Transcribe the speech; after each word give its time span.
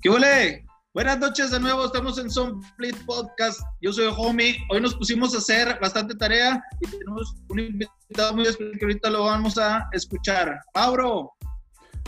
¿Qué 0.00 0.10
huele? 0.10 0.64
Buenas 0.94 1.18
noches 1.18 1.50
de 1.50 1.58
nuevo, 1.58 1.86
estamos 1.86 2.18
en 2.18 2.28
Split 2.28 2.96
Podcast. 3.04 3.60
Yo 3.80 3.92
soy 3.92 4.12
Homie. 4.16 4.56
Hoy 4.70 4.80
nos 4.80 4.94
pusimos 4.94 5.34
a 5.34 5.38
hacer 5.38 5.78
bastante 5.80 6.14
tarea 6.14 6.62
y 6.80 6.86
tenemos 6.88 7.34
un 7.48 7.58
invitado 7.58 8.34
muy 8.34 8.44
especial 8.44 8.78
que 8.78 8.84
ahorita 8.84 9.10
lo 9.10 9.24
vamos 9.24 9.58
a 9.58 9.88
escuchar. 9.92 10.60
Mauro. 10.74 11.32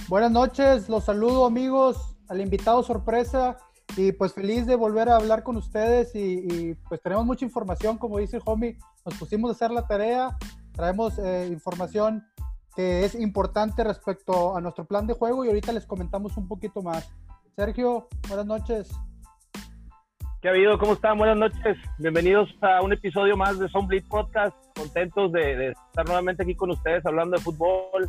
Buenas 0.09 0.31
noches, 0.31 0.89
los 0.89 1.05
saludo 1.05 1.47
amigos, 1.47 2.17
al 2.29 2.41
invitado 2.41 2.83
sorpresa 2.83 3.57
y 3.97 4.13
pues 4.13 4.33
feliz 4.33 4.67
de 4.67 4.77
volver 4.77 5.09
a 5.09 5.17
hablar 5.17 5.43
con 5.43 5.57
ustedes 5.57 6.15
y, 6.15 6.75
pues 6.89 7.03
tenemos 7.03 7.27
mucha 7.27 7.45
información, 7.45 7.99
como 7.99 8.19
dice 8.19 8.39
homie, 8.45 8.79
nos 9.05 9.15
pusimos 9.19 9.51
a 9.51 9.55
hacer 9.55 9.73
la 9.73 9.87
tarea, 9.87 10.37
traemos 10.73 11.19
eh, 11.19 11.49
información 11.51 12.25
que 12.75 13.05
es 13.05 13.15
importante 13.15 13.85
respecto 13.85 14.57
a 14.57 14.61
nuestro 14.61 14.85
plan 14.85 15.07
de 15.07 15.15
juego 15.15 15.45
y 15.45 15.49
ahorita 15.49 15.73
les 15.73 15.87
comentamos 15.87 16.37
un 16.37 16.49
poquito 16.49 16.83
más. 16.83 17.13
Sergio, 17.57 18.09
buenas 18.29 18.47
noches. 18.47 18.91
¿Qué 20.41 20.49
ha 20.49 20.53
habido? 20.53 20.79
¿Cómo 20.79 20.95
están? 20.95 21.19
Buenas 21.19 21.37
noches. 21.37 21.77
Bienvenidos 21.99 22.49
a 22.63 22.81
un 22.83 22.93
episodio 22.93 23.37
más 23.37 23.59
de 23.59 23.69
Bleed 23.87 24.05
Podcast. 24.09 24.57
Contentos 24.75 25.33
de, 25.33 25.57
de 25.57 25.69
estar 25.73 26.07
nuevamente 26.07 26.43
aquí 26.43 26.55
con 26.55 26.71
ustedes 26.71 27.05
hablando 27.05 27.37
de 27.37 27.43
fútbol, 27.43 28.09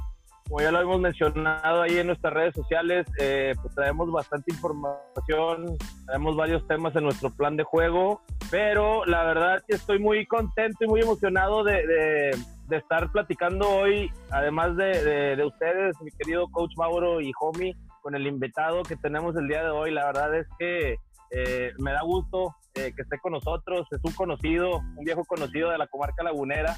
como 0.52 0.62
ya 0.62 0.72
lo 0.72 0.82
hemos 0.82 1.00
mencionado 1.00 1.82
ahí 1.82 1.98
en 1.98 2.08
nuestras 2.08 2.34
redes 2.34 2.54
sociales, 2.54 3.08
eh, 3.20 3.54
pues 3.62 3.74
traemos 3.74 4.12
bastante 4.12 4.52
información, 4.52 5.78
traemos 6.06 6.36
varios 6.36 6.68
temas 6.68 6.94
en 6.98 7.06
nuestro 7.06 7.30
plan 7.30 7.56
de 7.56 7.64
juego, 7.64 8.22
pero 8.50 9.06
la 9.06 9.24
verdad 9.24 9.64
que 9.66 9.76
estoy 9.76 10.00
muy 10.00 10.26
contento 10.26 10.84
y 10.84 10.88
muy 10.88 11.00
emocionado 11.00 11.64
de, 11.64 11.88
de, 11.88 12.38
estar 12.78 13.12
platicando 13.12 13.70
hoy, 13.70 14.12
además 14.30 14.76
de, 14.76 15.36
de, 15.36 15.46
ustedes, 15.46 15.96
mi 16.02 16.12
querido 16.12 16.48
coach 16.50 16.72
Mauro 16.78 17.22
y 17.22 17.32
Homie, 17.40 17.76
con 18.02 18.16
el 18.16 18.28
invitado 18.28 18.84
que 18.84 18.96
tenemos 18.96 19.36
el 19.36 19.48
día 19.48 19.64
de 19.64 19.70
hoy. 19.70 19.92
La 19.92 20.06
verdad 20.06 20.36
es 20.36 20.48
que 20.60 20.96
eh, 21.32 21.72
me 21.78 21.92
da 21.92 22.02
gusto 22.04 22.56
eh, 22.76 22.94
que 22.96 23.02
esté 23.02 23.18
con 23.20 23.34
nosotros, 23.34 23.88
es 23.92 24.00
un 24.04 24.14
conocido, 24.14 24.78
un 24.78 25.06
viejo 25.06 25.24
conocido 25.26 25.70
de 25.70 25.78
la 25.78 25.88
comarca 25.88 26.24
lagunera. 26.24 26.76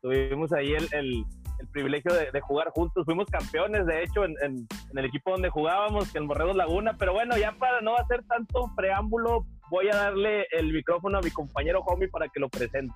tuvimos 0.00 0.52
ahí 0.52 0.72
el, 0.72 1.24
el 1.62 1.68
privilegio 1.68 2.12
de, 2.12 2.40
jugar 2.40 2.70
juntos. 2.70 3.04
Fuimos 3.04 3.26
campeones, 3.26 3.86
de 3.86 4.02
hecho, 4.02 4.24
en, 4.24 4.66
el 4.94 5.04
equipo 5.04 5.30
donde 5.30 5.48
jugábamos, 5.48 6.10
que 6.12 6.18
en 6.18 6.26
Borredos 6.26 6.56
Laguna. 6.56 6.96
Pero 6.98 7.12
bueno, 7.12 7.36
ya 7.36 7.52
para 7.52 7.80
no 7.80 7.96
hacer 7.96 8.24
tanto 8.26 8.70
preámbulo, 8.76 9.46
voy 9.70 9.88
a 9.88 9.96
darle 9.96 10.46
el 10.50 10.72
micrófono 10.72 11.18
a 11.18 11.22
mi 11.22 11.30
compañero 11.30 11.80
Homie 11.80 12.08
para 12.08 12.28
que 12.28 12.40
lo 12.40 12.48
presente. 12.48 12.94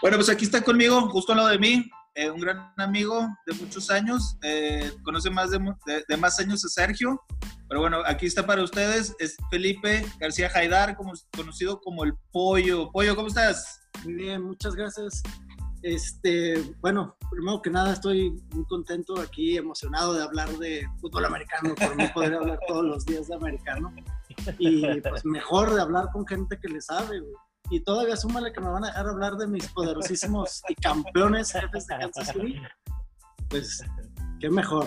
Bueno, 0.00 0.16
pues 0.16 0.28
aquí 0.28 0.44
está 0.44 0.62
conmigo, 0.62 1.08
justo 1.10 1.32
al 1.32 1.38
lado 1.38 1.50
de 1.50 1.58
mí, 1.58 1.90
eh, 2.14 2.30
un 2.30 2.40
gran 2.40 2.72
amigo 2.78 3.28
de 3.46 3.54
muchos 3.54 3.90
años. 3.90 4.36
Eh, 4.42 4.92
conoce 5.04 5.30
más 5.30 5.50
de, 5.50 6.16
más 6.16 6.40
años 6.40 6.64
a 6.64 6.68
Sergio. 6.68 7.22
Pero 7.68 7.80
bueno, 7.80 7.98
aquí 8.06 8.26
está 8.26 8.44
para 8.44 8.64
ustedes. 8.64 9.14
Es 9.20 9.36
Felipe 9.50 10.04
García 10.18 10.50
Jaidar, 10.50 10.96
como, 10.96 11.12
conocido 11.36 11.80
como 11.80 12.02
el 12.02 12.14
Pollo. 12.32 12.90
Pollo, 12.90 13.14
¿cómo 13.14 13.28
estás? 13.28 13.80
Bien, 14.04 14.42
muchas 14.42 14.74
gracias. 14.74 15.22
Este, 15.82 16.60
bueno, 16.80 17.16
primero 17.30 17.62
que 17.62 17.70
nada 17.70 17.92
estoy 17.92 18.30
muy 18.52 18.64
contento 18.66 19.20
aquí, 19.20 19.56
emocionado 19.56 20.12
de 20.12 20.24
hablar 20.24 20.48
de 20.58 20.88
fútbol 21.00 21.24
americano, 21.26 21.72
por 21.76 21.94
mí 21.94 22.04
poder 22.12 22.34
hablar 22.34 22.58
todos 22.66 22.84
los 22.84 23.06
días 23.06 23.28
de 23.28 23.36
americano. 23.36 23.94
Y 24.58 25.00
pues 25.02 25.24
mejor 25.24 25.72
de 25.72 25.80
hablar 25.80 26.08
con 26.12 26.26
gente 26.26 26.58
que 26.60 26.68
le 26.68 26.80
sabe, 26.80 27.22
Y 27.70 27.80
todavía 27.80 28.16
súmale 28.16 28.52
que 28.52 28.60
me 28.60 28.68
van 28.68 28.84
a 28.84 28.88
dejar 28.88 29.08
hablar 29.08 29.34
de 29.34 29.46
mis 29.46 29.68
poderosísimos 29.68 30.62
y 30.68 30.74
campeones 30.74 31.52
jefes 31.52 31.86
de 31.86 31.98
Kansas 31.98 32.28
City. 32.28 32.62
Pues, 33.48 33.84
qué 34.40 34.48
mejor. 34.50 34.86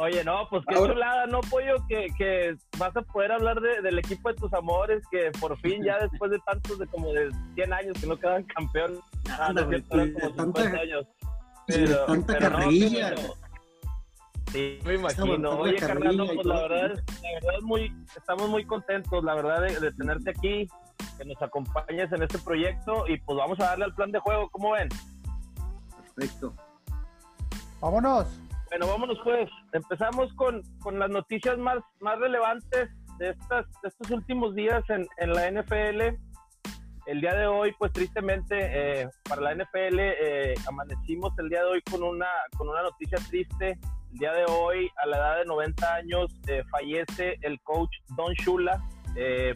Oye, 0.00 0.22
no, 0.22 0.46
pues 0.48 0.62
qué 0.68 0.76
chulada, 0.76 1.26
¿no, 1.26 1.40
Pollo? 1.40 1.74
Que, 1.88 2.06
que 2.16 2.56
vas 2.78 2.96
a 2.96 3.02
poder 3.02 3.32
hablar 3.32 3.60
del 3.60 3.98
equipo 3.98 4.28
de 4.28 4.36
tus 4.36 4.52
amores, 4.52 5.02
que 5.10 5.32
por 5.40 5.58
fin, 5.58 5.82
ya 5.84 5.98
después 5.98 6.30
de 6.30 6.38
tantos, 6.46 6.78
de 6.78 6.86
como 6.86 7.12
de 7.12 7.32
100 7.56 7.72
años 7.72 8.00
que 8.00 8.06
no 8.06 8.16
quedan 8.16 8.44
campeón, 8.44 9.00
ah, 9.28 9.52
de, 9.52 9.82
como 9.82 10.04
50 10.04 10.78
años. 10.78 11.04
Pero, 11.66 12.04
tanta 12.06 12.38
carrilla. 12.38 13.14
Sí, 14.52 14.78
me 14.84 14.94
imagino. 14.94 15.50
Oye, 15.58 15.76
Carnal, 15.76 16.16
pues 16.16 16.46
la 16.46 16.62
verdad, 16.62 17.04
la 17.22 17.30
verdad 17.34 17.58
es 17.58 17.64
muy, 17.64 17.92
estamos 18.16 18.48
muy 18.48 18.64
contentos, 18.64 19.24
la 19.24 19.34
verdad, 19.34 19.62
de, 19.62 19.80
de 19.80 19.92
tenerte 19.92 20.30
aquí, 20.30 20.68
que 21.18 21.24
nos 21.24 21.40
acompañes 21.42 22.10
en 22.12 22.22
este 22.22 22.38
proyecto 22.38 23.06
y 23.08 23.18
pues 23.20 23.38
vamos 23.38 23.58
a 23.60 23.64
darle 23.64 23.86
al 23.86 23.94
plan 23.94 24.12
de 24.12 24.18
juego, 24.20 24.48
¿cómo 24.50 24.72
ven? 24.72 24.88
Perfecto. 26.14 26.54
Vámonos. 27.80 28.26
Bueno, 28.70 28.86
vámonos 28.88 29.18
pues. 29.24 29.48
Empezamos 29.72 30.32
con, 30.34 30.62
con 30.80 30.98
las 30.98 31.10
noticias 31.10 31.56
más, 31.58 31.78
más 32.00 32.18
relevantes 32.18 32.90
de, 33.18 33.30
estas, 33.30 33.66
de 33.82 33.88
estos 33.88 34.10
últimos 34.10 34.54
días 34.54 34.82
en, 34.88 35.06
en 35.18 35.32
la 35.32 35.50
NFL. 35.50 36.18
El 37.06 37.22
día 37.22 37.34
de 37.34 37.46
hoy, 37.46 37.74
pues 37.78 37.92
tristemente, 37.92 38.56
eh, 38.60 39.08
para 39.26 39.40
la 39.40 39.54
NFL 39.54 39.98
eh, 39.98 40.54
amanecimos 40.66 41.32
el 41.38 41.48
día 41.48 41.60
de 41.60 41.66
hoy 41.66 41.82
con 41.90 42.02
una, 42.02 42.28
con 42.56 42.68
una 42.68 42.82
noticia 42.82 43.18
triste. 43.30 43.78
El 44.12 44.18
día 44.18 44.32
de 44.32 44.44
hoy, 44.48 44.90
a 45.02 45.06
la 45.06 45.16
edad 45.16 45.38
de 45.38 45.44
90 45.46 45.94
años, 45.94 46.40
eh, 46.46 46.62
fallece 46.70 47.36
el 47.42 47.60
coach 47.62 47.90
Don 48.16 48.32
Shula. 48.34 48.82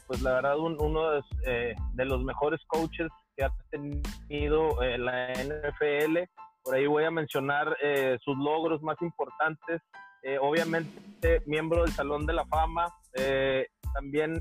pues 0.07 0.23
la 0.23 0.35
verdad, 0.35 0.59
uno 0.59 1.11
de, 1.11 1.75
de, 1.95 2.05
los 2.05 2.23
mejores 2.25 2.61
coaches 2.67 3.09
que 3.37 3.45
ha 3.45 3.53
tenido 3.71 4.77
la 4.99 5.33
NFL 5.33 6.19
por 6.63 6.77
ahí 6.77 6.87
voy 6.87 7.05
a 7.05 7.11
mencionar 7.11 7.77
eh, 7.83 8.19
sus 8.25 8.37
logros 8.37 8.83
más 8.83 8.97
importantes. 9.01 9.83
Eh, 10.23 10.39
obviamente, 10.41 11.43
miembro 11.47 11.83
del 11.83 11.93
Salón 11.93 12.25
de 12.27 12.35
la 12.35 12.45
Fama. 12.47 12.87
Eh, 13.15 13.67
también 13.95 14.41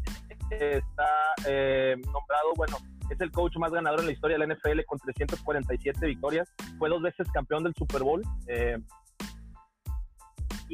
está 0.49 1.35
nombrado, 1.45 2.53
bueno, 2.55 2.77
es 3.09 3.19
el 3.19 3.31
coach 3.31 3.57
más 3.57 3.71
ganador 3.71 3.99
en 3.99 4.05
la 4.05 4.11
historia 4.13 4.37
de 4.37 4.47
la 4.47 4.53
NFL 4.53 4.85
con 4.85 4.99
347 4.99 6.05
victorias. 6.05 6.53
Fue 6.77 6.89
dos 6.89 7.01
veces 7.01 7.27
campeón 7.33 7.63
del 7.63 7.73
Super 7.75 8.03
Bowl. 8.03 8.21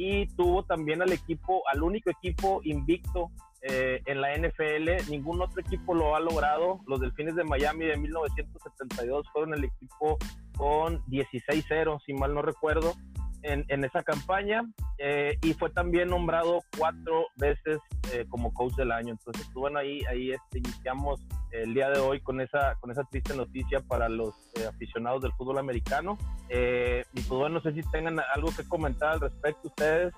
Y 0.00 0.28
tuvo 0.36 0.62
también 0.62 1.02
al 1.02 1.10
equipo, 1.10 1.60
al 1.68 1.82
único 1.82 2.08
equipo 2.08 2.60
invicto 2.62 3.32
eh, 3.62 4.00
en 4.06 4.20
la 4.20 4.32
NFL. 4.36 5.10
Ningún 5.10 5.42
otro 5.42 5.60
equipo 5.60 5.92
lo 5.92 6.14
ha 6.14 6.20
logrado. 6.20 6.78
Los 6.86 7.00
Delfines 7.00 7.34
de 7.34 7.42
Miami 7.42 7.86
de 7.86 7.96
1972 7.96 9.26
fueron 9.32 9.54
el 9.54 9.64
equipo 9.64 10.16
con 10.56 11.02
16-0, 11.06 12.00
si 12.06 12.12
mal 12.12 12.32
no 12.32 12.42
recuerdo, 12.42 12.94
en, 13.42 13.64
en 13.68 13.84
esa 13.84 14.02
campaña. 14.02 14.62
Eh, 14.98 15.38
y 15.42 15.54
fue 15.54 15.70
también 15.70 16.08
nombrado 16.08 16.60
cuatro 16.76 17.26
veces 17.36 17.78
eh, 18.12 18.24
como 18.28 18.52
coach 18.52 18.74
del 18.74 18.92
año. 18.92 19.10
Entonces, 19.10 19.44
pues, 19.46 19.54
bueno, 19.54 19.78
ahí, 19.78 20.00
ahí 20.10 20.32
este, 20.32 20.58
iniciamos 20.58 21.20
el 21.52 21.72
día 21.72 21.90
de 21.90 22.00
hoy 22.00 22.20
con 22.20 22.40
esa, 22.40 22.74
con 22.80 22.90
esa 22.90 23.04
triste 23.04 23.34
noticia 23.34 23.80
para 23.80 24.08
los 24.08 24.34
aficionados 24.68 25.22
del 25.22 25.32
fútbol 25.32 25.58
americano. 25.58 26.18
y 26.50 27.20
pues 27.20 27.28
bueno, 27.28 27.56
no 27.56 27.60
sé 27.60 27.72
si 27.72 27.82
tengan 27.90 28.20
algo 28.34 28.50
que 28.56 28.66
comentar 28.68 29.10
al 29.10 29.20
respecto 29.20 29.68
ustedes. 29.68 30.12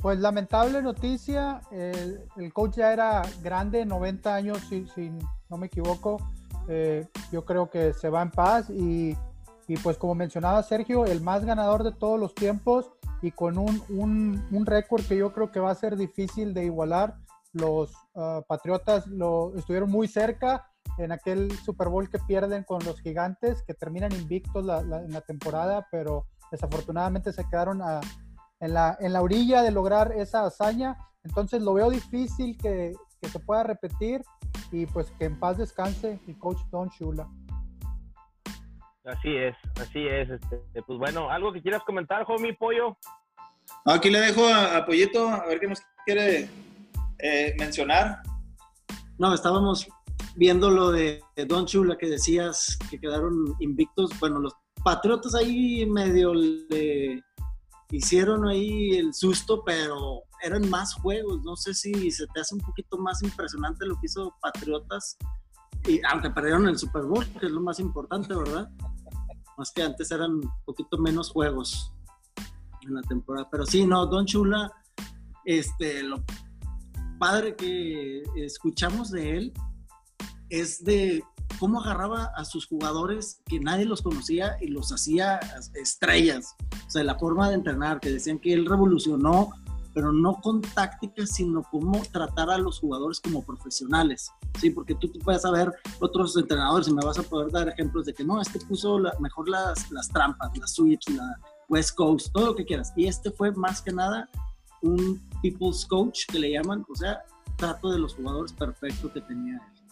Pues 0.00 0.18
lamentable 0.18 0.82
noticia, 0.82 1.60
el, 1.70 2.52
coach 2.52 2.78
ya 2.78 2.92
era 2.92 3.22
grande, 3.40 3.86
90 3.86 4.34
años, 4.34 4.58
si, 4.68 4.84
si 4.88 5.12
no 5.48 5.56
me 5.56 5.66
equivoco. 5.66 6.18
Eh, 6.68 7.06
yo 7.30 7.44
creo 7.44 7.70
que 7.70 7.92
se 7.92 8.08
va 8.08 8.22
en 8.22 8.30
paz 8.30 8.70
y, 8.70 9.16
y, 9.72 9.76
pues 9.78 9.96
como 9.96 10.14
mencionaba 10.14 10.62
Sergio, 10.62 11.06
el 11.06 11.22
más 11.22 11.46
ganador 11.46 11.82
de 11.82 11.92
todos 11.92 12.20
los 12.20 12.34
tiempos 12.34 12.90
y 13.22 13.30
con 13.30 13.56
un, 13.56 13.82
un, 13.88 14.66
récord 14.66 15.02
que 15.02 15.16
yo 15.16 15.32
creo 15.32 15.50
que 15.50 15.60
va 15.60 15.70
a 15.70 15.74
ser 15.74 15.96
difícil 15.96 16.52
de 16.52 16.66
igualar. 16.66 17.16
Los 17.54 17.94
ah, 18.14 18.42
Patriotas 18.46 19.06
lo 19.06 19.56
estuvieron 19.56 19.90
muy 19.90 20.08
cerca 20.08 20.68
en 20.98 21.10
aquel 21.10 21.50
Super 21.64 21.88
Bowl 21.88 22.10
que 22.10 22.18
pierden 22.18 22.64
con 22.64 22.84
los 22.84 23.00
gigantes, 23.00 23.62
que 23.62 23.72
terminan 23.72 24.12
invictos 24.12 24.66
en 24.82 25.12
la 25.12 25.20
temporada, 25.22 25.86
pero 25.90 26.26
desafortunadamente 26.50 27.32
se 27.32 27.48
quedaron 27.48 27.80
en 28.60 28.74
la, 28.74 28.98
en 29.00 29.12
la 29.14 29.22
orilla 29.22 29.62
de 29.62 29.70
lograr 29.70 30.12
esa 30.12 30.44
hazaña. 30.44 30.98
Entonces 31.24 31.62
lo 31.62 31.72
veo 31.72 31.88
difícil 31.88 32.58
que, 32.58 32.92
que 33.22 33.28
se 33.30 33.38
pueda 33.38 33.62
repetir 33.62 34.22
y 34.70 34.84
pues 34.84 35.10
que 35.12 35.24
en 35.24 35.40
paz 35.40 35.56
descanse 35.56 36.20
el 36.26 36.38
coach 36.38 36.60
Don 36.70 36.90
Shula. 36.90 37.26
Así 39.04 39.34
es, 39.34 39.56
así 39.80 40.06
es. 40.06 40.30
Este, 40.30 40.82
pues 40.86 40.98
bueno, 40.98 41.30
algo 41.30 41.52
que 41.52 41.60
quieras 41.60 41.82
comentar, 41.84 42.24
homie 42.28 42.54
Pollo. 42.54 42.96
Aquí 43.84 44.10
le 44.10 44.20
dejo 44.20 44.46
a, 44.46 44.84
Pollito 44.86 45.28
a 45.28 45.46
ver 45.46 45.58
qué 45.58 45.66
nos 45.66 45.80
quiere 46.04 46.48
eh, 47.18 47.54
mencionar. 47.58 48.22
No, 49.18 49.34
estábamos 49.34 49.88
viendo 50.36 50.70
lo 50.70 50.92
de 50.92 51.22
Don 51.48 51.66
Chula 51.66 51.96
que 51.96 52.06
decías 52.06 52.78
que 52.90 53.00
quedaron 53.00 53.54
invictos. 53.60 54.10
Bueno, 54.20 54.38
los 54.38 54.54
Patriotas 54.84 55.34
ahí 55.34 55.86
medio 55.86 56.34
le 56.34 57.22
hicieron 57.90 58.48
ahí 58.48 58.96
el 58.96 59.14
susto, 59.14 59.62
pero 59.64 60.22
eran 60.42 60.68
más 60.70 60.94
juegos. 60.94 61.42
No 61.44 61.56
sé 61.56 61.74
si 61.74 62.10
se 62.10 62.26
te 62.28 62.40
hace 62.40 62.54
un 62.54 62.60
poquito 62.60 62.98
más 62.98 63.22
impresionante 63.22 63.86
lo 63.86 63.94
que 63.94 64.06
hizo 64.06 64.34
Patriotas 64.40 65.16
y 65.86 66.00
aunque 66.10 66.30
perdieron 66.30 66.68
el 66.68 66.78
Super 66.78 67.02
Bowl, 67.02 67.26
que 67.38 67.46
es 67.46 67.52
lo 67.52 67.60
más 67.60 67.80
importante, 67.80 68.34
¿verdad? 68.34 68.70
Más 69.58 69.70
que 69.72 69.82
antes 69.82 70.10
eran 70.10 70.32
un 70.32 70.52
poquito 70.64 70.98
menos 70.98 71.30
juegos 71.30 71.92
en 72.82 72.94
la 72.94 73.02
temporada. 73.02 73.48
Pero 73.50 73.66
sí, 73.66 73.86
no, 73.86 74.06
Don 74.06 74.26
Chula, 74.26 74.72
este, 75.44 76.02
lo 76.02 76.22
padre 77.18 77.56
que 77.56 78.22
escuchamos 78.36 79.10
de 79.10 79.36
él 79.36 79.52
es 80.48 80.84
de 80.84 81.24
cómo 81.58 81.80
agarraba 81.80 82.32
a 82.36 82.44
sus 82.44 82.66
jugadores 82.66 83.40
que 83.46 83.60
nadie 83.60 83.84
los 83.84 84.02
conocía 84.02 84.56
y 84.60 84.68
los 84.68 84.92
hacía 84.92 85.38
estrellas. 85.74 86.56
O 86.86 86.90
sea, 86.90 87.04
la 87.04 87.18
forma 87.18 87.48
de 87.48 87.54
entrenar, 87.54 88.00
que 88.00 88.10
decían 88.10 88.38
que 88.38 88.52
él 88.52 88.66
revolucionó, 88.66 89.50
pero 89.94 90.12
no 90.12 90.40
con 90.40 90.60
tácticas, 90.60 91.30
sino 91.30 91.62
cómo 91.62 92.02
tratar 92.12 92.50
a 92.50 92.58
los 92.58 92.80
jugadores 92.80 93.20
como 93.20 93.44
profesionales. 93.44 94.30
Sí, 94.60 94.70
porque 94.70 94.94
tú, 94.94 95.08
tú 95.08 95.18
puedes 95.20 95.42
saber 95.42 95.72
otros 96.00 96.36
entrenadores 96.36 96.88
y 96.88 96.94
me 96.94 97.04
vas 97.04 97.18
a 97.18 97.22
poder 97.22 97.50
dar 97.50 97.68
ejemplos 97.68 98.06
de 98.06 98.14
que 98.14 98.24
no, 98.24 98.40
este 98.40 98.58
puso 98.60 98.98
mejor 99.20 99.48
las, 99.48 99.90
las 99.90 100.08
trampas, 100.08 100.56
las 100.56 100.72
sweeps, 100.74 101.08
la 101.10 101.38
West 101.68 101.94
Coast, 101.96 102.32
todo 102.32 102.46
lo 102.46 102.56
que 102.56 102.64
quieras. 102.64 102.92
Y 102.96 103.06
este 103.06 103.30
fue 103.30 103.52
más 103.52 103.82
que 103.82 103.92
nada 103.92 104.28
un 104.82 105.20
people's 105.42 105.86
coach 105.86 106.26
que 106.30 106.38
le 106.38 106.52
llaman, 106.52 106.84
o 106.88 106.94
sea, 106.94 107.22
trato 107.56 107.90
de 107.90 107.98
los 107.98 108.14
jugadores 108.14 108.52
perfecto 108.52 109.12
que 109.12 109.20
tenía 109.20 109.54
él. 109.54 109.82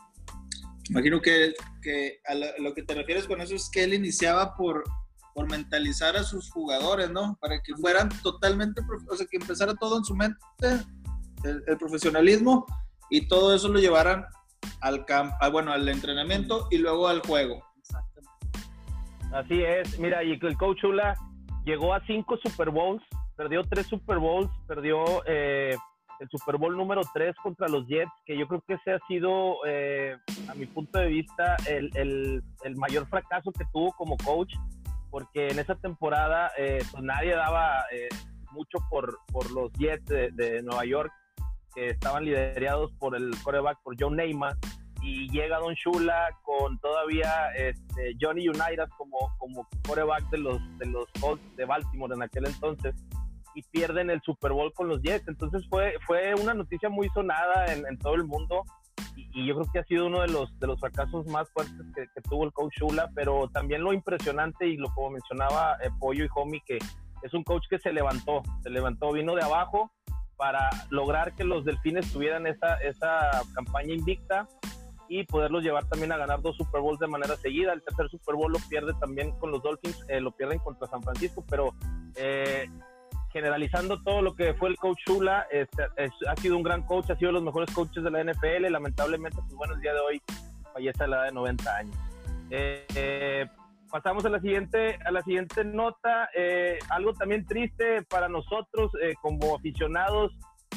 Imagino 0.91 1.21
que, 1.21 1.55
que 1.83 2.21
a 2.27 2.35
lo, 2.35 2.75
que 2.75 2.83
te 2.83 2.95
refieres 2.95 3.27
con 3.27 3.41
eso 3.41 3.55
es 3.55 3.71
que 3.71 3.85
él 3.85 3.95
iniciaba 3.95 4.57
por, 4.57 4.83
por 5.35 5.49
mentalizar 5.51 6.17
a 6.17 6.25
sus 6.25 6.51
jugadores, 6.51 7.11
¿no? 7.11 7.37
Para 7.41 7.61
que 7.61 7.75
fueran 7.75 8.09
totalmente, 8.23 8.83
o 9.09 9.17
sea, 9.17 9.27
que 9.31 9.37
empezara 9.37 9.75
todo 9.75 9.99
en 9.99 10.05
su 10.05 10.15
mente, 10.15 10.39
el, 11.45 11.79
profesionalismo, 11.79 12.67
y 13.11 13.27
todo 13.27 13.55
eso 13.55 13.69
lo 13.69 13.79
llevaran 13.79 14.25
al 14.81 15.05
campo, 15.05 15.35
bueno, 15.51 15.73
al 15.73 15.89
entrenamiento 15.89 16.69
y 16.71 16.79
luego 16.79 17.09
al 17.09 17.21
juego. 17.21 17.63
Así 19.33 19.63
es, 19.63 19.99
mira, 19.99 20.25
y 20.25 20.33
el 20.33 20.57
coach 20.57 20.79
Chula 20.81 21.15
llegó 21.65 21.95
a 21.95 22.05
cinco 22.07 22.37
Super 22.43 22.71
Bowls, 22.71 23.03
perdió 23.37 23.63
tres 23.65 23.87
Super 23.87 24.19
Bowls, 24.19 24.51
perdió 24.67 25.05
eh, 25.27 25.77
el 26.21 26.29
Super 26.29 26.59
Bowl 26.59 26.77
número 26.77 27.01
3 27.15 27.35
contra 27.43 27.67
los 27.69 27.87
Jets, 27.87 28.13
que 28.27 28.39
yo 28.39 28.47
creo 28.47 28.63
que 28.67 28.75
ese 28.75 28.93
ha 28.93 28.99
sido, 29.09 29.57
eh, 29.67 30.17
a 30.49 30.55
mi 30.55 30.67
punto 30.67 30.99
de 30.99 31.07
vista, 31.07 31.57
el, 31.67 31.91
el, 31.95 32.43
el, 32.63 32.77
mayor 32.77 33.07
fracaso 33.09 33.51
que 33.53 33.65
tuvo 33.73 33.91
como 33.93 34.17
coach, 34.19 34.53
porque 35.11 35.49
en 35.49 35.59
esa 35.59 35.75
temporada 35.75 36.51
eh, 36.57 36.83
pues 36.91 37.03
nadie 37.03 37.35
daba 37.35 37.85
eh, 37.93 38.09
mucho 38.53 38.79
por, 38.89 39.19
por 39.33 39.51
los 39.51 39.73
Jets 39.75 40.07
de, 40.07 40.63
Nueva 40.63 40.85
York, 40.85 41.13
que 41.75 41.91
estaban 41.91 42.25
liderados 42.25 42.93
por 42.99 43.17
el 43.17 43.31
coreback, 43.43 43.79
por 43.83 43.95
John 43.99 44.17
Neymar, 44.17 44.57
y 45.03 45.31
llega 45.31 45.59
Don 45.59 45.75
Shula 45.75 46.29
con 46.43 46.79
todavía 46.79 47.51
este, 47.57 48.17
Johnny 48.21 48.49
Unitas 48.49 48.91
como, 48.99 49.17
como 49.39 49.67
coreback 49.87 50.29
de 50.31 50.39
los, 50.39 50.79
de 50.79 50.87
los 50.87 51.07
Colts 51.21 51.57
de 51.57 51.65
Baltimore 51.65 52.15
en 52.15 52.23
aquel 52.23 52.47
entonces 52.47 52.95
y 53.55 53.63
pierden 53.63 54.11
el 54.11 54.21
Super 54.23 54.53
Bowl 54.53 54.73
con 54.75 54.89
los 54.89 55.01
Jets. 55.03 55.27
Entonces 55.29 55.67
fue, 55.69 55.95
fue 56.07 56.35
una 56.35 56.55
noticia 56.55 56.89
muy 56.89 57.09
sonada 57.11 57.73
en, 57.73 57.99
todo 57.99 58.15
el 58.15 58.25
mundo 58.25 58.65
y, 59.33 59.47
yo 59.47 59.55
creo 59.55 59.67
que 59.73 59.79
ha 59.79 59.85
sido 59.85 60.07
uno 60.07 60.21
de 60.21 60.29
los, 60.29 60.59
de 60.59 60.67
los 60.67 60.79
fracasos 60.79 61.27
más 61.27 61.49
fuertes 61.51 61.87
que, 61.95 62.21
tuvo 62.23 62.45
el 62.45 62.53
coach 62.53 62.75
Shula, 62.79 63.11
pero 63.15 63.49
también 63.49 63.83
lo 63.83 63.93
impresionante 63.93 64.67
y 64.67 64.77
lo 64.77 64.93
como 64.95 65.11
mencionaba 65.11 65.77
eh, 65.83 65.91
Pollo 65.99 66.25
y 66.25 66.29
Homie, 66.35 66.63
que 66.67 66.79
es 67.23 67.35
un 67.35 67.45
coach 67.45 67.65
que 67.69 67.79
se 67.79 67.93
levantó, 67.93 68.43
se 68.63 68.71
levantó, 68.71 69.13
vino 69.13 69.35
de 69.35 69.43
abajo 69.43 69.91
para 70.37 70.71
lograr 70.89 71.35
que 71.35 71.45
los 71.45 71.65
delfines 71.65 72.11
tuvieran 72.13 72.47
esa, 72.47 72.77
esa 72.77 73.43
campaña 73.55 73.93
invicta 73.93 74.49
y 75.11 75.25
poderlos 75.25 75.63
llevar 75.65 75.85
también 75.87 76.13
a 76.13 76.17
ganar 76.17 76.41
dos 76.41 76.57
Super 76.57 76.81
Bowls 76.81 77.01
de 77.01 77.09
manera 77.09 77.37
seguida. 77.37 77.73
El 77.73 77.83
tercer 77.83 78.09
Super 78.09 78.37
Bowl 78.37 78.53
lo 78.53 78.61
pierde 78.69 78.93
también 79.01 79.33
con 79.33 79.51
los 79.51 79.61
Dolphins, 79.61 80.05
eh, 80.09 80.21
lo 80.21 80.31
pierden 80.31 80.61
contra 80.61 80.87
San 80.89 81.03
Francisco, 81.03 81.45
pero 81.51 81.75
eh, 82.17 82.71
generalizando 83.33 84.03
todo 84.03 84.23
lo 84.23 84.35
que 84.35 84.55
fue 84.55 84.71
el 84.71 84.77
coach 84.77 84.99
Shula, 85.07 85.47
este, 85.51 85.83
ha 86.29 86.37
sido 86.37 86.57
un 86.57 86.63
gran 86.63 86.83
coach, 86.83 87.11
ha 87.11 87.17
sido 87.17 87.29
de 87.29 87.35
los 87.35 87.43
mejores 87.43 87.73
coaches 87.75 88.03
de 88.03 88.11
la 88.11 88.23
NFL, 88.25 88.71
lamentablemente, 88.71 89.39
pues 89.43 89.55
bueno, 89.55 89.75
el 89.75 89.81
día 89.81 89.95
de 89.95 90.01
hoy 90.01 90.23
fallece 90.73 91.05
a 91.05 91.07
la 91.07 91.17
edad 91.17 91.25
de 91.27 91.33
90 91.33 91.77
años. 91.77 91.97
Eh, 92.51 92.87
eh, 92.97 93.47
pasamos 93.91 94.25
a 94.25 94.29
la 94.29 94.41
siguiente, 94.41 94.99
a 95.05 95.11
la 95.11 95.23
siguiente 95.23 95.65
nota, 95.65 96.29
eh, 96.37 96.79
algo 96.89 97.13
también 97.15 97.47
triste 97.47 98.03
para 98.09 98.29
nosotros 98.29 98.91
como 99.23 99.57
aficionados 99.57 100.33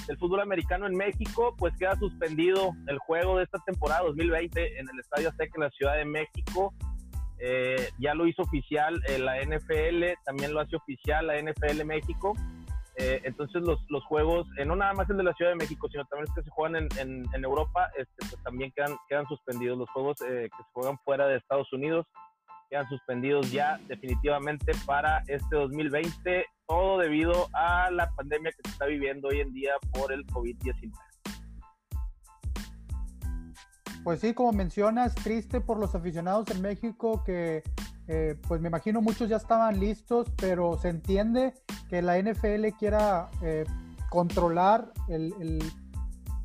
del 0.08 0.18
fútbol 0.18 0.42
americano 0.42 0.86
en 0.86 0.96
México, 0.96 1.56
pues 1.58 1.74
queda 1.78 1.96
suspendido 1.96 2.72
el 2.88 2.98
juego 3.00 3.38
de 3.38 3.44
esta 3.44 3.60
temporada 3.60 4.04
2020 4.04 4.80
en 4.80 4.90
el 4.90 5.00
Estadio 5.00 5.30
Azteca 5.30 5.54
en 5.56 5.64
la 5.64 5.70
Ciudad 5.72 5.96
de 5.96 6.06
México 6.06 6.74
eh, 7.40 7.90
ya 8.00 8.14
lo 8.14 8.28
hizo 8.28 8.42
oficial 8.44 9.02
eh, 9.08 9.20
la 9.20 9.42
NFL, 9.42 10.20
también 10.26 10.54
lo 10.54 10.60
hace 10.60 10.76
oficial 10.76 11.28
la 11.28 11.42
NFL 11.42 11.84
México. 11.86 12.34
Eh, 12.96 13.22
entonces 13.24 13.64
los, 13.64 13.80
los 13.90 14.04
juegos, 14.06 14.48
no 14.66 14.76
nada 14.76 14.94
más 14.94 15.10
el 15.10 15.18
de 15.18 15.24
la 15.24 15.34
Ciudad 15.34 15.52
de 15.52 15.58
México, 15.58 15.88
sino 15.92 16.06
también 16.06 16.28
los 16.28 16.36
que 16.36 16.44
se 16.44 16.50
juegan 16.52 16.88
en, 17.00 17.26
en, 17.34 17.44
Europa, 17.44 17.90
este, 17.98 18.28
pues 18.30 18.44
también 18.44 18.72
quedan, 18.76 18.96
quedan 19.10 19.28
suspendidos. 19.28 19.80
Los 19.80 19.90
juegos 19.90 20.18
que 20.20 20.48
se 20.48 20.64
juegan 20.74 20.98
fuera 21.04 21.28
de 21.28 21.38
Estados 21.38 21.72
Unidos 21.74 22.06
quedan 22.70 22.88
suspendidos 22.90 23.52
ya 23.52 23.80
definitivamente 23.88 24.74
para 24.86 25.24
este 25.28 25.56
2020, 25.56 26.46
todo 26.68 27.00
debido 27.00 27.48
a 27.54 27.92
la 27.92 28.10
pandemia 28.16 28.52
que 28.52 28.62
se 28.64 28.72
está 28.72 28.86
viviendo 28.86 29.28
hoy 29.28 29.42
en 29.42 29.54
día 29.54 29.74
por 29.92 30.12
el 30.12 30.26
COVID-19. 30.28 30.92
Pues 34.04 34.20
sí, 34.20 34.34
como 34.34 34.52
mencionas, 34.52 35.16
triste 35.16 35.62
por 35.62 35.80
los 35.80 35.96
aficionados 35.96 36.50
en 36.52 36.62
México 36.62 37.24
que, 37.24 37.64
eh, 38.10 38.38
pues 38.48 38.60
me 38.60 38.68
imagino 38.68 39.02
muchos 39.02 39.30
ya 39.30 39.38
estaban 39.38 39.80
listos, 39.80 40.28
pero 40.36 40.78
se 40.78 40.90
entiende 40.90 41.54
que 41.90 42.02
la 42.02 42.18
NFL 42.18 42.68
quiera 42.78 43.30
eh, 43.42 43.64
controlar 44.10 44.92
el, 45.08 45.64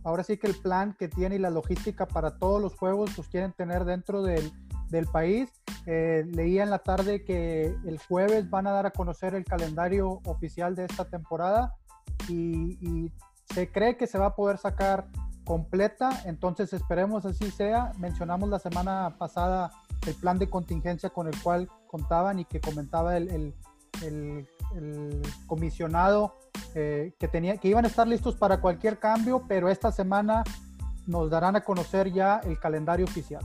ahora 0.04 0.22
sí 0.22 0.36
que 0.36 0.46
el 0.46 0.54
plan 0.54 0.94
que 0.96 1.08
tiene 1.08 1.34
y 1.34 1.38
la 1.40 1.50
logística 1.50 2.06
para 2.06 2.38
todos 2.38 2.62
los 2.62 2.76
juegos, 2.76 3.10
pues 3.16 3.26
quieren 3.26 3.52
tener 3.52 3.84
dentro 3.84 4.22
del, 4.22 4.52
país. 5.12 5.50
Eh, 5.84 6.24
leía 6.30 6.62
en 6.62 6.70
la 6.70 6.78
tarde 6.78 7.24
que 7.24 7.74
el 7.84 7.98
jueves 7.98 8.48
van 8.48 8.68
a 8.68 8.70
dar 8.70 8.86
a 8.86 8.90
conocer 8.90 9.34
el 9.34 9.44
calendario 9.44 10.20
oficial 10.24 10.76
de 10.76 10.84
esta 10.84 11.06
temporada 11.06 11.74
y 12.28 13.10
se 13.52 13.70
cree 13.70 13.96
que 13.96 14.06
se 14.06 14.18
va 14.18 14.26
a 14.26 14.34
poder 14.34 14.58
sacar 14.58 15.08
completa, 15.48 16.10
entonces 16.26 16.74
esperemos 16.74 17.24
así 17.24 17.50
sea. 17.50 17.92
Mencionamos 17.96 18.50
la 18.50 18.58
semana 18.58 19.16
pasada 19.16 19.72
el 20.06 20.14
plan 20.14 20.38
de 20.38 20.50
contingencia 20.50 21.08
con 21.08 21.26
el 21.26 21.40
cual 21.40 21.70
contaban 21.86 22.38
y 22.38 22.44
que 22.44 22.60
comentaba 22.60 23.16
el, 23.16 23.54
comisionado 25.46 26.36
eh, 26.74 27.14
que, 27.18 27.28
tenía, 27.28 27.56
que 27.56 27.68
iban 27.68 27.86
a 27.86 27.88
estar 27.88 28.06
listos 28.06 28.36
para 28.36 28.60
cualquier 28.60 28.98
cambio, 28.98 29.42
pero 29.48 29.70
esta 29.70 29.90
semana 29.90 30.44
nos 31.06 31.30
darán 31.30 31.56
a 31.56 31.62
conocer 31.62 32.12
ya 32.12 32.42
el 32.44 32.60
calendario 32.60 33.06
oficial. 33.06 33.42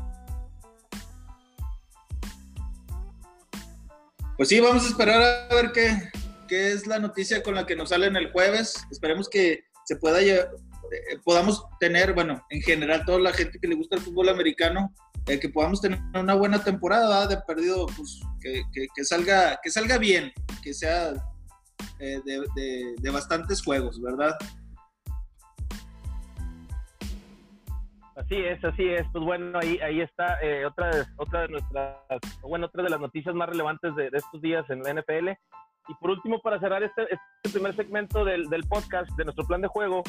Pues 4.35 4.49
sí, 4.49 4.59
vamos 4.59 4.83
a 4.83 4.87
esperar 4.89 5.21
a 5.21 5.55
ver 5.55 5.71
qué, 5.71 6.11
qué 6.49 6.73
es 6.73 6.85
la 6.85 6.99
noticia 6.99 7.41
con 7.41 7.55
la 7.55 7.65
que 7.65 7.77
nos 7.77 7.89
salen 7.89 8.17
el 8.17 8.29
jueves. 8.33 8.85
Esperemos 8.91 9.29
que 9.29 9.63
se 9.85 9.95
pueda 9.95 10.21
eh, 10.91 11.19
podamos 11.23 11.65
tener, 11.79 12.13
bueno, 12.13 12.43
en 12.49 12.61
general, 12.61 13.05
toda 13.05 13.19
la 13.19 13.33
gente 13.33 13.59
que 13.59 13.67
le 13.67 13.75
gusta 13.75 13.95
el 13.95 14.01
fútbol 14.01 14.29
americano, 14.29 14.93
eh, 15.27 15.39
que 15.39 15.49
podamos 15.49 15.81
tener 15.81 15.99
una 16.13 16.33
buena 16.33 16.63
temporada 16.63 17.25
de 17.27 17.37
perdido, 17.37 17.85
pues 17.97 18.21
que, 18.41 18.63
que, 18.73 19.03
salga, 19.03 19.59
que 19.63 19.71
salga 19.71 19.97
bien, 19.97 20.31
que 20.61 20.73
sea 20.73 21.13
eh, 21.99 22.19
de, 22.25 22.95
de, 23.01 23.09
bastantes 23.09 23.63
juegos, 23.63 24.01
¿verdad? 24.01 24.35
Así 28.15 28.35
es, 28.35 28.63
así 28.63 28.89
es. 28.89 29.05
Pues 29.11 29.23
bueno, 29.23 29.57
ahí, 29.59 29.79
ahí 29.79 30.01
está 30.01 30.37
otra, 30.67 30.95
de, 30.95 31.05
otra 31.17 31.41
de 31.41 31.47
nuestras, 31.47 31.97
bueno, 32.41 32.67
otra 32.67 32.83
de 32.83 32.89
las 32.89 32.99
noticias 32.99 33.33
más 33.33 33.49
relevantes 33.49 33.95
de, 33.95 34.09
estos 34.13 34.41
días 34.41 34.69
en 34.69 34.83
la 34.83 34.93
NFL. 34.93 35.29
Y 35.87 35.93
por 35.95 36.11
último, 36.11 36.39
para 36.41 36.59
cerrar 36.59 36.83
este, 36.83 37.03
este 37.11 37.49
primer 37.51 37.75
segmento 37.75 38.23
del, 38.23 38.45
del, 38.49 38.63
podcast, 38.63 39.09
de 39.17 39.25
nuestro 39.25 39.45
plan 39.45 39.61
de 39.61 39.67
juego, 39.67 40.03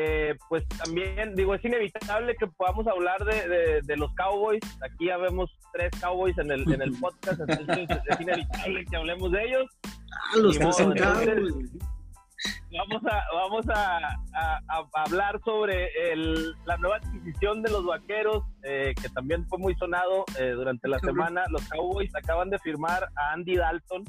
eh, 0.00 0.36
pues 0.48 0.64
también, 0.68 1.34
digo, 1.34 1.56
es 1.56 1.64
inevitable 1.64 2.36
que 2.36 2.46
podamos 2.46 2.86
hablar 2.86 3.18
de, 3.24 3.82
de, 3.82 3.96
los 3.96 4.14
Cowboys. 4.14 4.60
Aquí 4.80 5.06
ya 5.06 5.16
vemos 5.16 5.50
tres 5.72 5.90
Cowboys 6.00 6.38
en 6.38 6.52
el, 6.52 6.72
en 6.72 6.82
el 6.82 6.92
podcast, 7.00 7.40
entonces 7.40 7.88
es 8.08 8.20
inevitable 8.20 8.84
que 8.84 8.96
hablemos 8.96 9.32
de 9.32 9.42
ellos. 9.42 9.66
Ah, 9.84 10.36
los 10.36 10.56
tres 10.56 10.76
son 10.76 10.94
Cowboys. 10.94 11.52
Vamos 12.70 13.02
a, 13.10 13.24
vamos 13.34 13.66
a, 13.70 13.98
a, 14.34 15.02
hablar 15.04 15.40
sobre 15.44 15.88
el, 16.12 16.54
la 16.64 16.76
nueva 16.76 16.98
adquisición 16.98 17.60
de 17.62 17.70
los 17.72 17.84
vaqueros, 17.84 18.44
eh, 18.62 18.94
que 19.02 19.08
también 19.08 19.48
fue 19.48 19.58
muy 19.58 19.74
sonado 19.74 20.24
eh, 20.38 20.50
durante 20.50 20.86
la 20.86 21.00
semana. 21.00 21.42
Los 21.50 21.68
Cowboys 21.70 22.14
acaban 22.14 22.50
de 22.50 22.60
firmar 22.60 23.08
a 23.16 23.32
Andy 23.32 23.56
Dalton, 23.56 24.04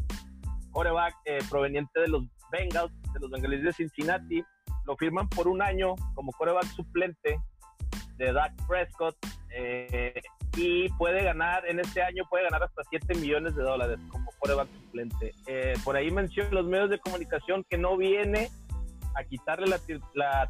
coreback 0.69 1.15
proveniente 1.49 1.99
de 1.99 2.09
los 2.09 2.25
Bengals, 2.51 2.93
de 3.13 3.19
los 3.21 3.31
Bengalíes 3.31 3.63
de 3.63 3.73
Cincinnati 3.73 4.43
lo 4.89 4.97
firman 4.97 5.29
por 5.29 5.47
un 5.47 5.61
año 5.61 5.93
como 6.15 6.31
coreback 6.31 6.65
suplente 6.65 7.39
de 8.17 8.33
Dak 8.33 8.53
Prescott. 8.67 9.15
Eh, 9.55 10.19
y 10.57 10.89
puede 10.93 11.23
ganar, 11.23 11.63
en 11.67 11.79
este 11.79 12.01
año 12.01 12.23
puede 12.27 12.45
ganar 12.45 12.63
hasta 12.63 12.81
7 12.89 13.19
millones 13.19 13.55
de 13.55 13.61
dólares 13.61 13.99
como 14.09 14.31
quarterback 14.39 14.67
suplente. 14.73 15.35
Eh, 15.45 15.73
por 15.83 15.95
ahí 15.95 16.09
menciono 16.09 16.49
los 16.51 16.65
medios 16.65 16.89
de 16.89 16.99
comunicación 16.99 17.63
que 17.69 17.77
no 17.77 17.97
viene 17.97 18.49
a 19.15 19.23
quitarle 19.23 19.67
la, 19.67 19.79
la 20.15 20.49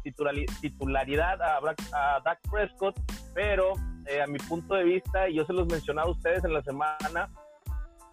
titularidad 0.62 1.40
a, 1.42 1.58
a 1.58 2.20
Dak 2.24 2.40
Prescott, 2.50 2.98
pero 3.34 3.74
eh, 4.06 4.22
a 4.22 4.26
mi 4.26 4.38
punto 4.38 4.74
de 4.74 4.84
vista, 4.84 5.28
y 5.28 5.34
yo 5.34 5.44
se 5.44 5.52
los 5.52 5.66
mencionaba 5.66 6.08
a 6.08 6.12
ustedes 6.12 6.42
en 6.44 6.54
la 6.54 6.62
semana, 6.62 7.28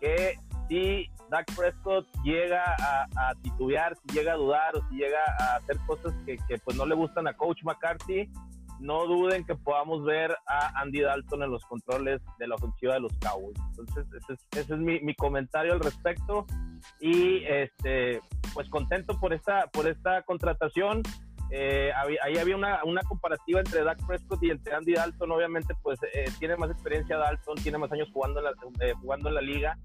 que 0.01 0.37
si 0.67 1.09
Dak 1.29 1.45
Prescott 1.55 2.07
llega 2.23 2.63
a, 2.63 3.33
titubear, 3.41 3.95
si 3.95 4.17
llega 4.17 4.33
a 4.33 4.37
dudar 4.37 4.75
o 4.75 4.89
si 4.89 4.95
llega 4.95 5.19
a 5.39 5.55
hacer 5.57 5.77
cosas 5.85 6.13
que, 6.25 6.37
pues 6.63 6.77
no 6.77 6.85
le 6.85 6.95
gustan 6.95 7.27
a 7.27 7.33
Coach 7.33 7.63
McCarthy, 7.63 8.29
no 8.79 9.05
duden 9.05 9.43
que 9.43 9.55
podamos 9.55 10.03
ver 10.05 10.35
a 10.47 10.81
Andy 10.81 11.01
Dalton 11.01 11.43
en 11.43 11.51
los 11.51 11.63
controles 11.65 12.21
de 12.37 12.47
la 12.47 12.55
ofensiva 12.55 12.93
de 12.93 12.99
los 13.01 13.13
Cowboys. 13.19 13.57
Entonces, 13.69 14.05
ese 14.51 14.73
es, 14.73 14.79
mi, 14.79 15.15
comentario 15.15 15.73
al 15.73 15.79
respecto. 15.79 16.45
Y 17.01 17.43
este, 17.45 18.21
pues 18.53 18.69
contento 18.69 19.19
por 19.19 19.33
esta, 19.33 19.67
por 19.67 19.87
esta 19.87 20.21
contratación. 20.21 21.01
Eh, 21.49 21.91
ahí 22.23 22.37
había 22.37 22.55
una, 22.55 23.01
comparativa 23.07 23.61
entre 23.61 23.83
Dak 23.83 24.05
Prescott 24.05 24.43
y 24.43 24.51
entre 24.51 24.75
Andy 24.75 24.93
Dalton. 24.93 25.31
Obviamente, 25.31 25.73
pues 25.81 25.99
eh, 26.13 26.25
tiene 26.39 26.55
más 26.55 26.69
experiencia 26.69 27.17
Dalton, 27.17 27.55
tiene 27.55 27.79
más 27.79 27.91
años 27.91 28.09
jugando 28.13 28.41
eh, 28.81 28.93
jugando 29.01 29.29
en 29.29 29.35
la 29.35 29.41
liga. 29.41 29.77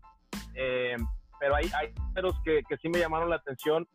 Pero 1.42 1.56
hay, 1.56 1.68
hay 1.74 1.92
números 1.94 2.36
que, 2.44 2.62
que 2.68 2.76
sí 2.76 2.88
me 2.88 3.00
llamaron 3.00 3.28
la 3.28 3.36
atención 3.36 3.88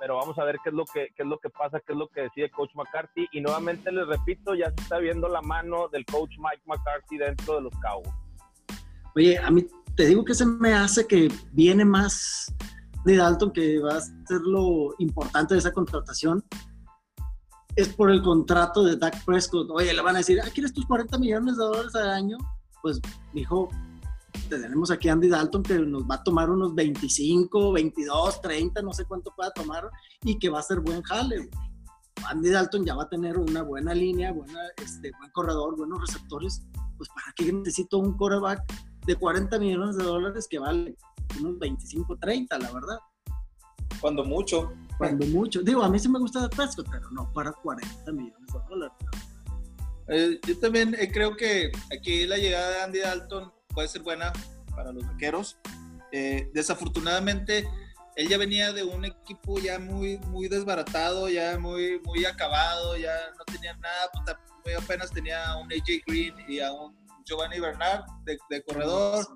pero 0.00 0.16
vamos 0.16 0.36
a 0.38 0.44
ver 0.44 0.58
qué 0.62 0.70
es 0.70 0.74
lo 0.74 0.84
que 0.84 1.08
qué 1.16 1.22
es 1.22 1.28
lo 1.28 1.38
que 1.38 1.50
pasa, 1.50 1.78
qué 1.78 1.92
es 1.92 1.98
lo 1.98 2.08
que 2.08 2.22
decide 2.22 2.50
Coach 2.50 2.70
McCarthy 2.74 3.28
y 3.30 3.40
nuevamente 3.40 3.92
les 3.92 4.08
repito, 4.08 4.56
ya 4.56 4.66
se 4.70 4.82
está 4.82 4.98
viendo 4.98 5.28
la 5.28 5.40
mano 5.40 5.88
del 5.88 6.04
Coach 6.06 6.32
Mike 6.38 6.62
McCarthy 6.66 7.18
dentro 7.18 7.54
de 7.54 7.60
los 7.62 7.72
Cowboys. 7.80 8.12
Oye, 9.14 9.38
a 9.38 9.50
mí 9.52 9.64
te 9.94 10.06
digo 10.06 10.24
que 10.24 10.34
se 10.34 10.44
me 10.44 10.74
hace 10.74 11.06
que 11.06 11.28
viene 11.52 11.84
más 11.84 12.52
de 13.04 13.16
Dalton 13.16 13.52
que 13.52 13.78
va 13.78 13.98
a 13.98 14.00
ser 14.00 14.40
lo 14.40 14.94
importante 14.98 15.54
de 15.54 15.60
esa 15.60 15.72
contratación 15.72 16.42
es 17.76 17.88
por 17.88 18.10
el 18.10 18.22
contrato 18.22 18.84
de 18.84 18.96
Dak 18.96 19.24
Prescott. 19.24 19.68
Oye, 19.70 19.92
le 19.92 20.02
van 20.02 20.16
a 20.16 20.18
decir, 20.18 20.40
ah, 20.44 20.48
¿quieres 20.52 20.72
tus 20.72 20.86
40 20.86 21.18
millones 21.18 21.56
de 21.56 21.64
dólares 21.64 21.94
al 21.94 22.10
año? 22.10 22.38
Pues 22.82 23.00
dijo, 23.32 23.68
tenemos 24.48 24.90
aquí 24.90 25.08
a 25.08 25.12
Andy 25.12 25.28
Dalton 25.28 25.62
que 25.62 25.78
nos 25.78 26.02
va 26.04 26.16
a 26.16 26.22
tomar 26.22 26.50
unos 26.50 26.74
25, 26.74 27.72
22, 27.72 28.40
30, 28.40 28.82
no 28.82 28.92
sé 28.92 29.04
cuánto 29.04 29.32
pueda 29.34 29.50
tomar 29.52 29.90
y 30.22 30.38
que 30.38 30.48
va 30.48 30.60
a 30.60 30.62
ser 30.62 30.80
buen 30.80 31.02
jale. 31.02 31.48
Andy 32.28 32.50
Dalton 32.50 32.84
ya 32.84 32.94
va 32.94 33.04
a 33.04 33.08
tener 33.08 33.38
una 33.38 33.62
buena 33.62 33.94
línea, 33.94 34.32
buena, 34.32 34.60
este, 34.82 35.10
buen 35.18 35.30
corredor, 35.32 35.76
buenos 35.76 36.00
receptores. 36.00 36.62
Pues 36.96 37.08
para 37.10 37.32
qué 37.36 37.52
necesito 37.52 37.98
un 37.98 38.16
coreback 38.16 38.60
de 39.06 39.16
40 39.16 39.58
millones 39.58 39.96
de 39.96 40.04
dólares 40.04 40.46
que 40.48 40.58
vale 40.58 40.96
unos 41.40 41.58
25, 41.58 42.16
30, 42.18 42.58
la 42.58 42.72
verdad. 42.72 42.98
Cuando 44.00 44.24
mucho. 44.24 44.72
Cuando 44.96 45.26
mucho. 45.26 45.62
Digo, 45.62 45.82
a 45.82 45.88
mí 45.88 45.98
sí 45.98 46.08
me 46.08 46.18
gusta 46.18 46.48
Prescott, 46.48 46.88
pero 46.90 47.10
no 47.10 47.32
para 47.32 47.52
40 47.52 48.12
millones 48.12 48.52
de 48.52 48.58
dólares. 48.68 48.96
Eh, 50.08 50.40
yo 50.46 50.58
también 50.58 50.94
eh, 50.98 51.10
creo 51.10 51.36
que 51.36 51.72
aquí 51.94 52.26
la 52.26 52.36
llegada 52.36 52.70
de 52.70 52.82
Andy 52.82 52.98
Dalton 53.00 53.52
puede 53.74 53.88
ser 53.88 54.02
buena 54.02 54.32
para 54.74 54.92
los 54.92 55.06
vaqueros. 55.06 55.58
Eh, 56.12 56.48
desafortunadamente, 56.54 57.68
él 58.16 58.28
ya 58.28 58.38
venía 58.38 58.72
de 58.72 58.84
un 58.84 59.04
equipo 59.04 59.58
ya 59.58 59.78
muy, 59.78 60.18
muy 60.28 60.48
desbaratado, 60.48 61.28
ya 61.28 61.58
muy, 61.58 62.00
muy 62.04 62.24
acabado, 62.24 62.96
ya 62.96 63.14
no 63.36 63.44
tenía 63.44 63.76
nada, 63.76 64.10
pues, 64.12 64.36
muy 64.64 64.74
apenas 64.74 65.10
tenía 65.10 65.44
a 65.46 65.56
un 65.58 65.72
AJ 65.72 66.04
Green 66.06 66.34
y 66.48 66.60
a 66.60 66.72
un 66.72 66.96
Giovanni 67.24 67.58
Bernard 67.58 68.04
de, 68.24 68.62
corredor. 68.62 69.26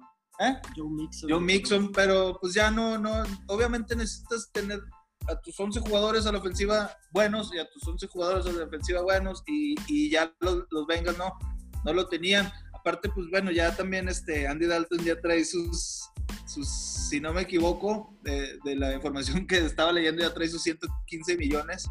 ¿Eh? 0.41 0.57
Joe 0.77 0.89
Mixon. 0.89 1.31
Joe 1.31 1.41
Mixon, 1.41 1.93
pero 1.93 2.39
pues 2.41 2.55
ya 2.55 2.71
no, 2.71 2.97
no, 2.97 3.25
obviamente 3.49 3.97
necesitas 3.97 4.49
tener 4.53 4.81
a 5.27 5.41
tus 5.41 5.59
11 5.59 5.81
jugadores 5.81 6.27
a 6.27 6.33
la 6.33 6.39
ofensiva 6.39 6.97
buenos 7.11 7.53
y 7.53 7.59
a 7.59 7.69
tus 7.69 7.87
11 7.87 8.07
jugadores 8.07 8.47
a 8.47 8.53
la 8.53 8.61
defensiva 8.61 9.03
buenos 9.03 9.43
y, 9.47 9.75
y 9.89 10.11
ya 10.11 10.33
los, 10.39 10.65
los 10.71 10.87
Bengals 10.87 11.19
no, 11.19 11.37
no 11.85 11.93
lo 11.93 12.07
tenían 12.07 12.51
aparte, 12.89 13.11
pues 13.11 13.29
bueno, 13.31 13.51
ya 13.51 13.77
también 13.77 14.09
este 14.09 14.47
Andy 14.47 14.67
Dalton 14.67 15.05
ya 15.05 15.21
trae 15.21 15.45
sus, 15.45 16.09
sus 16.47 16.69
si 16.69 17.21
no 17.21 17.35
me 17.35 17.43
equivoco, 17.43 18.15
de, 18.23 18.59
la 18.77 18.95
información 18.95 19.47
que 19.47 19.59
estaba 19.59 19.93
leyendo, 19.93 20.23
ya 20.23 20.33
trae 20.33 20.49
sus 20.49 20.63
115 20.63 21.37
millones 21.37 21.87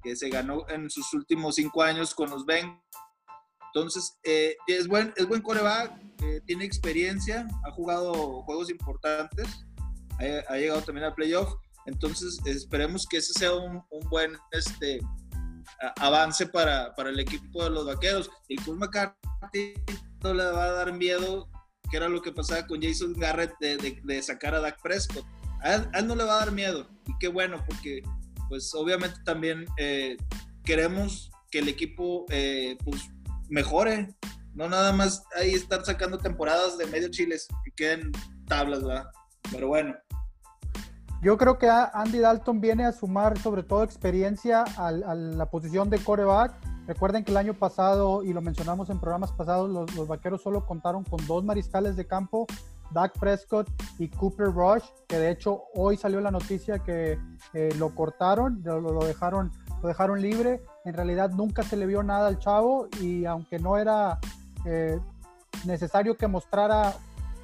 que 0.00 0.14
se 0.14 0.28
ganó 0.28 0.68
en 0.68 0.88
sus 0.90 1.12
últimos 1.12 1.56
cinco 1.56 1.82
años 1.82 2.14
con 2.14 2.30
los 2.30 2.46
Ben. 2.46 2.80
Entonces, 3.74 4.16
eh, 4.22 4.56
es 4.68 4.86
buen, 4.86 5.12
es 5.16 5.26
buen 5.26 5.42
coreback, 5.42 5.92
eh, 6.22 6.40
tiene 6.46 6.64
experiencia, 6.64 7.46
ha 7.66 7.72
jugado 7.72 8.42
juegos 8.42 8.70
importantes, 8.70 9.66
ha, 10.18 10.56
llegado 10.56 10.82
también 10.82 11.06
al 11.06 11.14
playoff. 11.14 11.52
Entonces, 11.86 12.38
esperemos 12.44 13.06
que 13.08 13.16
ese 13.16 13.32
sea 13.32 13.54
un, 13.54 13.82
un 13.90 14.08
buen 14.08 14.36
este, 14.52 15.00
avance 15.96 16.46
para, 16.46 16.94
para, 16.94 17.10
el 17.10 17.18
equipo 17.18 17.64
de 17.64 17.70
los 17.70 17.86
vaqueros. 17.86 18.30
Y 18.48 18.56
Paul 18.56 18.78
McCarthy 18.78 19.74
le 20.22 20.44
va 20.44 20.64
a 20.64 20.72
dar 20.72 20.92
miedo, 20.92 21.48
que 21.90 21.96
era 21.96 22.08
lo 22.08 22.20
que 22.22 22.32
pasaba 22.32 22.66
con 22.66 22.82
Jason 22.82 23.14
Garrett 23.14 23.54
de, 23.58 24.22
sacar 24.22 24.54
a 24.54 24.60
Dak 24.60 24.80
Prescott. 24.82 25.24
A 25.62 25.74
él, 25.74 26.06
no 26.06 26.14
le 26.14 26.24
va 26.24 26.36
a 26.36 26.44
dar 26.44 26.52
miedo. 26.52 26.88
Y 27.06 27.16
qué 27.18 27.28
bueno, 27.28 27.62
porque 27.66 28.02
pues 28.48 28.74
obviamente 28.74 29.20
también 29.24 29.66
eh, 29.76 30.16
queremos 30.64 31.30
que 31.50 31.60
el 31.60 31.68
equipo 31.68 32.26
eh, 32.30 32.76
pues 32.84 33.08
mejore. 33.48 34.14
No 34.54 34.68
nada 34.68 34.92
más 34.92 35.22
ahí 35.36 35.54
estar 35.54 35.84
sacando 35.84 36.18
temporadas 36.18 36.78
de 36.78 36.86
medio 36.86 37.08
chiles 37.08 37.46
que 37.64 37.70
queden 37.72 38.12
tablas, 38.46 38.82
¿verdad? 38.82 39.08
Pero 39.50 39.68
bueno. 39.68 39.94
Yo 41.20 41.36
creo 41.36 41.58
que 41.58 41.68
Andy 41.68 42.18
Dalton 42.18 42.60
viene 42.60 42.84
a 42.84 42.92
sumar 42.92 43.38
sobre 43.38 43.64
todo 43.64 43.82
experiencia 43.82 44.62
a, 44.76 44.92
la 44.92 45.46
posición 45.46 45.90
de 45.90 45.98
coreback. 45.98 46.54
Recuerden 46.88 47.22
que 47.22 47.32
el 47.32 47.36
año 47.36 47.52
pasado, 47.52 48.24
y 48.24 48.32
lo 48.32 48.40
mencionamos 48.40 48.88
en 48.88 48.98
programas 48.98 49.30
pasados, 49.30 49.68
los, 49.94 50.08
vaqueros 50.08 50.40
solo 50.40 50.64
contaron 50.64 51.04
con 51.04 51.24
dos 51.26 51.44
mariscales 51.44 51.96
de 51.96 52.06
campo, 52.06 52.46
Dak 52.92 53.18
Prescott 53.18 53.68
y 53.98 54.08
Cooper 54.08 54.46
Rush, 54.46 54.84
que 55.06 55.18
de 55.18 55.30
hecho 55.30 55.64
hoy 55.74 55.98
salió 55.98 56.22
la 56.22 56.30
noticia 56.30 56.78
que 56.78 57.18
eh, 57.52 57.68
lo 57.76 57.94
cortaron, 57.94 58.62
lo, 58.64 59.04
dejaron, 59.04 59.52
lo 59.82 59.88
dejaron 59.88 60.22
libre. 60.22 60.62
En 60.86 60.94
realidad 60.94 61.28
nunca 61.28 61.62
se 61.62 61.76
le 61.76 61.84
vio 61.84 62.02
nada 62.02 62.26
al 62.26 62.38
chavo 62.38 62.88
y 63.02 63.26
aunque 63.26 63.58
no 63.58 63.76
era 63.76 64.18
eh, 64.64 64.98
necesario 65.66 66.16
que 66.16 66.26
mostrara 66.26 66.94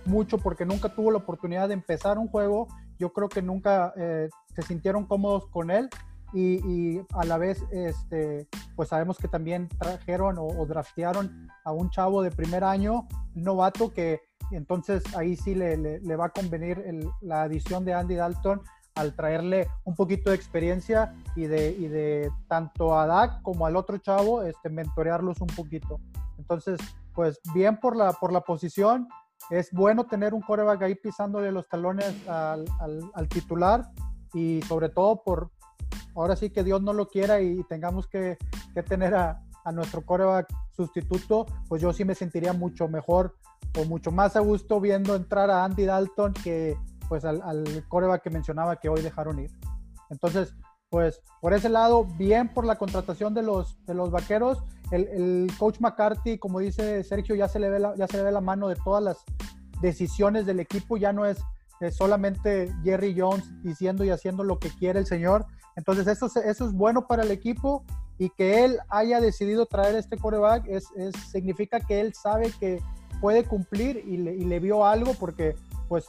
mucho 0.06 0.38
porque 0.38 0.64
nunca 0.64 0.88
tuvo 0.88 1.10
la 1.10 1.18
oportunidad 1.18 1.68
de 1.68 1.74
empezar 1.74 2.16
un 2.16 2.28
juego, 2.28 2.66
yo 2.98 3.12
creo 3.12 3.28
que 3.28 3.42
nunca 3.42 3.92
eh, 3.98 4.30
se 4.56 4.62
sintieron 4.62 5.04
cómodos 5.04 5.48
con 5.48 5.70
él 5.70 5.90
y, 6.34 7.00
a 7.12 7.24
la 7.24 7.38
vez, 7.38 7.62
este, 7.70 8.48
pues 8.74 8.88
sabemos 8.88 9.18
que 9.18 9.28
también 9.28 9.68
trajeron 9.78 10.36
o, 10.38 10.66
draftearon 10.66 11.48
a 11.64 11.72
un 11.72 11.90
chavo 11.90 12.22
de 12.22 12.30
primer 12.30 12.64
año, 12.64 13.06
novato, 13.34 13.92
que 13.92 14.20
entonces 14.50 15.02
ahí 15.16 15.36
sí 15.36 15.54
le, 15.54 15.76
le, 15.76 16.16
va 16.16 16.26
a 16.26 16.30
convenir 16.30 16.84
la 17.20 17.42
adición 17.42 17.84
de 17.84 17.94
Andy 17.94 18.16
Dalton 18.16 18.60
al 18.94 19.14
traerle 19.14 19.68
un 19.84 19.94
poquito 19.94 20.30
de 20.30 20.36
experiencia 20.36 21.14
y 21.34 21.46
de, 21.46 21.70
y 21.70 21.88
de 21.88 22.30
tanto 22.48 22.98
a 22.98 23.06
Dak 23.06 23.42
como 23.42 23.66
al 23.66 23.76
otro 23.76 23.98
chavo, 23.98 24.42
este, 24.42 24.68
mentorearlos 24.68 25.40
un 25.40 25.48
poquito. 25.48 26.00
Entonces, 26.38 26.78
pues 27.12 27.40
bien 27.54 27.78
por 27.78 27.96
la, 27.96 28.12
por 28.12 28.32
la 28.32 28.40
posición, 28.40 29.08
es 29.50 29.70
bueno 29.72 30.06
tener 30.06 30.34
un 30.34 30.40
coreback 30.40 30.82
ahí 30.82 30.94
pisándole 30.94 31.52
los 31.52 31.68
talones 31.68 32.14
al, 32.28 32.64
al, 33.14 33.28
titular 33.28 33.90
y 34.32 34.62
sobre 34.62 34.88
todo 34.88 35.22
por, 35.22 35.50
ahora 36.14 36.36
sí 36.36 36.50
que 36.50 36.64
Dios 36.64 36.82
no 36.82 36.92
lo 36.92 37.08
quiera 37.08 37.40
y 37.40 37.62
tengamos 37.64 38.06
que, 38.06 38.36
tener 38.88 39.14
a, 39.14 39.42
a, 39.64 39.72
nuestro 39.72 40.02
coreback 40.02 40.52
sustituto, 40.70 41.46
pues 41.68 41.80
yo 41.80 41.92
sí 41.92 42.04
me 42.04 42.14
sentiría 42.14 42.52
mucho 42.52 42.88
mejor 42.88 43.36
o 43.78 43.84
mucho 43.84 44.10
más 44.10 44.36
a 44.36 44.40
gusto 44.40 44.80
viendo 44.80 45.14
entrar 45.14 45.50
a 45.50 45.64
Andy 45.64 45.84
Dalton 45.84 46.32
que 46.32 46.76
pues 47.08 47.24
al, 47.24 47.42
al 47.42 47.84
coreback 47.88 48.22
que 48.22 48.30
mencionaba 48.30 48.76
que 48.76 48.88
hoy 48.88 49.02
dejaron 49.02 49.38
ir. 49.38 49.50
Entonces, 50.10 50.54
pues 50.94 51.20
por 51.40 51.52
ese 51.52 51.68
lado, 51.68 52.04
bien 52.04 52.48
por 52.48 52.64
la 52.64 52.78
contratación 52.78 53.34
de 53.34 53.42
los, 53.42 53.84
de 53.84 53.94
los 53.94 54.12
vaqueros. 54.12 54.62
El, 54.92 55.50
coach 55.58 55.80
McCarthy, 55.80 56.38
como 56.38 56.60
dice 56.60 57.02
Sergio, 57.02 57.34
ya 57.34 57.48
se, 57.48 57.58
le 57.58 57.68
ve 57.68 57.82
ya 57.96 58.06
se 58.06 58.18
le 58.18 58.22
ve 58.22 58.30
la 58.30 58.40
mano 58.40 58.68
de 58.68 58.76
todas 58.76 59.02
las 59.02 59.24
decisiones 59.80 60.46
del 60.46 60.60
equipo, 60.60 60.96
ya 60.96 61.12
no 61.12 61.26
es, 61.26 61.38
solamente 61.90 62.72
Jerry 62.82 63.14
Jones 63.18 63.44
diciendo 63.62 64.04
y 64.04 64.10
haciendo 64.10 64.44
lo 64.44 64.58
que 64.58 64.70
quiere 64.70 65.00
el 65.00 65.06
señor. 65.06 65.46
Entonces 65.76 66.06
eso, 66.06 66.26
eso 66.26 66.66
es 66.66 66.72
bueno 66.72 67.06
para 67.06 67.22
el 67.22 67.30
equipo 67.30 67.84
y 68.18 68.30
que 68.30 68.64
él 68.64 68.78
haya 68.88 69.20
decidido 69.20 69.66
traer 69.66 69.96
este 69.96 70.16
coreback 70.16 70.66
es, 70.68 70.88
significa 71.30 71.80
que 71.80 72.00
él 72.00 72.14
sabe 72.14 72.52
que 72.60 72.80
puede 73.20 73.44
cumplir 73.44 74.04
y 74.06 74.16
le, 74.18 74.34
y 74.34 74.44
le, 74.44 74.60
vio 74.60 74.86
algo 74.86 75.14
porque 75.14 75.56
pues 75.88 76.06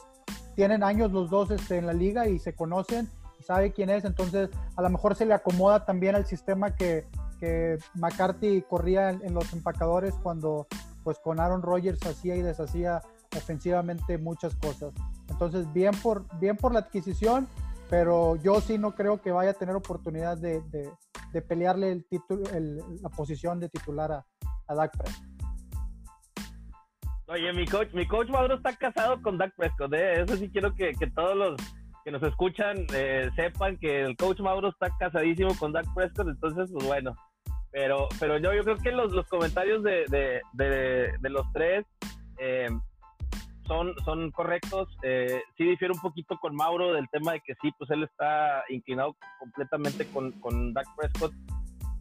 tienen 0.54 0.82
años 0.82 1.12
los 1.12 1.30
dos 1.30 1.50
este, 1.50 1.78
en 1.78 1.86
la 1.86 1.92
liga 1.92 2.28
y 2.28 2.38
se 2.38 2.54
conocen 2.54 3.10
sabe 3.46 3.72
quién 3.72 3.90
es, 3.90 4.04
entonces 4.04 4.50
a 4.74 4.82
lo 4.82 4.90
mejor 4.90 5.14
se 5.14 5.24
le 5.24 5.34
acomoda 5.34 5.84
también 5.84 6.16
al 6.16 6.26
sistema 6.26 6.74
que, 6.74 7.06
que 7.38 7.78
McCarthy 7.94 8.62
corría 8.62 9.10
en, 9.10 9.34
los 9.34 9.52
empacadores 9.52 10.14
cuando, 10.22 10.66
pues 11.04 11.18
con 11.20 11.38
Aaron 11.38 11.62
Rodgers 11.62 12.04
hacía 12.04 12.34
y 12.34 12.42
deshacía 12.42 13.02
ofensivamente 13.36 14.18
muchas 14.18 14.56
cosas. 14.56 14.92
Entonces, 15.36 15.70
bien 15.74 15.92
por, 16.02 16.24
bien 16.38 16.56
por 16.56 16.72
la 16.72 16.78
adquisición, 16.78 17.46
pero 17.90 18.36
yo 18.36 18.58
sí 18.62 18.78
no 18.78 18.94
creo 18.94 19.20
que 19.20 19.32
vaya 19.32 19.50
a 19.50 19.54
tener 19.54 19.76
oportunidad 19.76 20.38
de, 20.38 20.62
de, 20.70 21.42
pelearle 21.42 21.92
el 21.92 22.06
título, 22.06 22.42
la 23.02 23.10
posición 23.10 23.60
de 23.60 23.68
titular 23.68 24.10
a, 24.12 24.24
a 24.66 24.74
Dak 24.74 24.96
Prescott. 24.96 25.26
Oye, 27.26 27.52
mi 27.52 27.66
coach, 27.66 27.92
mi 27.92 28.06
coach 28.06 28.30
Maduro 28.30 28.54
está 28.54 28.74
casado 28.74 29.20
con 29.20 29.36
Dak 29.36 29.54
Prescott, 29.56 29.92
¿eh? 29.92 30.22
eso 30.22 30.38
sí 30.38 30.48
quiero 30.48 30.74
que, 30.74 30.92
que, 30.92 31.10
todos 31.10 31.36
los 31.36 31.56
que 32.02 32.10
nos 32.10 32.22
escuchan 32.22 32.86
eh, 32.94 33.28
sepan 33.36 33.76
que 33.76 34.00
el 34.00 34.16
coach 34.16 34.40
Maduro 34.40 34.70
está 34.70 34.88
casadísimo 34.98 35.54
con 35.58 35.72
Dak 35.72 35.84
Prescott, 35.94 36.28
entonces, 36.28 36.70
pues 36.72 36.86
bueno, 36.86 37.14
pero, 37.72 38.08
pero 38.18 38.38
yo, 38.38 38.54
yo 38.54 38.62
creo 38.62 38.78
que 38.78 38.90
los, 38.90 39.12
los 39.12 39.28
comentarios 39.28 39.82
de, 39.82 40.06
de, 40.08 40.40
de, 41.20 41.28
los 41.28 41.44
tres 41.52 41.84
eh, 42.38 42.70
son, 43.66 43.94
son 44.04 44.30
correctos. 44.30 44.88
Eh, 45.02 45.42
sí 45.56 45.64
difiere 45.64 45.92
un 45.92 46.00
poquito 46.00 46.36
con 46.38 46.54
Mauro 46.54 46.92
del 46.92 47.08
tema 47.10 47.32
de 47.32 47.40
que 47.40 47.54
sí, 47.60 47.70
pues 47.78 47.90
él 47.90 48.04
está 48.04 48.64
inclinado 48.68 49.16
completamente 49.38 50.06
con, 50.06 50.32
con 50.40 50.72
Dak 50.72 50.86
Prescott. 50.96 51.32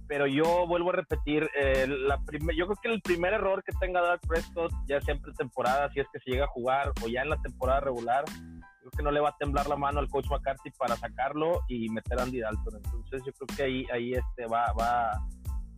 Pero 0.08 0.28
yo 0.28 0.68
vuelvo 0.68 0.92
a 0.92 0.98
repetir, 0.98 1.50
eh, 1.58 1.88
la 1.88 2.20
yo 2.56 2.68
creo 2.68 2.78
que 2.82 2.94
el 2.94 3.02
primer 3.02 3.34
error 3.34 3.64
que 3.64 3.74
tenga 3.80 4.02
Dak 4.02 4.22
Prescott, 4.28 4.72
ya 4.88 5.02
sea 5.02 5.16
en 5.16 5.22
pretemporada, 5.22 5.90
si 5.92 6.00
es 6.00 6.08
que 6.14 6.20
se 6.20 6.32
llega 6.32 6.46
a 6.46 6.50
jugar, 6.50 6.92
o 7.04 7.08
ya 7.08 7.24
en 7.24 7.30
la 7.30 7.42
temporada 7.42 7.80
regular, 7.80 8.24
creo 8.26 8.92
que 8.92 9.04
no 9.04 9.10
le 9.10 9.20
va 9.20 9.30
a 9.30 9.38
temblar 9.38 9.68
la 9.68 9.76
mano 9.76 10.00
al 10.00 10.10
coach 10.10 10.28
McCarthy 10.30 10.70
para 10.78 10.96
sacarlo 10.96 11.62
y 11.68 11.90
meter 11.90 12.20
a 12.20 12.24
Andy 12.24 12.40
Dalton. 12.40 12.76
Entonces 12.76 13.24
yo 13.26 13.34
creo 13.34 13.58
que 13.58 13.64
ahí, 13.64 13.86
ahí 13.92 14.14
este 14.14 14.46
va, 14.46 14.72
va, 14.74 15.10
a 15.10 15.28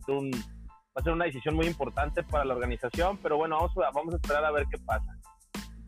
ser 0.04 0.14
un, 0.14 0.30
va 0.30 1.00
a 1.00 1.02
ser 1.02 1.14
una 1.14 1.24
decisión 1.24 1.54
muy 1.54 1.66
importante 1.66 2.22
para 2.22 2.44
la 2.44 2.54
organización, 2.54 3.18
pero 3.22 3.38
bueno, 3.38 3.56
vamos 3.56 3.72
a, 3.78 3.90
vamos 3.92 4.12
a 4.12 4.16
esperar 4.18 4.44
a 4.44 4.50
ver 4.50 4.66
qué 4.70 4.78
pasa. 4.84 5.17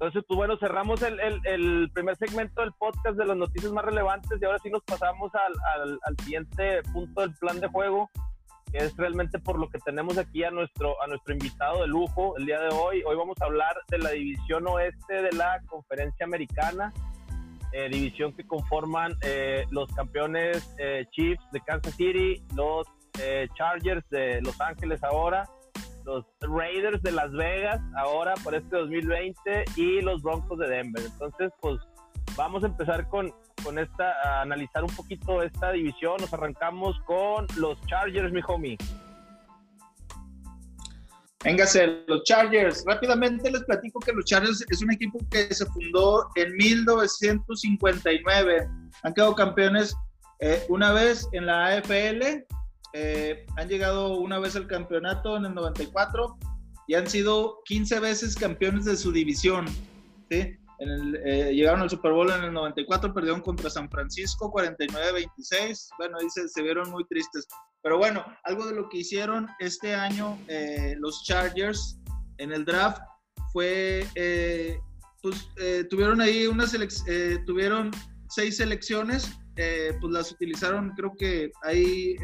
Entonces, 0.00 0.24
pues 0.26 0.38
bueno, 0.38 0.56
cerramos 0.56 1.02
el, 1.02 1.20
el, 1.44 1.90
primer 1.92 2.16
segmento 2.16 2.62
del 2.62 2.72
podcast 2.72 3.18
de 3.18 3.26
las 3.26 3.36
noticias 3.36 3.70
más 3.70 3.84
relevantes 3.84 4.40
y 4.40 4.44
ahora 4.46 4.58
sí 4.62 4.70
nos 4.70 4.82
pasamos 4.82 5.30
al, 5.34 5.98
al, 6.02 6.16
siguiente 6.24 6.82
punto 6.90 7.20
del 7.20 7.34
plan 7.34 7.60
de 7.60 7.68
juego, 7.68 8.08
que 8.72 8.78
es 8.78 8.96
realmente 8.96 9.38
por 9.38 9.58
lo 9.58 9.68
que 9.68 9.78
tenemos 9.80 10.16
aquí 10.16 10.42
a 10.42 10.50
nuestro, 10.50 10.94
a 11.02 11.06
nuestro 11.06 11.34
invitado 11.34 11.82
de 11.82 11.88
lujo 11.88 12.34
el 12.38 12.46
día 12.46 12.60
de 12.60 12.70
hoy. 12.70 13.02
Hoy 13.06 13.14
vamos 13.14 13.36
a 13.42 13.44
hablar 13.44 13.76
de 13.88 13.98
la 13.98 14.08
división 14.12 14.66
oeste 14.68 15.20
de 15.20 15.32
la 15.32 15.60
conferencia 15.66 16.24
americana, 16.24 16.94
eh, 17.72 17.90
división 17.90 18.32
que 18.32 18.46
conforman 18.46 19.14
eh, 19.20 19.66
los 19.70 19.92
campeones 19.92 20.74
eh, 20.78 21.04
Chiefs 21.10 21.44
de 21.52 21.60
Kansas 21.60 21.94
City, 21.94 22.42
los 22.56 22.86
Chargers 23.54 24.08
de 24.08 24.40
Los 24.40 24.58
Ángeles 24.62 25.04
ahora 25.04 25.46
los 26.04 26.24
Raiders 26.40 27.02
de 27.02 27.12
Las 27.12 27.30
Vegas 27.32 27.80
ahora 27.96 28.34
por 28.42 28.54
este 28.54 28.76
2020 28.76 29.64
y 29.76 30.00
los 30.00 30.22
Broncos 30.22 30.58
de 30.58 30.68
Denver. 30.68 31.04
Entonces, 31.04 31.52
pues 31.60 31.78
vamos 32.36 32.64
a 32.64 32.66
empezar 32.66 33.08
con, 33.08 33.32
con 33.62 33.78
esta, 33.78 34.12
a 34.24 34.42
analizar 34.42 34.84
un 34.84 34.94
poquito 34.94 35.42
esta 35.42 35.72
división. 35.72 36.16
Nos 36.20 36.32
arrancamos 36.32 36.98
con 37.06 37.46
los 37.56 37.80
Chargers, 37.86 38.32
mi 38.32 38.40
homie. 38.46 38.76
Véngase, 41.42 42.04
los 42.06 42.22
Chargers. 42.24 42.84
Rápidamente 42.86 43.50
les 43.50 43.64
platico 43.64 43.98
que 44.00 44.12
los 44.12 44.26
Chargers 44.26 44.62
es 44.68 44.82
un 44.82 44.92
equipo 44.92 45.18
que 45.30 45.52
se 45.54 45.64
fundó 45.66 46.28
en 46.34 46.54
1959. 46.54 48.68
Han 49.02 49.14
quedado 49.14 49.34
campeones 49.34 49.96
eh, 50.40 50.62
una 50.68 50.92
vez 50.92 51.26
en 51.32 51.46
la 51.46 51.66
AFL 51.66 52.44
eh, 52.92 53.46
han 53.56 53.68
llegado 53.68 54.18
una 54.18 54.38
vez 54.38 54.56
al 54.56 54.66
campeonato 54.66 55.36
en 55.36 55.44
el 55.44 55.54
94 55.54 56.38
y 56.88 56.94
han 56.94 57.06
sido 57.06 57.60
15 57.66 58.00
veces 58.00 58.34
campeones 58.34 58.84
de 58.84 58.96
su 58.96 59.12
división. 59.12 59.66
¿sí? 60.28 60.56
Eh, 60.80 61.52
llegaron 61.54 61.82
al 61.82 61.90
Super 61.90 62.12
Bowl 62.12 62.30
en 62.30 62.42
el 62.42 62.52
94, 62.52 63.14
perdieron 63.14 63.42
contra 63.42 63.70
San 63.70 63.88
Francisco 63.90 64.52
49-26. 64.52 65.88
Bueno, 65.98 66.18
dice, 66.20 66.48
se 66.48 66.62
vieron 66.62 66.90
muy 66.90 67.04
tristes. 67.04 67.46
Pero 67.82 67.98
bueno, 67.98 68.24
algo 68.44 68.66
de 68.66 68.74
lo 68.74 68.88
que 68.88 68.98
hicieron 68.98 69.48
este 69.60 69.94
año 69.94 70.38
eh, 70.48 70.96
los 70.98 71.22
Chargers 71.24 71.98
en 72.38 72.52
el 72.52 72.64
draft 72.64 73.02
fue, 73.52 74.06
pues 75.22 75.48
tuvieron 75.90 76.20
ahí 76.20 76.46
unas 76.46 76.74
tuvieron 77.46 77.90
seis 78.28 78.56
selecciones, 78.56 79.30
pues 79.54 80.12
las 80.12 80.32
utilizaron, 80.32 80.90
creo 80.96 81.14
que 81.18 81.50
ahí 81.62 82.16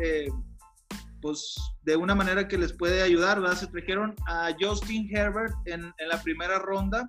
pues 1.21 1.57
de 1.85 1.97
una 1.97 2.15
manera 2.15 2.49
que 2.49 2.59
les 2.59 2.73
puede 2.73 3.03
ayudar, 3.03 3.41
¿verdad? 3.41 3.57
Se 3.57 3.67
trajeron 3.67 4.15
a 4.27 4.51
Justin 4.61 5.09
Herbert 5.15 5.55
en, 5.67 5.93
la 6.09 6.23
primera 6.23 6.59
ronda, 6.59 7.09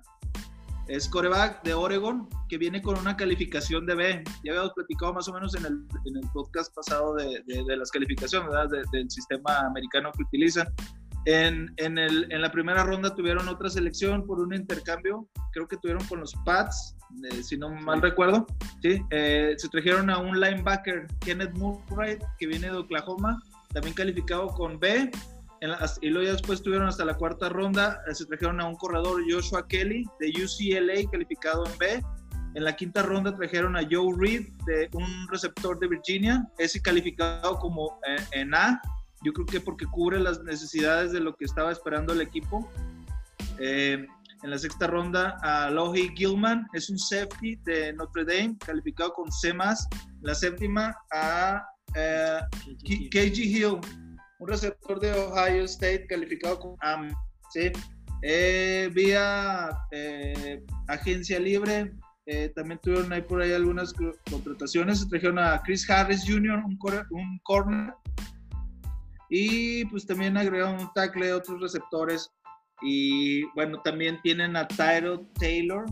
es 0.86 1.08
coreback 1.08 1.62
de 1.64 1.74
Oregon, 1.74 2.28
que 2.48 2.56
viene 2.56 2.80
con 2.80 2.98
una 2.98 3.16
calificación 3.16 3.84
de 3.86 3.94
B. 3.94 4.24
Ya 4.42 4.52
habíamos 4.52 4.72
platicado 4.72 5.12
más 5.12 5.28
o 5.28 5.32
menos 5.32 5.54
en 5.54 5.66
el, 5.66 5.86
podcast 6.32 6.74
pasado 6.74 7.14
de, 7.14 7.42
las 7.76 7.90
calificaciones, 7.90 8.48
¿verdad? 8.48 8.70
del 8.92 9.10
sistema 9.10 9.58
americano 9.66 10.10
que 10.16 10.22
utilizan. 10.22 10.66
En, 11.30 11.74
en, 11.76 12.40
la 12.40 12.50
primera 12.50 12.84
ronda 12.84 13.14
tuvieron 13.14 13.48
otra 13.48 13.68
selección 13.68 14.26
por 14.26 14.40
un 14.40 14.54
intercambio, 14.54 15.28
creo 15.52 15.68
que 15.68 15.76
tuvieron 15.76 16.02
con 16.06 16.20
los 16.20 16.34
Pats, 16.46 16.96
eh, 17.30 17.42
si 17.42 17.58
no 17.58 17.68
mal 17.68 18.00
recuerdo. 18.00 18.46
¿sí? 18.80 19.02
Eh, 19.10 19.54
se 19.58 19.68
trajeron 19.68 20.08
a 20.08 20.18
un 20.18 20.40
linebacker, 20.40 21.06
Kenneth 21.20 21.54
Murray, 21.58 22.18
que 22.38 22.46
viene 22.46 22.70
de 22.70 22.78
Oklahoma, 22.78 23.42
también 23.72 23.94
calificado 23.94 24.48
con 24.48 24.78
B. 24.78 25.10
y 26.00 26.10
luego 26.10 26.26
ya 26.26 26.32
después 26.32 26.62
tuvieron 26.62 26.88
hasta 26.88 27.04
la 27.04 27.16
cuarta 27.16 27.48
ronda, 27.48 28.00
eh, 28.08 28.14
se 28.14 28.26
trajeron 28.26 28.60
a 28.60 28.66
un 28.66 28.76
corredor 28.76 29.22
Joshua 29.28 29.66
Kelly 29.66 30.04
de 30.20 30.28
UCLA, 30.30 31.10
calificado 31.10 31.66
en 31.66 31.78
B. 31.78 32.02
En 32.54 32.64
la 32.64 32.74
quinta 32.74 33.02
ronda 33.02 33.36
trajeron 33.36 33.76
a 33.76 33.82
Joe 33.88 34.14
Reed, 34.16 34.48
de 34.66 34.88
un 34.92 35.28
receptor 35.28 35.78
de 35.78 35.88
Virginia, 35.88 36.48
ese 36.58 36.80
calificado 36.80 37.58
como 37.58 37.98
eh, 38.06 38.16
en 38.32 38.54
A. 38.54 38.80
Yo 39.22 39.32
creo 39.32 39.46
que 39.46 39.60
porque 39.60 39.84
cubre 39.86 40.20
las 40.20 40.42
necesidades 40.42 41.12
de 41.12 41.20
lo 41.20 41.34
que 41.34 41.44
estaba 41.44 41.72
esperando 41.72 42.12
el 42.12 42.20
equipo. 42.20 42.70
Eh, 43.58 44.06
en 44.42 44.50
la 44.50 44.58
sexta 44.58 44.86
ronda 44.86 45.36
a 45.42 45.68
Lohi 45.70 46.12
Gilman, 46.14 46.68
es 46.72 46.88
un 46.90 46.98
safety 46.98 47.56
de 47.64 47.92
Notre 47.92 48.24
Dame, 48.24 48.56
calificado 48.64 49.12
con 49.12 49.32
C+. 49.32 49.52
La 50.22 50.34
séptima 50.34 50.96
a 51.12 51.64
eh, 51.94 52.40
KG 53.10 53.38
Hill, 53.38 53.80
un 54.38 54.48
receptor 54.48 55.00
de 55.00 55.12
Ohio 55.12 55.64
State 55.64 56.06
calificado 56.08 56.58
con 56.58 56.76
AM. 56.80 57.10
¿sí? 57.50 57.70
Eh, 58.22 58.90
vía 58.92 59.70
eh, 59.92 60.62
agencia 60.88 61.38
libre, 61.38 61.92
también 62.54 62.78
tuvieron 62.82 63.10
ahí 63.10 63.22
por 63.22 63.40
ahí 63.40 63.52
algunas 63.52 63.94
contrataciones. 64.30 65.08
Trajeron 65.08 65.38
a 65.38 65.62
Chris 65.62 65.88
Harris 65.88 66.24
Jr., 66.26 66.62
un, 66.62 66.78
un 67.10 67.38
corner. 67.44 67.94
Y 69.30 69.84
pues 69.86 70.06
también 70.06 70.36
agregaron 70.36 70.80
un 70.80 70.92
tackle 70.94 71.32
otros 71.32 71.60
receptores. 71.60 72.30
Y 72.82 73.44
bueno, 73.54 73.80
también 73.82 74.20
tienen 74.22 74.56
a 74.56 74.68
Tyro 74.68 75.26
Taylor, 75.38 75.86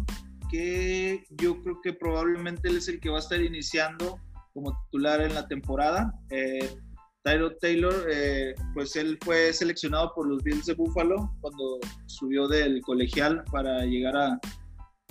que 0.51 1.25
yo 1.31 1.61
creo 1.63 1.81
que 1.83 1.93
probablemente 1.93 2.69
él 2.69 2.77
es 2.77 2.89
el 2.89 3.01
que 3.01 3.09
va 3.09 3.17
a 3.17 3.21
estar 3.21 3.41
iniciando 3.41 4.21
como 4.57 4.75
titular 4.87 5.21
en 5.21 5.35
la 5.35 5.47
temporada. 5.47 6.13
Eh, 6.31 6.77
Tyro 7.23 7.55
Taylor, 7.57 7.95
eh, 8.11 8.55
pues 8.73 8.97
él 8.97 9.19
fue 9.23 9.53
seleccionado 9.53 10.13
por 10.15 10.27
los 10.27 10.43
Bills 10.43 10.65
de 10.65 10.75
Buffalo 10.75 11.31
cuando 11.41 11.79
subió 12.07 12.49
del 12.49 12.81
colegial 12.81 13.45
para 13.53 13.85
llegar 13.85 14.17
a, 14.17 14.41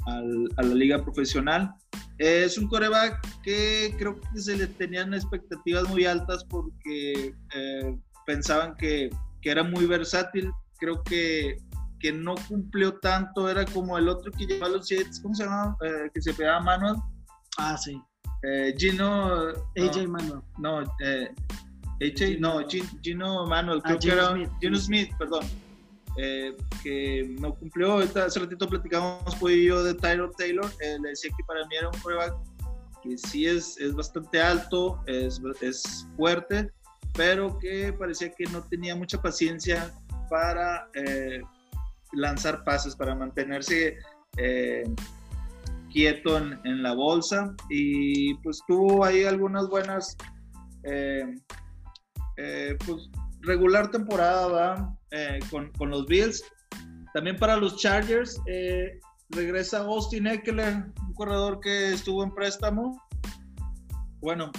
la 0.08 0.76
liga 0.76 1.04
profesional. 1.04 1.74
es 2.20 2.58
un 2.60 2.68
coreback 2.68 3.20
que 3.42 3.96
creo 3.98 4.20
que 4.20 4.40
se 4.40 4.56
le 4.56 4.68
tenían 4.68 5.14
expectativas 5.14 5.90
muy 5.90 6.06
altas 6.06 6.46
porque 6.46 7.34
eh, 7.56 7.98
pensaban 8.26 8.76
que, 8.78 9.10
que, 9.42 9.50
era 9.52 9.64
muy 9.64 9.86
versátil. 9.86 10.52
Creo 10.78 11.04
que, 11.04 11.58
que, 12.00 12.12
no 12.14 12.36
cumplió 12.48 13.00
tanto, 13.00 13.50
era 13.50 13.66
como 13.66 13.98
el 13.98 14.08
otro 14.08 14.32
que 14.32 14.46
llevaba 14.46 14.74
los 14.74 14.88
Jets, 14.88 15.20
¿cómo 15.22 15.36
se 15.36 15.44
llama? 15.44 15.76
Eh, 15.84 16.10
que 16.14 16.22
se 16.22 16.34
pegaba 16.34 16.62
Manuel. 16.62 16.96
Ah, 17.58 17.78
sí. 17.78 18.00
Eh, 18.46 18.76
Gino. 18.78 19.50
AJ 19.76 20.08
Manuel. 20.08 20.42
No, 20.60 20.82
eh, 21.00 21.30
AJ, 22.02 22.40
no, 22.40 22.60
Gino 23.02 23.46
Manuel, 23.48 23.82
creo 23.82 23.96
ah, 23.96 24.00
que 24.00 24.12
era. 24.12 24.32
Smith. 24.32 24.50
Gino 24.62 24.78
Smith, 24.78 25.12
perdón. 25.18 25.46
Eh, 26.18 26.56
que 26.84 27.36
no 27.40 27.56
cumplió. 27.56 27.98
Hace 27.98 28.40
ratito 28.40 28.70
platicamos 28.70 29.36
fue 29.38 29.64
yo 29.64 29.84
de 29.84 29.96
Tyler 29.96 30.30
Taylor. 30.38 30.66
Eh, 30.80 30.98
le 31.02 31.10
decía 31.10 31.32
que 31.36 31.44
para 31.46 31.66
mí 31.68 31.76
era 31.76 31.90
un 31.90 32.00
prueba 32.02 32.40
que 33.02 33.18
sí 33.18 33.46
es, 33.46 33.78
es 33.80 33.94
bastante 33.94 34.42
alto, 34.42 35.00
es, 35.06 35.40
es 35.62 36.08
fuerte, 36.16 36.72
pero 37.14 37.58
que 37.60 37.94
parecía 37.94 38.32
que 38.32 38.46
no 38.46 38.64
tenía 38.64 38.96
mucha 38.96 39.22
paciencia 39.22 39.94
para 40.28 40.90
lanzar 42.14 42.64
pases, 42.64 42.96
para 42.96 43.14
mantenerse 43.14 43.98
quieto 45.96 46.38
en, 46.38 46.84
la 46.84 46.94
bolsa 46.94 47.56
y 47.70 48.34
pues 48.44 48.62
tuvo 48.68 49.06
ahí 49.06 49.24
algunas 49.24 49.70
buenas, 49.70 50.18
eh, 50.84 51.26
eh, 52.36 52.78
pues 52.86 53.10
regular 53.44 53.90
temporada 53.92 54.94
eh, 55.12 55.40
con, 55.50 55.72
con, 55.78 55.92
los 55.92 56.06
Bills. 56.06 56.44
también 57.14 57.38
para 57.38 57.56
los 57.56 57.78
Chargers, 57.78 58.42
eh, 58.46 59.00
regresa 59.30 59.80
Austin 59.80 60.28
Eckler, 60.28 60.84
un 61.08 61.14
corredor 61.14 61.62
que 61.62 61.94
estuvo 61.94 62.26
en 62.26 62.34
préstamo. 62.34 63.02
Bueno, 64.20 64.52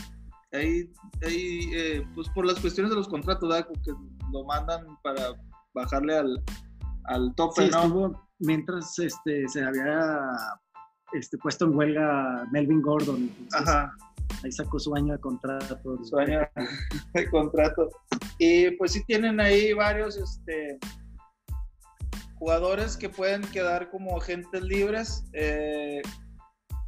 ahí, 0.53 0.91
ahí 1.23 1.71
eh, 1.75 2.03
pues 2.15 2.31
por 2.31 2.47
las 2.47 2.59
cuestiones 2.61 2.89
de 2.89 2.97
los 2.97 3.09
contratos, 3.09 3.47
¿verdad? 3.47 3.69
que 3.85 3.93
lo 4.33 4.45
mandan 4.45 4.87
para 5.03 5.35
bajarle 5.75 6.17
al, 6.17 6.43
al 7.05 7.35
tope, 7.35 7.67
Sí, 7.67 7.71
¿no? 7.71 7.83
estuvo 7.83 8.27
mientras 8.39 8.99
este, 8.99 9.47
se 9.49 9.63
había 9.63 10.19
este, 11.13 11.39
puesto 11.39 11.65
en 11.67 11.75
huelga 11.77 12.47
Melvin 12.53 12.83
Gordon. 12.83 13.17
entonces, 13.39 13.69
Ajá. 13.69 13.93
Ahí 14.43 14.51
sacó 14.53 14.79
su 14.79 14.95
año 14.95 15.13
de 15.15 15.21
contrato. 15.21 15.79
su 16.05 16.19
año 16.19 16.41
de 17.15 17.31
contrato. 17.31 17.89
Y 18.39 18.71
pues 18.73 18.93
sí 18.93 19.03
tienen 19.07 19.41
ahí 19.41 19.73
varios 19.73 20.17
este, 20.17 20.79
jugadores 22.39 22.97
que 22.97 23.09
pueden 23.09 23.43
quedar 23.43 23.89
como 23.91 24.17
agentes 24.17 24.63
libres 24.63 25.25
eh, 25.33 26.03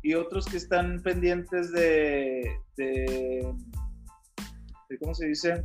y 0.03 0.15
otros 0.15 0.47
que 0.47 0.57
están 0.59 1.01
pendientes 1.03 1.73
de, 1.73 2.57
de, 2.77 3.55
de- 4.89 4.99
¿cómo 4.99 5.15
se 5.15 5.29
dice? 5.29 5.65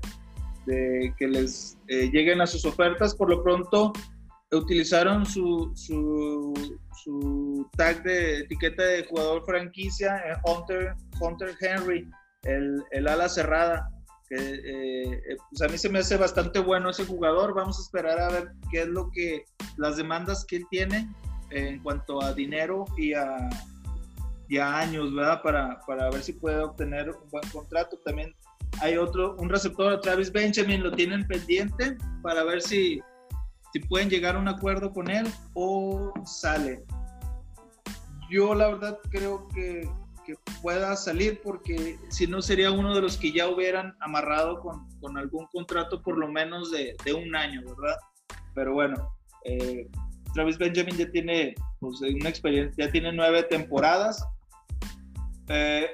De 0.66 1.14
que 1.18 1.28
les 1.28 1.78
eh, 1.88 2.10
lleguen 2.12 2.40
a 2.40 2.48
sus 2.48 2.66
ofertas. 2.66 3.14
Por 3.16 3.30
lo 3.30 3.44
pronto 3.44 3.92
utilizaron 4.56 5.26
su, 5.26 5.72
su, 5.76 6.54
tag 7.78 8.04
de 8.04 8.40
etiqueta 8.40 8.84
de 8.84 9.06
jugador 9.06 9.44
franquicia 9.46 10.22
en 10.26 10.38
Hunter, 10.46 10.96
Hunter 11.20 11.56
Henry, 11.60 12.10
el, 12.44 12.84
el 12.92 13.08
ala 13.08 13.28
cerrada. 13.28 13.90
Eh, 14.30 14.62
eh, 14.66 15.38
pues 15.50 15.62
a 15.62 15.68
mí 15.68 15.78
se 15.78 15.90
me 15.90 16.00
hace 16.00 16.18
bastante 16.18 16.60
bueno 16.60 16.90
ese 16.90 17.06
jugador. 17.06 17.54
Vamos 17.54 17.78
a 17.78 17.82
esperar 17.82 18.20
a 18.20 18.30
ver 18.30 18.52
qué 18.72 18.82
es 18.82 18.88
lo 18.88 19.10
que 19.12 19.46
las 19.78 19.98
demandas 19.98 20.46
que 20.46 20.58
él 20.58 20.66
tiene 20.70 21.10
eh, 21.52 21.70
en 21.70 21.84
cuanto 21.84 22.22
a 22.22 22.34
dinero 22.34 22.86
y 22.98 23.14
a, 23.14 23.50
y 24.50 24.58
a 24.58 24.80
años, 24.80 25.14
¿verdad? 25.14 25.42
Para, 25.44 25.80
para 25.86 26.10
ver 26.10 26.24
si 26.24 26.34
puede 26.34 26.60
obtener 26.60 27.10
un 27.10 27.30
buen 27.30 27.48
contrato. 27.50 28.00
También 28.06 28.34
hay 28.82 28.98
otro, 28.98 29.36
un 29.38 29.50
receptor, 29.50 30.00
Travis 30.02 30.32
Benjamin, 30.32 30.84
lo 30.84 30.92
tienen 30.92 31.28
pendiente 31.28 31.98
para 32.22 32.44
ver 32.44 32.62
si, 32.62 33.02
si 33.74 33.80
pueden 33.80 34.10
llegar 34.10 34.36
a 34.36 34.40
un 34.40 34.48
acuerdo 34.48 34.94
con 34.94 35.10
él 35.10 35.28
o 35.56 36.14
sale. 36.26 36.86
Yo 38.30 38.54
la 38.54 38.68
verdad 38.68 39.00
creo 39.10 39.48
que, 39.50 39.90
que 40.26 40.36
pueda 40.62 40.96
salir 40.96 41.42
porque 41.44 41.98
si 42.10 42.28
no 42.28 42.42
sería 42.42 42.72
uno 42.72 42.96
de 42.96 43.02
los 43.02 43.18
que 43.18 43.32
ya 43.32 43.50
hubieran 43.50 43.96
amarrado 44.00 44.60
con, 44.60 44.88
con 45.00 45.18
algún 45.18 45.48
contrato 45.48 46.02
por 46.04 46.18
lo 46.18 46.28
menos 46.28 46.72
de, 46.72 46.96
de 47.04 47.14
un 47.14 47.36
año, 47.36 47.62
¿verdad? 47.66 47.98
Pero 48.54 48.74
bueno, 48.74 49.12
eh, 49.46 49.90
Travis 50.34 50.58
Benjamin 50.58 50.96
ya 50.96 51.10
tiene 51.12 51.56
pues, 51.80 52.00
una 52.02 52.30
experiencia, 52.30 52.86
ya 52.86 52.92
tiene 52.92 53.12
nueve 53.12 53.44
temporadas. 53.44 54.24
Eh, 55.48 55.90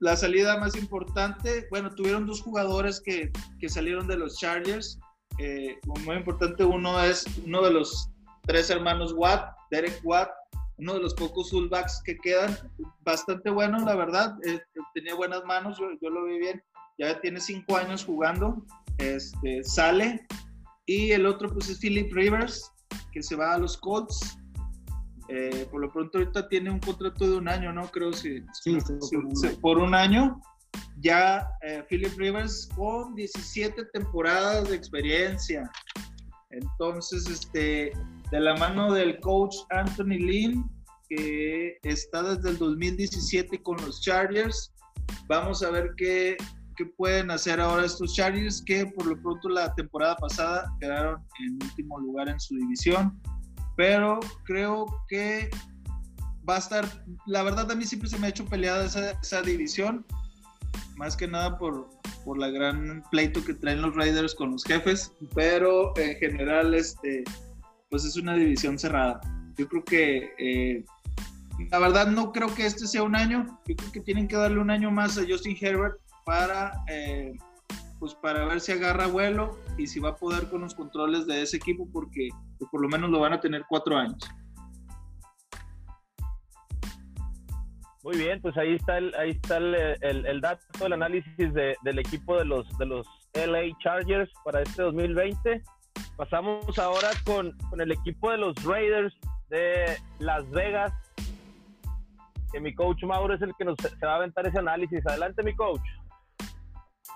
la 0.00 0.16
salida 0.16 0.58
más 0.58 0.74
importante, 0.76 1.66
bueno, 1.70 1.90
tuvieron 1.90 2.26
dos 2.26 2.42
jugadores 2.42 3.00
que, 3.00 3.30
que 3.58 3.68
salieron 3.68 4.06
de 4.06 4.16
los 4.16 4.38
Chargers. 4.38 4.98
Eh, 5.38 5.78
muy 6.04 6.16
importante, 6.16 6.64
uno 6.64 7.02
es 7.02 7.24
uno 7.44 7.62
de 7.62 7.72
los 7.72 8.10
tres 8.42 8.70
hermanos 8.70 9.12
Watt, 9.16 9.54
Derek 9.70 10.00
Watt, 10.04 10.30
uno 10.76 10.94
de 10.94 11.00
los 11.00 11.14
pocos 11.14 11.50
fullbacks 11.50 12.02
que 12.04 12.16
quedan, 12.18 12.56
bastante 13.04 13.50
bueno, 13.50 13.78
la 13.84 13.94
verdad. 13.94 14.36
Eh, 14.44 14.60
tenía 14.94 15.14
buenas 15.14 15.44
manos, 15.44 15.78
yo, 15.78 15.86
yo, 16.00 16.10
lo 16.10 16.24
vi 16.24 16.38
bien. 16.38 16.62
Ya 16.98 17.20
tiene 17.20 17.40
cinco 17.40 17.76
años 17.76 18.04
jugando, 18.04 18.64
este, 18.98 19.64
sale. 19.64 20.26
Y 20.86 21.12
el 21.12 21.26
otro, 21.26 21.48
pues, 21.52 21.68
es 21.68 21.78
Philip 21.80 22.12
Rivers, 22.12 22.70
que 23.12 23.22
se 23.22 23.34
va 23.36 23.54
a 23.54 23.58
los 23.58 23.76
Colts. 23.76 24.38
Eh, 25.28 25.66
por 25.70 25.80
lo 25.80 25.90
pronto, 25.90 26.18
ahorita 26.18 26.48
tiene 26.48 26.70
un 26.70 26.78
contrato 26.78 27.28
de 27.28 27.36
un 27.36 27.48
año, 27.48 27.72
¿no? 27.72 27.90
Creo 27.90 28.12
si, 28.12 28.40
sí, 28.52 28.78
si, 28.80 29.00
si, 29.00 29.16
por, 29.16 29.60
por 29.60 29.78
un 29.78 29.94
año. 29.94 30.40
Ya 31.00 31.48
eh, 31.62 31.84
Philip 31.88 32.16
Rivers 32.16 32.68
con 32.74 33.14
17 33.14 33.84
temporadas 33.92 34.68
de 34.68 34.76
experiencia. 34.76 35.70
Entonces, 36.50 37.28
este, 37.28 37.92
de 38.30 38.40
la 38.40 38.56
mano 38.56 38.92
del 38.92 39.18
coach 39.20 39.56
Anthony 39.70 40.18
Lynn, 40.18 40.70
que 41.08 41.78
está 41.82 42.22
desde 42.22 42.50
el 42.50 42.58
2017 42.58 43.62
con 43.62 43.76
los 43.84 44.00
Chargers. 44.00 44.72
Vamos 45.28 45.62
a 45.62 45.70
ver 45.70 45.92
qué, 45.96 46.36
qué, 46.76 46.86
pueden 46.86 47.30
hacer 47.30 47.60
ahora 47.60 47.84
estos 47.84 48.14
Chargers, 48.14 48.62
que 48.64 48.86
por 48.86 49.06
lo 49.06 49.20
pronto 49.20 49.48
la 49.48 49.74
temporada 49.74 50.16
pasada 50.16 50.72
quedaron 50.80 51.22
en 51.40 51.54
último 51.62 51.98
lugar 51.98 52.28
en 52.28 52.40
su 52.40 52.54
división. 52.56 53.20
Pero 53.76 54.20
creo 54.44 54.86
que 55.08 55.50
va 56.48 56.56
a 56.56 56.58
estar, 56.58 56.86
la 57.26 57.42
verdad 57.42 57.70
a 57.70 57.74
mí 57.74 57.84
siempre 57.84 58.08
se 58.08 58.18
me 58.18 58.26
ha 58.26 58.30
hecho 58.30 58.44
peleada 58.44 58.84
esa, 58.84 59.12
esa 59.12 59.42
división, 59.42 60.06
más 60.96 61.16
que 61.16 61.26
nada 61.26 61.58
por, 61.58 61.88
por 62.24 62.38
la 62.38 62.48
gran 62.50 63.02
pleito 63.10 63.44
que 63.44 63.54
traen 63.54 63.82
los 63.82 63.94
Raiders 63.94 64.34
con 64.34 64.52
los 64.52 64.64
jefes, 64.64 65.12
pero 65.34 65.92
en 65.96 66.16
general 66.16 66.74
este, 66.74 67.24
pues 67.90 68.04
es 68.04 68.16
una 68.16 68.34
división 68.34 68.78
cerrada. 68.78 69.20
Yo 69.56 69.68
creo 69.68 69.84
que, 69.84 70.32
eh, 70.38 70.84
la 71.70 71.78
verdad 71.78 72.08
no 72.08 72.32
creo 72.32 72.52
que 72.54 72.66
este 72.66 72.86
sea 72.86 73.02
un 73.02 73.14
año, 73.14 73.46
yo 73.66 73.76
creo 73.76 73.92
que 73.92 74.00
tienen 74.00 74.28
que 74.28 74.36
darle 74.36 74.58
un 74.58 74.70
año 74.70 74.90
más 74.90 75.16
a 75.18 75.22
Justin 75.28 75.56
Herbert 75.60 75.96
para, 76.24 76.72
eh, 76.88 77.36
pues 78.00 78.14
para 78.14 78.44
ver 78.46 78.60
si 78.60 78.72
agarra 78.72 79.06
vuelo 79.06 79.58
y 79.78 79.86
si 79.86 80.00
va 80.00 80.10
a 80.10 80.16
poder 80.16 80.48
con 80.48 80.62
los 80.62 80.74
controles 80.74 81.26
de 81.26 81.42
ese 81.42 81.56
equipo, 81.56 81.88
porque 81.92 82.28
pues 82.58 82.70
por 82.70 82.80
lo 82.82 82.88
menos 82.88 83.10
lo 83.10 83.20
van 83.20 83.32
a 83.32 83.40
tener 83.40 83.64
cuatro 83.68 83.96
años. 83.96 84.18
Muy 88.04 88.18
bien, 88.18 88.38
pues 88.42 88.54
ahí 88.58 88.74
está 88.74 88.98
el, 88.98 89.14
ahí 89.14 89.30
está 89.30 89.56
el, 89.56 89.74
el, 90.02 90.40
dato, 90.42 90.84
el 90.84 90.92
análisis 90.92 91.54
de, 91.54 91.74
del 91.82 91.98
equipo 91.98 92.36
de 92.36 92.44
los, 92.44 92.68
de 92.76 92.84
los 92.84 93.06
LA 93.32 93.74
Chargers 93.82 94.30
para 94.44 94.60
este 94.60 94.82
2020. 94.82 95.62
Pasamos 96.14 96.78
ahora 96.78 97.08
con, 97.24 97.56
con 97.70 97.80
el 97.80 97.90
equipo 97.92 98.30
de 98.30 98.36
los 98.36 98.62
Raiders 98.62 99.14
de 99.48 99.96
Las 100.18 100.48
Vegas, 100.50 100.92
que 102.52 102.60
mi 102.60 102.74
coach 102.74 103.02
Mauro 103.04 103.36
es 103.36 103.40
el 103.40 103.54
que 103.56 103.64
nos 103.64 103.78
se 103.78 104.04
va 104.04 104.12
a 104.12 104.16
aventar 104.16 104.46
ese 104.46 104.58
análisis. 104.58 105.00
Adelante, 105.06 105.42
mi 105.42 105.56
coach. 105.56 105.80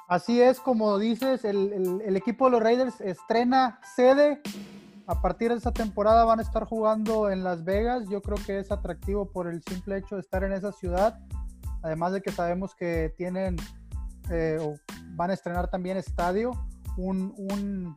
Así 0.08 0.40
es, 0.40 0.58
como 0.58 0.98
dices, 0.98 1.44
el, 1.44 1.70
el, 1.74 2.00
el, 2.00 2.16
equipo 2.16 2.46
de 2.46 2.52
los 2.52 2.62
Raiders 2.62 2.98
estrena 3.02 3.78
sede. 3.94 4.40
A 5.08 5.22
partir 5.22 5.50
de 5.50 5.56
esta 5.56 5.72
temporada 5.72 6.22
van 6.26 6.38
a 6.38 6.42
estar 6.42 6.66
jugando 6.66 7.30
en 7.30 7.42
Las 7.42 7.64
Vegas. 7.64 8.04
Yo 8.10 8.20
creo 8.20 8.36
que 8.44 8.58
es 8.58 8.70
atractivo 8.70 9.32
por 9.32 9.48
el 9.48 9.62
simple 9.62 9.96
hecho 9.96 10.16
de 10.16 10.20
estar 10.20 10.44
en 10.44 10.52
esa 10.52 10.70
ciudad. 10.70 11.18
Además 11.82 12.12
de 12.12 12.20
que 12.20 12.30
sabemos 12.30 12.74
que 12.74 13.14
tienen, 13.16 13.56
eh, 14.30 14.58
van 15.12 15.30
a 15.30 15.32
estrenar 15.32 15.70
también 15.70 15.96
estadio. 15.96 16.50
Un, 16.98 17.96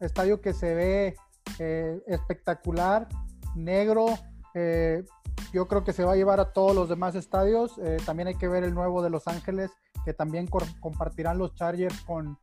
estadio 0.00 0.42
que 0.42 0.52
se 0.52 0.74
ve 0.74 1.16
eh, 1.60 2.02
espectacular, 2.08 3.08
negro. 3.54 4.04
Eh, 4.52 5.02
yo 5.50 5.66
creo 5.66 5.82
que 5.82 5.94
se 5.94 6.04
va 6.04 6.12
a 6.12 6.16
llevar 6.16 6.40
a 6.40 6.52
todos 6.52 6.76
los 6.76 6.90
demás 6.90 7.14
estadios. 7.14 7.80
También 8.04 8.28
hay 8.28 8.34
que 8.34 8.48
ver 8.48 8.64
el 8.64 8.74
nuevo 8.74 9.02
de 9.02 9.08
Los 9.08 9.28
Ángeles, 9.28 9.70
que 10.04 10.12
también 10.12 10.46
co 10.46 10.58
compartirán 10.80 11.38
los 11.38 11.54
Chargers 11.54 12.02
con, 12.02 12.38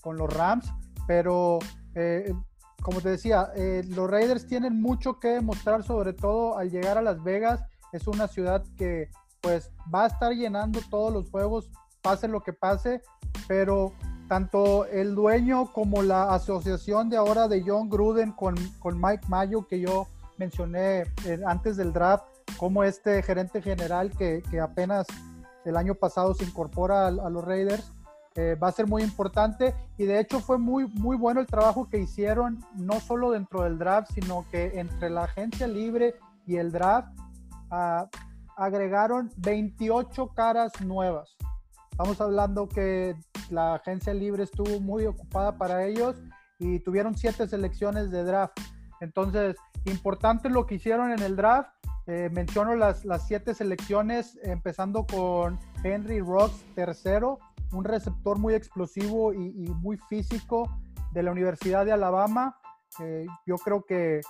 con 0.00 0.16
los 0.16 0.32
Rams. 0.34 0.72
Pero 1.06 1.60
como 2.82 3.00
te 3.00 3.10
decía, 3.10 3.50
eh, 3.56 3.82
los 3.88 4.10
Raiders 4.10 4.46
tienen 4.46 4.80
mucho 4.80 5.18
que 5.18 5.28
demostrar, 5.28 5.82
sobre 5.82 6.12
todo 6.12 6.58
al 6.58 6.70
llegar 6.70 6.98
a 6.98 7.02
Las 7.02 7.22
Vegas. 7.22 7.64
Es 7.92 8.06
una 8.06 8.28
ciudad 8.28 8.64
que 8.76 9.08
pues 9.40 9.70
va 9.94 10.04
a 10.04 10.06
estar 10.08 10.32
llenando 10.32 10.80
todos 10.90 11.12
los 11.12 11.30
juegos, 11.30 11.70
pase 12.02 12.28
lo 12.28 12.42
que 12.42 12.52
pase, 12.52 13.02
pero 13.46 13.92
tanto 14.28 14.86
el 14.86 15.14
dueño 15.14 15.70
como 15.72 16.02
la 16.02 16.34
asociación 16.34 17.10
de 17.10 17.16
ahora 17.16 17.46
de 17.46 17.62
John 17.66 17.88
Gruden 17.88 18.32
con, 18.32 18.54
con 18.78 19.00
Mike 19.00 19.26
Mayo, 19.28 19.66
que 19.66 19.80
yo 19.80 20.06
mencioné 20.38 21.02
eh, 21.26 21.40
antes 21.46 21.76
del 21.76 21.92
draft, 21.92 22.24
como 22.56 22.84
este 22.84 23.22
gerente 23.22 23.62
general 23.62 24.10
que, 24.10 24.42
que 24.50 24.60
apenas 24.60 25.06
el 25.64 25.76
año 25.76 25.94
pasado 25.94 26.34
se 26.34 26.44
incorpora 26.44 27.04
a, 27.04 27.08
a 27.08 27.30
los 27.30 27.44
Raiders, 27.44 27.93
eh, 28.36 28.56
va 28.60 28.68
a 28.68 28.72
ser 28.72 28.88
muy 28.88 29.02
importante 29.02 29.74
y 29.96 30.04
de 30.04 30.18
hecho 30.18 30.40
fue 30.40 30.58
muy, 30.58 30.86
muy 30.88 31.16
bueno 31.16 31.40
el 31.40 31.46
trabajo 31.46 31.88
que 31.88 31.98
hicieron, 31.98 32.64
no 32.74 32.98
solo 32.98 33.30
dentro 33.30 33.62
del 33.62 33.78
draft, 33.78 34.10
sino 34.12 34.44
que 34.50 34.80
entre 34.80 35.08
la 35.10 35.24
agencia 35.24 35.68
libre 35.68 36.16
y 36.46 36.56
el 36.56 36.72
draft 36.72 37.08
uh, 37.70 38.08
agregaron 38.56 39.30
28 39.36 40.28
caras 40.34 40.72
nuevas. 40.80 41.36
Estamos 41.92 42.20
hablando 42.20 42.68
que 42.68 43.14
la 43.50 43.74
agencia 43.74 44.12
libre 44.12 44.42
estuvo 44.42 44.80
muy 44.80 45.06
ocupada 45.06 45.56
para 45.56 45.84
ellos 45.84 46.16
y 46.58 46.80
tuvieron 46.80 47.16
siete 47.16 47.46
selecciones 47.46 48.10
de 48.10 48.24
draft. 48.24 48.58
Entonces, 49.00 49.56
importante 49.84 50.48
lo 50.48 50.66
que 50.66 50.76
hicieron 50.76 51.12
en 51.12 51.20
el 51.20 51.36
draft. 51.36 51.70
Eh, 52.06 52.28
menciono 52.32 52.74
las, 52.76 53.04
las 53.04 53.26
siete 53.26 53.54
selecciones, 53.54 54.38
empezando 54.42 55.06
con 55.06 55.58
Henry 55.82 56.20
Rocks, 56.20 56.64
tercero, 56.74 57.38
un 57.72 57.84
receptor 57.84 58.38
muy 58.38 58.54
explosivo 58.54 59.32
y, 59.32 59.38
muy 59.80 59.96
físico 60.08 60.70
de 61.12 61.22
la 61.22 61.32
Universidad 61.32 61.84
de 61.84 61.92
Alabama. 61.92 62.58
Eh, 63.00 63.26
yo 63.46 63.56
creo 63.56 63.84
que 63.84 64.20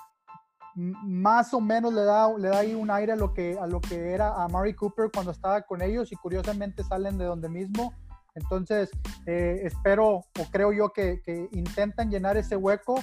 más 0.76 1.54
o 1.54 1.60
menos 1.60 1.92
le 1.94 2.04
da, 2.04 2.32
le 2.37 2.48
da 2.48 2.58
ahí 2.58 2.74
un 2.74 2.90
aire 2.90 3.12
a 3.12 3.16
lo, 3.16 3.32
que, 3.32 3.56
a 3.60 3.66
lo 3.66 3.80
que 3.80 4.12
era 4.12 4.42
a 4.42 4.48
Murray 4.48 4.74
Cooper 4.74 5.10
cuando 5.12 5.30
estaba 5.30 5.62
con 5.62 5.82
ellos 5.82 6.10
y 6.12 6.16
curiosamente 6.16 6.82
salen 6.82 7.16
de 7.18 7.24
donde 7.24 7.48
mismo. 7.48 7.92
Entonces, 8.34 8.90
eh, 9.26 9.60
espero 9.62 10.08
o 10.08 10.44
creo 10.50 10.72
yo 10.72 10.92
que, 10.92 11.20
intentan 11.52 12.10
llenar 12.10 12.37
ese 12.37 12.56
hueco. 12.56 12.96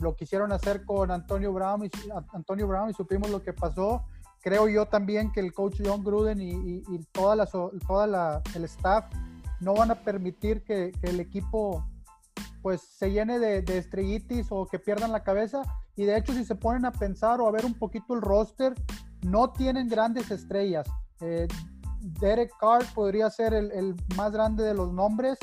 Lo 0.00 0.14
quisieron 0.16 0.52
hacer 0.52 0.84
con 0.84 1.10
Antonio 1.10 1.52
Brown 1.52 1.84
y, 1.84 1.90
Antonio 2.32 2.66
Brown 2.66 2.90
y 2.90 2.94
supimos 2.94 3.30
lo 3.30 3.42
que 3.42 3.52
pasó. 3.52 4.04
Creo 4.40 4.68
yo 4.68 4.86
también 4.86 5.30
que 5.32 5.40
el 5.40 5.52
coach 5.52 5.80
John 5.84 6.02
Gruden 6.02 6.40
y, 6.40 6.82
y, 6.88 6.98
toda, 7.12 7.36
la, 7.36 7.46
toda 7.46 8.06
la, 8.06 8.42
el 8.54 8.64
staff 8.64 9.04
no 9.60 9.74
van 9.74 9.90
a 9.90 9.96
permitir 9.96 10.64
que, 10.64 10.92
que 11.00 11.10
el 11.10 11.20
equipo 11.20 11.84
pues 12.62 12.80
se 12.80 13.10
llene 13.10 13.38
de, 13.38 13.62
de, 13.62 13.78
estrellitis 13.78 14.46
o 14.50 14.66
que 14.66 14.78
pierdan 14.78 15.12
la 15.12 15.22
cabeza. 15.22 15.62
Y 15.96 16.04
de 16.04 16.16
hecho, 16.16 16.32
si 16.32 16.44
se 16.44 16.54
ponen 16.54 16.84
a 16.84 16.92
pensar 16.92 17.40
o 17.40 17.46
a 17.46 17.50
ver 17.50 17.64
un 17.64 17.74
poquito 17.74 18.14
el 18.14 18.22
roster, 18.22 18.74
no 19.22 19.50
tienen 19.50 19.88
grandes 19.88 20.30
estrellas. 20.30 20.86
Eh, 21.20 21.46
Derek 22.00 22.52
Carr 22.58 22.84
podría 22.94 23.28
ser 23.30 23.52
el, 23.52 23.70
el, 23.72 23.94
más 24.16 24.32
grande 24.32 24.64
de 24.64 24.74
los 24.74 24.92
nombres, 24.92 25.38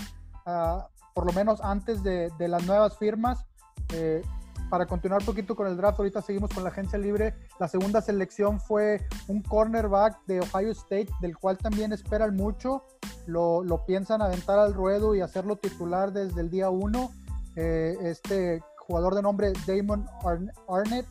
uh, 0.45 0.81
por 1.13 1.25
lo 1.25 1.33
menos 1.33 1.61
antes 1.61 2.01
de, 2.01 2.31
de 2.37 2.47
las 2.47 2.65
nuevas 2.65 2.97
firmas. 2.97 3.45
Eh, 3.93 4.21
para 4.69 4.85
continuar 4.85 5.21
un 5.21 5.25
poquito 5.25 5.55
con 5.55 5.67
el 5.67 5.77
draft, 5.77 5.99
ahorita 5.99 6.21
seguimos 6.21 6.53
con 6.53 6.63
la 6.63 6.69
agencia 6.69 6.99
libre. 6.99 7.35
La 7.59 7.67
segunda 7.67 8.01
selección 8.01 8.59
fue 8.59 9.05
un 9.27 9.41
cornerback 9.41 10.25
de 10.25 10.41
Ohio 10.41 10.71
State, 10.71 11.09
del 11.21 11.37
cual 11.37 11.57
también 11.57 11.93
esperan 11.93 12.35
mucho. 12.35 12.83
Lo, 13.25 13.63
lo 13.63 13.85
piensan 13.85 14.21
aventar 14.21 14.59
al 14.59 14.73
ruedo 14.73 15.15
y 15.15 15.21
hacerlo 15.21 15.57
titular 15.57 16.11
desde 16.11 16.41
el 16.41 16.49
día 16.49 16.69
uno. 16.69 17.11
Eh, 17.55 17.97
este 18.01 18.61
jugador 18.77 19.15
de 19.15 19.21
nombre 19.21 19.53
Damon 19.65 20.05
Arnett. 20.69 21.05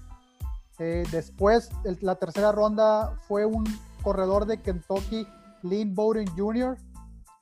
Eh, 0.78 1.04
después, 1.10 1.70
la 2.00 2.16
tercera 2.16 2.52
ronda 2.52 3.16
fue 3.26 3.46
un 3.46 3.64
corredor 4.02 4.46
de 4.46 4.60
Kentucky, 4.60 5.26
Lynn 5.62 5.94
Bowden 5.94 6.28
Jr. 6.36 6.76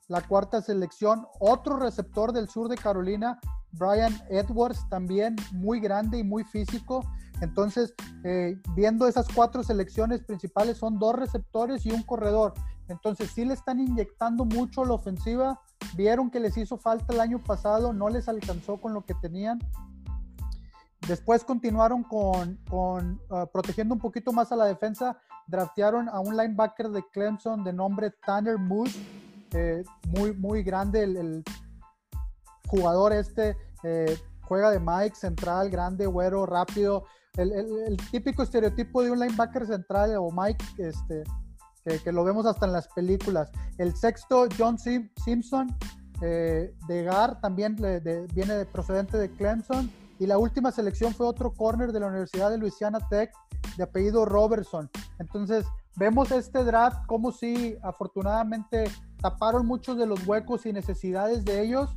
La 0.07 0.21
cuarta 0.21 0.61
selección, 0.61 1.27
otro 1.39 1.77
receptor 1.77 2.31
del 2.31 2.49
sur 2.49 2.69
de 2.69 2.77
Carolina, 2.77 3.39
Brian 3.77 4.13
Edwards, 4.29 4.87
también 4.89 5.35
muy 5.51 5.79
grande 5.79 6.19
y 6.19 6.23
muy 6.23 6.43
físico. 6.43 7.05
Entonces, 7.41 7.93
eh, 8.23 8.57
viendo 8.75 9.07
esas 9.07 9.27
cuatro 9.33 9.63
selecciones 9.63 10.23
principales, 10.23 10.77
son 10.77 10.99
dos 10.99 11.15
receptores 11.15 11.85
y 11.85 11.91
un 11.91 12.03
corredor. 12.03 12.53
Entonces, 12.87 13.31
sí 13.31 13.45
le 13.45 13.53
están 13.53 13.79
inyectando 13.79 14.45
mucho 14.45 14.85
la 14.85 14.93
ofensiva. 14.93 15.59
Vieron 15.95 16.29
que 16.29 16.39
les 16.39 16.55
hizo 16.57 16.77
falta 16.77 17.13
el 17.13 17.19
año 17.19 17.39
pasado, 17.39 17.93
no 17.93 18.09
les 18.09 18.27
alcanzó 18.27 18.77
con 18.77 18.93
lo 18.93 19.03
que 19.03 19.15
tenían. 19.15 19.59
Después 21.07 21.43
continuaron 21.43 22.03
con, 22.03 22.59
con 22.69 23.21
uh, 23.29 23.45
protegiendo 23.51 23.93
un 23.93 23.99
poquito 23.99 24.31
más 24.31 24.51
a 24.51 24.55
la 24.55 24.65
defensa. 24.65 25.19
Draftearon 25.47 26.09
a 26.09 26.19
un 26.19 26.35
linebacker 26.35 26.89
de 26.89 27.03
Clemson 27.11 27.63
de 27.63 27.73
nombre 27.73 28.11
Tanner 28.25 28.57
Moose. 28.57 28.97
Eh, 29.51 29.83
muy, 30.07 30.33
muy 30.33 30.63
grande 30.63 31.03
el 31.03 31.43
jugador 32.67 33.13
este. 33.13 33.55
Eh, 33.85 34.19
juega 34.41 34.71
de 34.71 34.79
Mike, 34.79 35.15
central, 35.15 35.69
grande, 35.69 36.07
güero, 36.07 36.45
rápido. 36.47 37.05
El, 37.37 37.97
típico 38.11 38.43
estereotipo 38.43 39.03
de 39.03 39.11
un 39.11 39.19
linebacker 39.19 39.67
central 39.67 40.15
o 40.17 40.31
Mike, 40.31 40.65
este, 40.77 41.23
que, 41.83 42.11
lo 42.11 42.23
vemos 42.23 42.45
hasta 42.45 42.65
en 42.65 42.71
las 42.71 42.87
películas. 42.87 43.51
El 43.77 43.95
sexto, 43.95 44.47
John 44.57 44.79
Sim 44.79 45.09
Simpson, 45.23 45.75
eh, 46.21 46.73
de 46.87 47.03
Gar, 47.03 47.39
también 47.41 47.75
viene 47.75 48.53
de, 48.53 48.65
procedente 48.65 49.17
de 49.17 49.29
Clemson. 49.31 49.91
Y 50.17 50.25
la 50.25 50.37
última 50.37 50.71
selección 50.71 51.13
fue 51.13 51.27
otro 51.27 51.53
corner 51.53 51.91
de 51.91 51.99
la 51.99 52.07
Universidad 52.07 52.49
de 52.49 52.57
Louisiana 52.57 52.99
Tech, 53.09 53.31
de 53.77 53.83
apellido 53.83 54.25
Robertson. 54.25 54.89
Entonces, 55.19 55.65
vemos 55.97 56.31
este 56.31 56.63
draft 56.63 57.05
como 57.05 57.33
si 57.33 57.77
afortunadamente 57.83 58.85
taparon 59.21 59.65
muchos 59.65 59.97
de 59.97 60.05
los 60.05 60.25
huecos 60.25 60.65
y 60.65 60.71
necesidades 60.71 61.43
de 61.43 61.61
ellos 61.61 61.89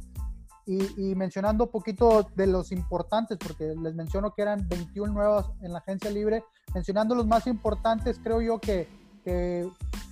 y, 0.69 1.11
y, 1.11 1.15
mencionando 1.15 1.65
un 1.65 1.71
poquito 1.71 2.29
de 2.37 2.47
los 2.47 2.73
importantes, 2.73 3.39
porque 3.39 3.75
les 3.75 3.95
menciono 3.95 4.35
que 4.35 4.43
eran 4.43 4.69
21 4.69 5.15
nuevos 5.15 5.51
en 5.63 5.73
la 5.73 5.79
agencia 5.79 6.11
libre, 6.11 6.45
mencionando 6.75 7.15
los 7.15 7.27
más 7.27 7.47
importantes, 7.47 8.21
creo 8.23 8.43
yo 8.43 8.59
que, 8.59 8.87
que 9.25 9.67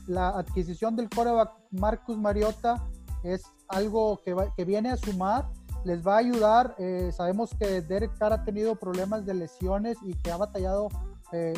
la 0.07 0.31
adquisición 0.31 0.97
del 0.97 1.11
coreback 1.11 1.53
Marcus 1.73 2.17
Mariota 2.17 2.83
es 3.23 3.43
algo 3.69 4.23
que, 4.25 4.33
va, 4.33 4.55
que, 4.55 4.65
viene 4.65 4.91
a 4.91 4.97
sumar, 4.97 5.47
les 5.85 6.05
va 6.07 6.15
a 6.15 6.19
ayudar. 6.19 6.75
Eh, 6.79 7.11
sabemos 7.15 7.51
que 7.59 7.83
Derek 7.83 8.17
Carr 8.17 8.33
ha 8.33 8.45
tenido 8.45 8.77
problemas 8.77 9.27
de 9.27 9.35
lesiones 9.35 9.99
y 10.03 10.15
que 10.15 10.33
ha 10.33 10.39
batallado, 10.39 10.89
eh, 11.33 11.53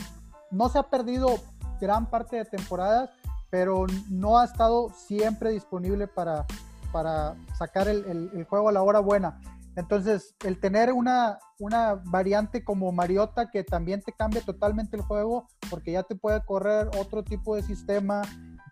no 0.50 0.68
se 0.70 0.78
ha 0.80 0.82
perdido 0.82 1.38
gran 1.80 2.10
parte 2.10 2.34
de 2.34 2.44
temporadas, 2.46 3.10
pero 3.48 3.86
no 4.10 4.40
ha 4.40 4.44
estado 4.44 4.90
siempre 4.90 5.50
disponible 5.50 6.08
para, 6.08 6.46
para 6.92 7.36
sacar 7.56 7.88
el, 7.88 8.44
juego 8.48 8.68
a 8.68 8.72
la 8.72 8.82
hora 8.82 9.00
buena. 9.00 9.40
Entonces, 9.76 10.34
el 10.44 10.58
tener 10.58 10.92
una, 10.92 11.38
una 11.58 12.00
variante 12.04 12.64
como 12.64 12.90
Mariota 12.90 13.50
que 13.50 13.62
también 13.62 14.02
te 14.02 14.12
cambia 14.12 14.42
totalmente 14.42 14.96
el 14.96 15.02
juego, 15.02 15.46
porque 15.70 15.92
ya 15.92 16.02
te 16.02 16.16
puede 16.16 16.44
correr 16.44 16.88
otro 16.98 17.22
tipo 17.22 17.54
de 17.54 17.62
sistema, 17.62 18.22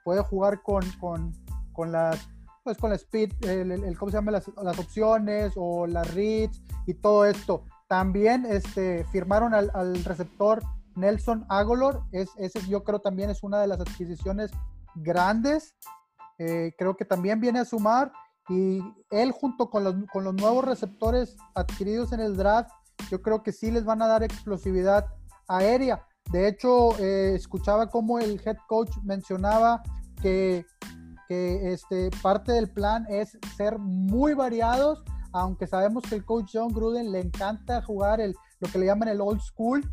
puede 0.04 0.22
jugar 0.22 0.62
con, 0.62 0.82
con, 0.98 1.32
con 1.72 1.92
las 1.92 2.28
pues 2.64 2.78
con 2.78 2.90
la 2.90 2.96
speed, 2.96 3.32
el, 3.44 3.96
¿cómo 3.96 4.10
se 4.10 4.16
llama? 4.16 4.32
Las, 4.32 4.50
las, 4.60 4.76
opciones 4.80 5.52
o 5.54 5.86
las 5.86 6.12
reads 6.14 6.60
y 6.84 6.94
todo 6.94 7.24
esto. 7.24 7.62
También 7.86 8.44
este, 8.44 9.04
firmaron 9.04 9.54
al, 9.54 9.70
al 9.72 10.02
receptor 10.02 10.64
Nelson 10.96 11.46
Agolor, 11.48 12.02
es, 12.10 12.30
ese 12.38 12.60
yo 12.66 12.82
creo 12.82 12.98
también 12.98 13.30
es 13.30 13.44
una 13.44 13.60
de 13.60 13.68
las 13.68 13.78
adquisiciones 13.78 14.50
grandes 14.96 15.76
eh, 16.38 16.72
creo 16.76 16.96
que 16.96 17.04
también 17.04 17.40
viene 17.40 17.60
a 17.60 17.64
sumar 17.64 18.12
y 18.48 18.80
él 19.10 19.32
junto 19.32 19.70
con 19.70 19.84
los, 19.84 19.94
con 20.12 20.24
los, 20.24 20.34
nuevos 20.34 20.64
receptores 20.64 21.36
adquiridos 21.54 22.12
en 22.12 22.20
el 22.20 22.36
draft, 22.36 22.70
yo 23.10 23.20
creo 23.20 23.42
que 23.42 23.52
sí 23.52 23.70
les 23.70 23.84
van 23.84 24.02
a 24.02 24.06
dar 24.06 24.22
explosividad 24.22 25.06
aérea. 25.48 26.06
De 26.30 26.48
hecho, 26.48 26.96
eh, 26.98 27.34
escuchaba 27.34 27.88
como 27.88 28.18
el 28.18 28.40
head 28.44 28.56
coach 28.68 28.90
mencionaba 29.04 29.82
que, 30.20 30.64
que 31.28 31.72
este, 31.72 32.10
parte 32.22 32.52
del 32.52 32.70
plan 32.70 33.06
es 33.08 33.38
ser 33.56 33.78
muy 33.78 34.34
variados, 34.34 35.04
aunque 35.32 35.66
sabemos 35.66 36.04
que 36.04 36.16
el 36.16 36.24
coach 36.24 36.50
John 36.52 36.72
Gruden 36.72 37.12
le 37.12 37.20
encanta 37.20 37.82
jugar 37.82 38.20
el, 38.20 38.34
lo 38.60 38.68
que 38.68 38.78
le 38.78 38.86
llaman 38.86 39.08
el 39.08 39.20
old 39.20 39.40
school. 39.40 39.88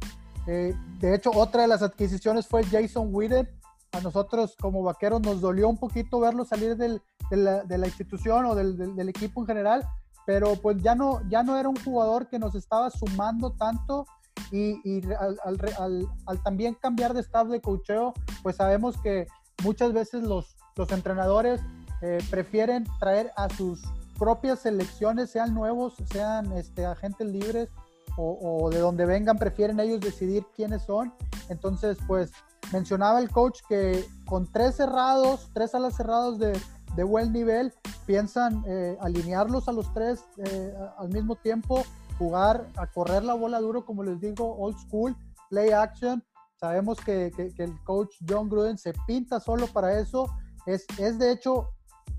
Eh, 0.47 0.73
de 0.99 1.15
hecho, 1.15 1.31
otra 1.31 1.63
de 1.63 1.67
las 1.67 1.81
adquisiciones 1.81 2.47
fue 2.47 2.63
Jason 2.63 3.09
Witten, 3.11 3.47
a 3.93 4.01
nosotros 4.01 4.55
como 4.59 4.83
vaqueros 4.83 5.21
nos 5.21 5.39
dolió 5.39 5.69
un 5.69 5.77
poquito 5.77 6.19
verlo 6.19 6.45
salir 6.45 6.75
del, 6.75 7.01
de, 7.29 7.37
la, 7.37 7.63
de, 7.63 7.77
la, 7.77 7.87
institución 7.87 8.45
o 8.45 8.55
del, 8.55 8.75
del, 8.75 8.95
del, 8.95 9.09
equipo 9.09 9.41
en 9.41 9.47
general, 9.47 9.87
pero 10.25 10.55
pues 10.55 10.81
ya 10.81 10.95
no, 10.95 11.21
ya 11.29 11.43
no 11.43 11.57
era 11.57 11.69
un 11.69 11.77
jugador 11.83 12.27
que 12.27 12.39
nos 12.39 12.55
estaba 12.55 12.89
sumando 12.89 13.51
tanto 13.51 14.05
y, 14.51 14.81
y 14.83 15.01
al, 15.13 15.37
al, 15.45 15.59
al, 15.77 16.07
al, 16.25 16.43
también 16.43 16.73
cambiar 16.73 17.13
de 17.13 17.21
staff 17.21 17.47
de 17.47 17.61
cocheo, 17.61 18.13
pues 18.41 18.55
sabemos 18.55 18.99
que 19.01 19.27
muchas 19.63 19.93
veces 19.93 20.23
los, 20.23 20.57
los 20.75 20.91
entrenadores 20.91 21.61
eh, 22.01 22.17
prefieren 22.31 22.85
traer 22.99 23.31
a 23.37 23.47
sus 23.49 23.83
propias 24.17 24.59
selecciones, 24.59 25.29
sean 25.29 25.53
nuevos, 25.53 25.95
sean 26.11 26.51
este, 26.53 26.85
agentes 26.85 27.27
libres 27.27 27.69
o, 28.17 28.37
o 28.41 28.69
de 28.71 28.79
donde 28.79 29.05
vengan, 29.05 29.37
prefieren 29.37 29.79
ellos 29.79 29.99
decidir 29.99 30.45
quiénes 30.55 30.81
son. 30.83 31.13
Entonces, 31.49 31.97
pues 32.07 32.31
mencionaba 32.71 33.19
el 33.19 33.29
coach 33.29 33.59
que 33.67 34.05
con 34.25 34.51
tres 34.51 34.75
cerrados, 34.75 35.49
tres 35.53 35.75
alas 35.75 35.95
cerrados 35.95 36.39
de, 36.39 36.59
de 36.95 37.03
buen 37.03 37.31
nivel, 37.33 37.73
piensan 38.05 38.63
eh, 38.67 38.97
alinearlos 39.01 39.67
a 39.67 39.71
los 39.71 39.93
tres 39.93 40.23
eh, 40.37 40.73
al 40.97 41.09
mismo 41.09 41.35
tiempo, 41.35 41.83
jugar 42.17 42.67
a 42.75 42.87
correr 42.87 43.23
la 43.23 43.33
bola 43.33 43.59
duro, 43.59 43.85
como 43.85 44.03
les 44.03 44.19
digo, 44.19 44.55
old 44.57 44.77
school, 44.77 45.15
play 45.49 45.71
action. 45.71 46.23
Sabemos 46.59 46.99
que, 46.99 47.31
que, 47.35 47.63
el 47.63 47.83
coach 47.83 48.15
John 48.27 48.49
Gruden 48.49 48.77
se 48.77 48.93
pinta 49.05 49.39
solo 49.39 49.67
para 49.67 49.99
eso. 49.99 50.27
Es, 50.65 50.85
es 50.97 51.19
de 51.19 51.31
hecho, 51.31 51.69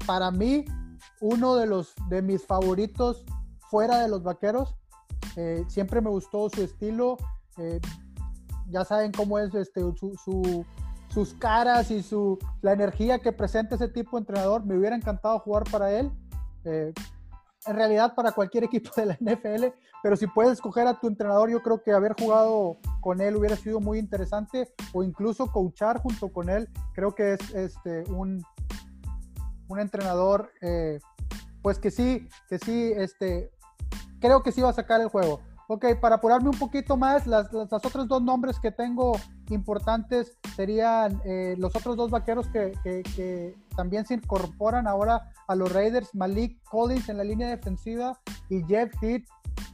para 0.07 0.31
mí, 0.31 0.65
uno 1.21 1.57
de, 1.57 1.67
los, 1.67 1.95
de 2.09 2.21
mis 2.21 2.45
favoritos 2.45 3.25
fuera 3.71 4.01
de 4.01 4.09
los 4.09 4.23
vaqueros. 4.23 4.77
Eh, 5.37 5.65
siempre 5.69 6.01
me 6.01 6.11
gustó 6.11 6.51
su 6.51 6.63
estilo. 6.63 7.17
Ya 8.75 8.85
saben 8.85 9.13
cómo 9.13 9.39
es 9.39 9.55
este, 9.55 9.81
su, 9.81 10.17
su, 10.25 10.67
sus 11.09 11.33
caras 11.35 11.93
y 11.93 12.03
su, 12.03 12.39
la 12.61 12.73
energía 12.73 13.21
que 13.21 13.31
presenta 13.31 13.77
ese 13.77 13.89
tipo 13.89 14.17
de 14.17 14.23
entrenador. 14.23 14.67
Me 14.67 14.77
hubiera 14.77 14.97
encantado 14.97 15.39
jugar 15.39 15.63
para 15.71 15.93
él. 15.93 16.11
Eh, 16.65 16.93
en 17.67 17.77
realidad 17.77 18.15
para 18.17 18.33
cualquier 18.33 18.65
equipo 18.71 18.91
de 18.97 19.07
la 19.07 19.17
NFL, 19.21 19.67
pero 20.03 20.17
si 20.17 20.27
puedes 20.27 20.55
escoger 20.55 20.89
a 20.89 20.99
tu 20.99 21.07
entrenador, 21.07 21.51
yo 21.51 21.63
creo 21.63 21.83
que 21.83 21.93
haber 21.93 22.15
jugado 22.19 22.79
con 23.01 23.21
él 23.21 23.37
hubiera 23.37 23.55
sido 23.55 23.81
muy 23.81 23.99
interesante 23.99 24.75
o 24.93 25.05
incluso 25.05 25.47
coachar 25.47 26.01
junto 26.01 26.33
con 26.33 26.51
él, 26.51 26.69
creo 26.95 27.15
que 27.15 27.35
es 27.35 27.55
este, 27.55 28.03
un, 28.11 28.45
un 29.69 29.81
entrenador, 29.81 30.51
eh, 30.63 30.99
pues 31.63 31.79
que 31.79 31.93
sí, 31.93 32.29
que 32.49 32.59
sí, 32.59 32.93
este, 32.97 33.51
creo 34.19 34.43
que 34.43 34.51
sí 34.51 34.61
va 34.61 34.71
a 34.71 34.75
sacar 34.75 35.01
el 35.01 35.09
juego. 35.09 35.41
Ok, 35.67 35.87
para 35.99 36.17
apurarme 36.17 36.51
un 36.51 36.59
poquito 36.59 36.97
más, 36.97 37.27
las, 37.27 37.51
las, 37.53 37.73
otros 37.73 38.07
dos 38.07 38.23
nombres 38.23 38.61
que 38.61 38.71
tengo 38.71 39.17
importantes 39.49 40.37
serían 40.57 41.23
eh, 41.25 41.55
los 41.59 41.75
otros 41.75 41.97
dos 41.97 42.11
vaqueros 42.11 42.49
que, 42.49 43.57
también 43.75 44.05
se 44.05 44.15
incorporan 44.15 44.87
ahora 44.87 45.33
a 45.49 45.55
los 45.55 45.73
Raiders, 45.73 46.15
Malik 46.15 46.63
Collins 46.65 47.09
en 47.09 47.17
la 47.17 47.25
línea 47.25 47.49
defensiva 47.49 48.21
y 48.51 48.63
Jeff 48.65 48.93
Heath, 49.03 49.25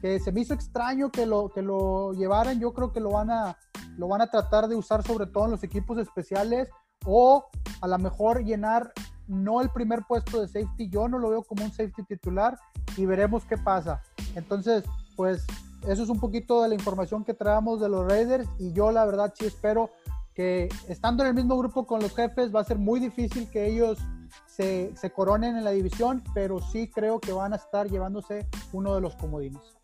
que 0.01 0.21
se 0.21 0.33
me 0.33 0.41
hizo 0.41 0.55
extraño 0.55 1.11
que 1.11 1.27
lo, 1.27 1.51
que 1.51 1.61
lo 1.61 2.13
llevaran, 2.13 2.61
yo 2.61 2.73
creo 2.73 2.93
que 2.93 3.01
lo 3.01 3.11
van, 3.11 3.31
a, 3.31 3.59
lo 3.97 4.09
van 4.09 4.23
a 4.23 4.31
tratar 4.31 4.69
de 4.69 4.77
usar 4.77 5.03
sobre 5.03 5.27
todo 5.27 5.47
en 5.47 5.51
los 5.51 5.65
equipos 5.65 5.99
especiales 5.99 6.69
o 7.05 7.51
a 7.81 7.89
lo 7.89 7.99
mejor 7.99 8.45
llenar 8.45 8.93
no 9.27 9.61
el 9.61 9.71
primer 9.71 10.03
puesto 10.09 10.41
de 10.41 10.49
safety, 10.49 10.89
yo 10.89 11.09
no 11.09 11.19
lo 11.19 11.31
veo 11.31 11.43
como 11.43 11.65
un 11.65 11.71
safety 11.71 12.05
titular 12.05 12.59
y 12.97 13.07
veremos 13.07 13.45
qué 13.45 13.57
pasa. 13.57 14.03
Entonces, 14.35 14.85
pues 15.17 15.47
eso 15.89 16.03
es 16.03 16.09
un 16.09 16.21
poquito 16.21 16.63
de 16.63 16.69
la 16.69 16.75
información 16.75 17.25
que 17.25 17.35
traemos 17.35 17.81
de 17.81 17.89
los 17.89 18.07
Raiders 18.07 18.49
y 18.59 18.73
yo 18.73 18.93
la 18.93 19.05
verdad 19.05 19.33
sí 19.37 19.47
espero 19.47 19.91
que 20.35 20.69
estando 20.89 21.23
en 21.23 21.31
el 21.31 21.35
mismo 21.35 21.57
grupo 21.59 21.87
con 21.87 22.01
los 22.01 22.15
jefes 22.15 22.55
va 22.55 22.61
a 22.61 22.65
ser 22.65 22.79
muy 22.79 23.01
difícil 23.01 23.51
que 23.51 23.67
ellos 23.67 23.99
se, 24.47 24.95
se 24.97 25.11
coronen 25.11 25.57
en 25.57 25.65
la 25.65 25.71
división, 25.71 26.23
pero 26.35 26.61
sí 26.61 26.89
creo 26.89 27.21
que 27.21 27.33
van 27.33 27.53
a 27.53 27.57
estar 27.57 27.89
llevándose 27.89 28.47
uno 28.73 28.95
de 28.95 29.01
los 29.01 29.17
comodines. 29.17 29.77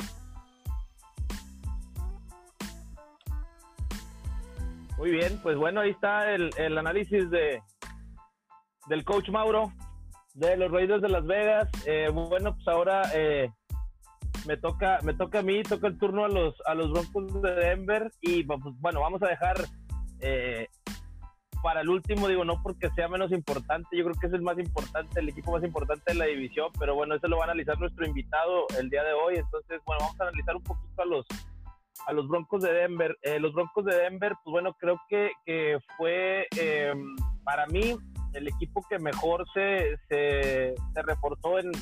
Muy 4.99 5.11
bien, 5.11 5.39
pues 5.43 5.57
bueno, 5.57 5.81
ahí 5.81 5.91
está 5.91 6.33
el, 6.33 6.51
el 6.57 6.79
análisis 6.79 7.29
de, 7.31 7.63
del 8.89 9.05
coach 9.05 9.29
Mauro 9.29 9.73
de 10.35 10.57
los 10.57 10.71
Raiders 10.71 11.03
de 11.03 11.09
Las 11.09 11.27
Vegas. 11.27 11.69
Eh, 11.87 12.09
bueno, 12.13 12.55
pues 12.55 12.69
ahora 12.69 13.03
eh, 13.15 13.51
me 14.47 14.57
toca, 14.57 14.99
me 15.03 15.15
toca 15.15 15.41
a 15.41 15.43
mí, 15.43 15.63
toca 15.63 15.89
el 15.89 15.99
turno 15.99 16.25
a 16.25 16.29
los, 16.29 16.55
a 16.67 16.75
los 16.75 16.91
Broncos 16.91 17.43
de 17.43 17.55
Denver 17.55 18.11
y 18.21 18.45
pues, 18.45 18.61
bueno, 18.81 19.01
vamos 19.01 19.23
a 19.23 19.29
dejar 19.29 19.57
eh, 20.21 20.69
para 21.63 21.81
el 21.81 21.89
último, 21.89 22.29
digo, 22.29 22.45
no 22.45 22.63
porque 22.63 22.91
sea 22.91 23.09
menos 23.09 23.33
importante, 23.33 23.97
yo 23.97 24.05
creo 24.05 24.17
que 24.21 24.27
es 24.29 24.33
el 24.33 24.43
más 24.43 24.59
importante, 24.59 25.21
el 25.21 25.29
equipo 25.29 25.53
más 25.53 25.65
importante 25.65 26.13
de 26.13 26.19
la 26.19 26.27
división, 26.27 26.71
pero 26.79 26.95
bueno, 26.95 27.15
eso 27.15 27.29
lo 27.29 27.39
va 27.39 27.45
a 27.45 27.47
analizar 27.47 27.79
nuestro 27.79 28.07
invitado 28.07 28.67
el 28.79 28.89
día 28.89 29.03
de 29.03 29.13
hoy, 29.13 29.37
entonces, 29.37 29.81
bueno, 29.85 30.01
vamos 30.03 30.21
a 30.21 30.25
analizar 30.25 30.57
un 30.57 30.63
poquito 30.63 31.03
a 31.03 31.07
los 31.07 31.27
a 32.07 32.13
los 32.13 32.29
Broncos 32.29 32.63
de 32.63 32.73
Denver. 32.73 33.17
Eh, 33.23 33.41
los 33.41 33.53
Broncos 33.53 33.85
de 33.85 33.97
Denver, 33.97 34.35
pues 34.45 34.53
bueno, 34.53 34.77
creo 34.79 35.01
que, 35.09 35.31
que 35.45 35.79
fue 35.97 36.47
em, 36.57 37.17
para 37.43 37.67
mí 37.67 37.97
el 38.35 38.49
equipo 38.49 38.85
que 38.89 38.99
mejor 38.99 39.45
se, 39.53 39.97
se, 40.09 40.75
se 40.95 41.03
reforzó 41.03 41.59
en, 41.59 41.73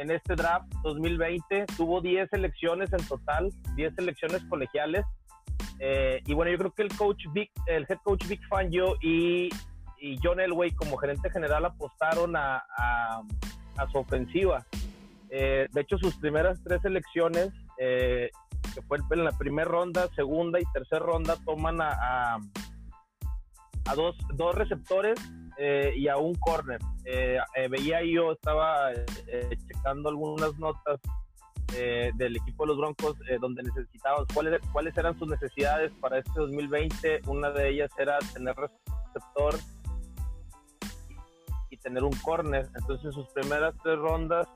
en 0.00 0.10
este 0.10 0.34
draft 0.34 0.66
2020. 0.82 1.66
Tuvo 1.76 2.00
10 2.00 2.30
selecciones 2.30 2.92
en 2.92 3.06
total, 3.06 3.52
10 3.76 3.94
selecciones 3.94 4.42
colegiales. 4.48 5.04
Eh, 5.78 6.20
y 6.26 6.34
bueno, 6.34 6.50
yo 6.50 6.58
creo 6.58 6.72
que 6.72 6.82
el 6.82 6.96
coach 6.96 7.22
Vic, 7.32 7.50
el 7.66 7.86
head 7.88 7.98
coach 8.02 8.26
Vic 8.26 8.40
Fangio 8.48 8.96
y, 9.02 9.50
y 10.00 10.18
John 10.22 10.40
Elway 10.40 10.70
como 10.72 10.96
gerente 10.96 11.30
general 11.30 11.66
apostaron 11.66 12.34
a, 12.34 12.64
a, 12.76 13.22
su 13.92 13.98
ofensiva. 13.98 14.64
Eh, 15.30 15.68
de 15.70 15.80
hecho, 15.80 15.98
sus 15.98 16.16
primeras 16.16 16.58
tres 16.64 16.80
selecciones, 16.82 17.50
eh, 17.78 18.30
que 18.74 18.82
fue 18.82 18.98
en 19.10 19.24
la 19.24 19.32
primera 19.32 19.68
ronda, 19.68 20.08
segunda 20.16 20.58
y 20.60 20.64
tercera 20.72 21.04
ronda, 21.04 21.36
toman 21.44 21.80
a, 21.80 22.36
a, 23.86 23.94
dos, 23.94 24.16
dos 24.34 24.54
receptores 24.54 25.18
eh, 25.62 25.92
y 25.94 26.08
a 26.08 26.16
un 26.16 26.34
corner. 26.36 26.80
Eh, 27.04 27.36
eh, 27.54 27.68
veía 27.68 28.02
yo, 28.02 28.32
estaba 28.32 28.92
checando 29.68 30.08
algunas 30.08 30.58
notas 30.58 30.98
del 32.16 32.36
equipo 32.36 32.64
de 32.64 32.68
los 32.68 32.78
Broncos 32.78 33.16
donde 33.40 33.62
necesitaban, 33.62 34.24
cuáles, 34.34 34.60
cuáles 34.72 34.96
eran 34.96 35.16
sus 35.16 35.28
necesidades 35.28 35.92
para 36.00 36.18
este 36.18 36.32
2020. 36.34 37.20
Una 37.26 37.50
de 37.50 37.68
ellas 37.68 37.90
era 37.96 38.18
tener 38.32 38.56
receptor 38.56 39.54
y 41.68 41.76
tener 41.76 42.02
un 42.02 42.16
corner. 42.24 42.66
Entonces, 42.74 43.06
en 43.06 43.12
sus 43.12 43.28
primeras 43.28 43.72
tres 43.84 43.98
rondas, 43.98 44.48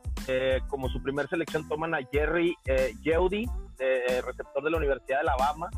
como 0.69 0.88
su 0.88 1.01
primer 1.03 1.29
selección, 1.29 1.69
toman 1.69 1.95
a 1.95 1.99
Jerry 2.11 2.57
eh, 3.79 4.23
receptor 4.23 4.62
de 4.62 4.71
la 4.71 4.77
Universidad 4.79 5.21
de 5.23 5.29
Alabama, 5.29 5.69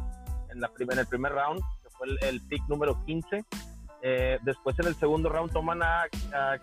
en, 0.51 0.61
la 0.61 0.71
en 0.79 0.99
el 0.99 1.07
primer 1.07 1.33
round, 1.33 1.61
que 1.83 1.91
fue 1.91 2.07
el, 2.09 2.19
el 2.23 2.47
pick 2.47 2.63
número 2.69 3.03
15. 3.05 3.45
Eh, 4.09 4.39
después 4.43 4.79
en 4.79 4.87
el 4.87 4.95
segundo 4.95 5.29
round 5.29 5.53
toman 5.53 5.83
a, 5.83 6.05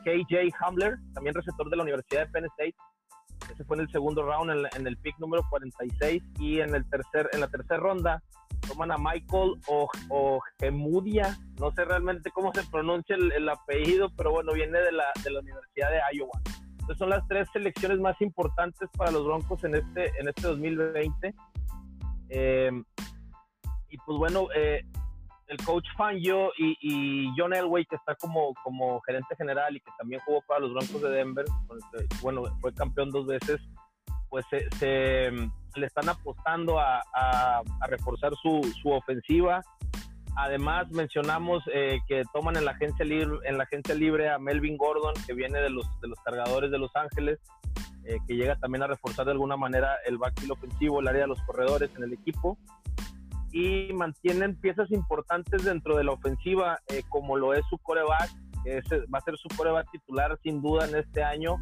KJ 0.06 0.49
Hamler, 0.62 0.95
también 1.13 1.36
receptor 1.36 1.69
de 1.69 1.75
la 1.75 1.84
Universidad 1.84 2.25
de 2.25 2.32
Penn 2.32 2.45
State. 2.45 2.75
Ese 3.51 3.65
fue 3.65 3.75
en 3.75 3.82
el 3.82 3.91
segundo 3.91 4.23
round, 4.23 4.65
en, 4.77 4.88
el 4.88 4.95
pick 4.95 5.19
número 5.19 5.43
46. 5.49 6.23
Y 6.39 6.62
en, 6.62 6.73
el 6.73 6.89
tercer, 6.89 7.29
en 7.34 7.41
la 7.41 7.49
tercera 7.49 7.82
ronda 7.82 8.23
toman 8.65 8.93
a 8.93 8.97
Michael 8.97 9.56
Ojemudia. 10.08 11.38
No 11.60 11.71
sé 11.71 11.84
realmente 11.84 12.32
cómo 12.32 12.53
se 12.53 12.63
pronuncia 12.63 13.17
el, 13.17 13.49
apellido, 13.49 14.10
pero 14.15 14.32
bueno, 14.32 14.53
viene 14.53 14.79
de 14.79 14.93
la, 14.93 15.12
de 15.21 15.32
la 15.32 15.41
Universidad 15.41 15.91
de 15.91 15.99
Iowa. 16.13 16.39
Entonces 16.71 16.97
son 16.97 17.10
las 17.10 17.27
tres 17.27 17.49
selecciones 17.51 17.99
más 17.99 18.15
importantes 18.21 18.88
para 18.97 19.12
los 19.12 19.25
Broncos 19.25 19.62
en 19.65 19.75
este, 19.75 20.13
en 20.17 20.29
este 20.29 20.43
2020. 20.43 21.36
Eh, 22.29 22.71
y 23.89 23.97
pues 23.97 24.17
bueno, 24.17 24.47
eh, 24.56 24.86
el 25.53 25.65
coach 25.65 25.85
Fangio 25.95 26.51
y, 26.57 26.77
y, 26.81 27.31
John 27.37 27.53
Elway, 27.53 27.85
que 27.85 27.95
está 27.95 28.15
como, 28.15 28.53
como 28.63 28.99
gerente 29.01 29.35
general 29.35 29.75
y 29.75 29.79
que 29.79 29.91
también 29.99 30.21
jugó 30.25 30.41
para 30.47 30.61
los 30.61 30.73
Broncos 30.73 31.01
de 31.01 31.09
Denver, 31.09 31.45
bueno, 32.21 32.43
fue 32.59 32.73
campeón 32.73 33.11
dos 33.11 33.27
veces, 33.27 33.61
pues 34.29 34.45
se, 34.49 35.29
le 35.31 35.85
están 35.85 36.09
apostando 36.09 36.79
a, 36.79 37.01
a, 37.13 37.61
reforzar 37.87 38.33
su, 38.41 38.61
su, 38.81 38.89
ofensiva. 38.89 39.61
Además, 40.35 40.89
mencionamos 40.89 41.63
eh, 41.71 41.99
que 42.07 42.23
toman 42.33 42.57
en 42.57 42.65
la, 42.65 42.71
agencia 42.71 43.05
libre, 43.05 43.37
en 43.43 43.57
la 43.59 43.65
agencia 43.65 43.93
libre 43.93 44.29
a 44.29 44.39
Melvin 44.39 44.77
Gordon, 44.77 45.13
que 45.27 45.33
viene 45.33 45.61
de 45.61 45.69
los, 45.69 45.85
de 46.01 46.07
los 46.07 46.19
cargadores 46.21 46.71
de 46.71 46.79
Los 46.79 46.95
Ángeles, 46.95 47.39
eh, 48.05 48.17
que 48.27 48.35
llega 48.35 48.55
también 48.55 48.81
a 48.81 48.87
reforzar 48.87 49.25
de 49.25 49.33
alguna 49.33 49.55
manera 49.55 49.97
el 50.07 50.17
backfield 50.17 50.53
ofensivo, 50.53 50.99
el 50.99 51.07
área 51.07 51.21
de 51.21 51.27
los 51.27 51.41
corredores 51.43 51.91
en 51.95 52.03
el 52.03 52.13
equipo 52.13 52.57
y 53.53 53.93
mantienen 53.93 54.59
piezas 54.59 54.91
importantes 54.91 55.63
dentro 55.63 55.95
de 55.95 56.03
la 56.03 56.13
ofensiva, 56.13 56.79
eh, 56.87 57.03
como 57.07 57.37
lo 57.37 57.53
es 57.53 57.63
su 57.69 57.77
coreback, 57.77 58.29
que 58.65 58.81
va 59.13 59.19
a 59.19 59.21
ser 59.21 59.37
su 59.37 59.47
coreback 59.55 59.91
titular 59.91 60.37
sin 60.41 60.61
duda 60.61 60.87
en 60.87 60.95
este 60.95 61.23
año 61.23 61.57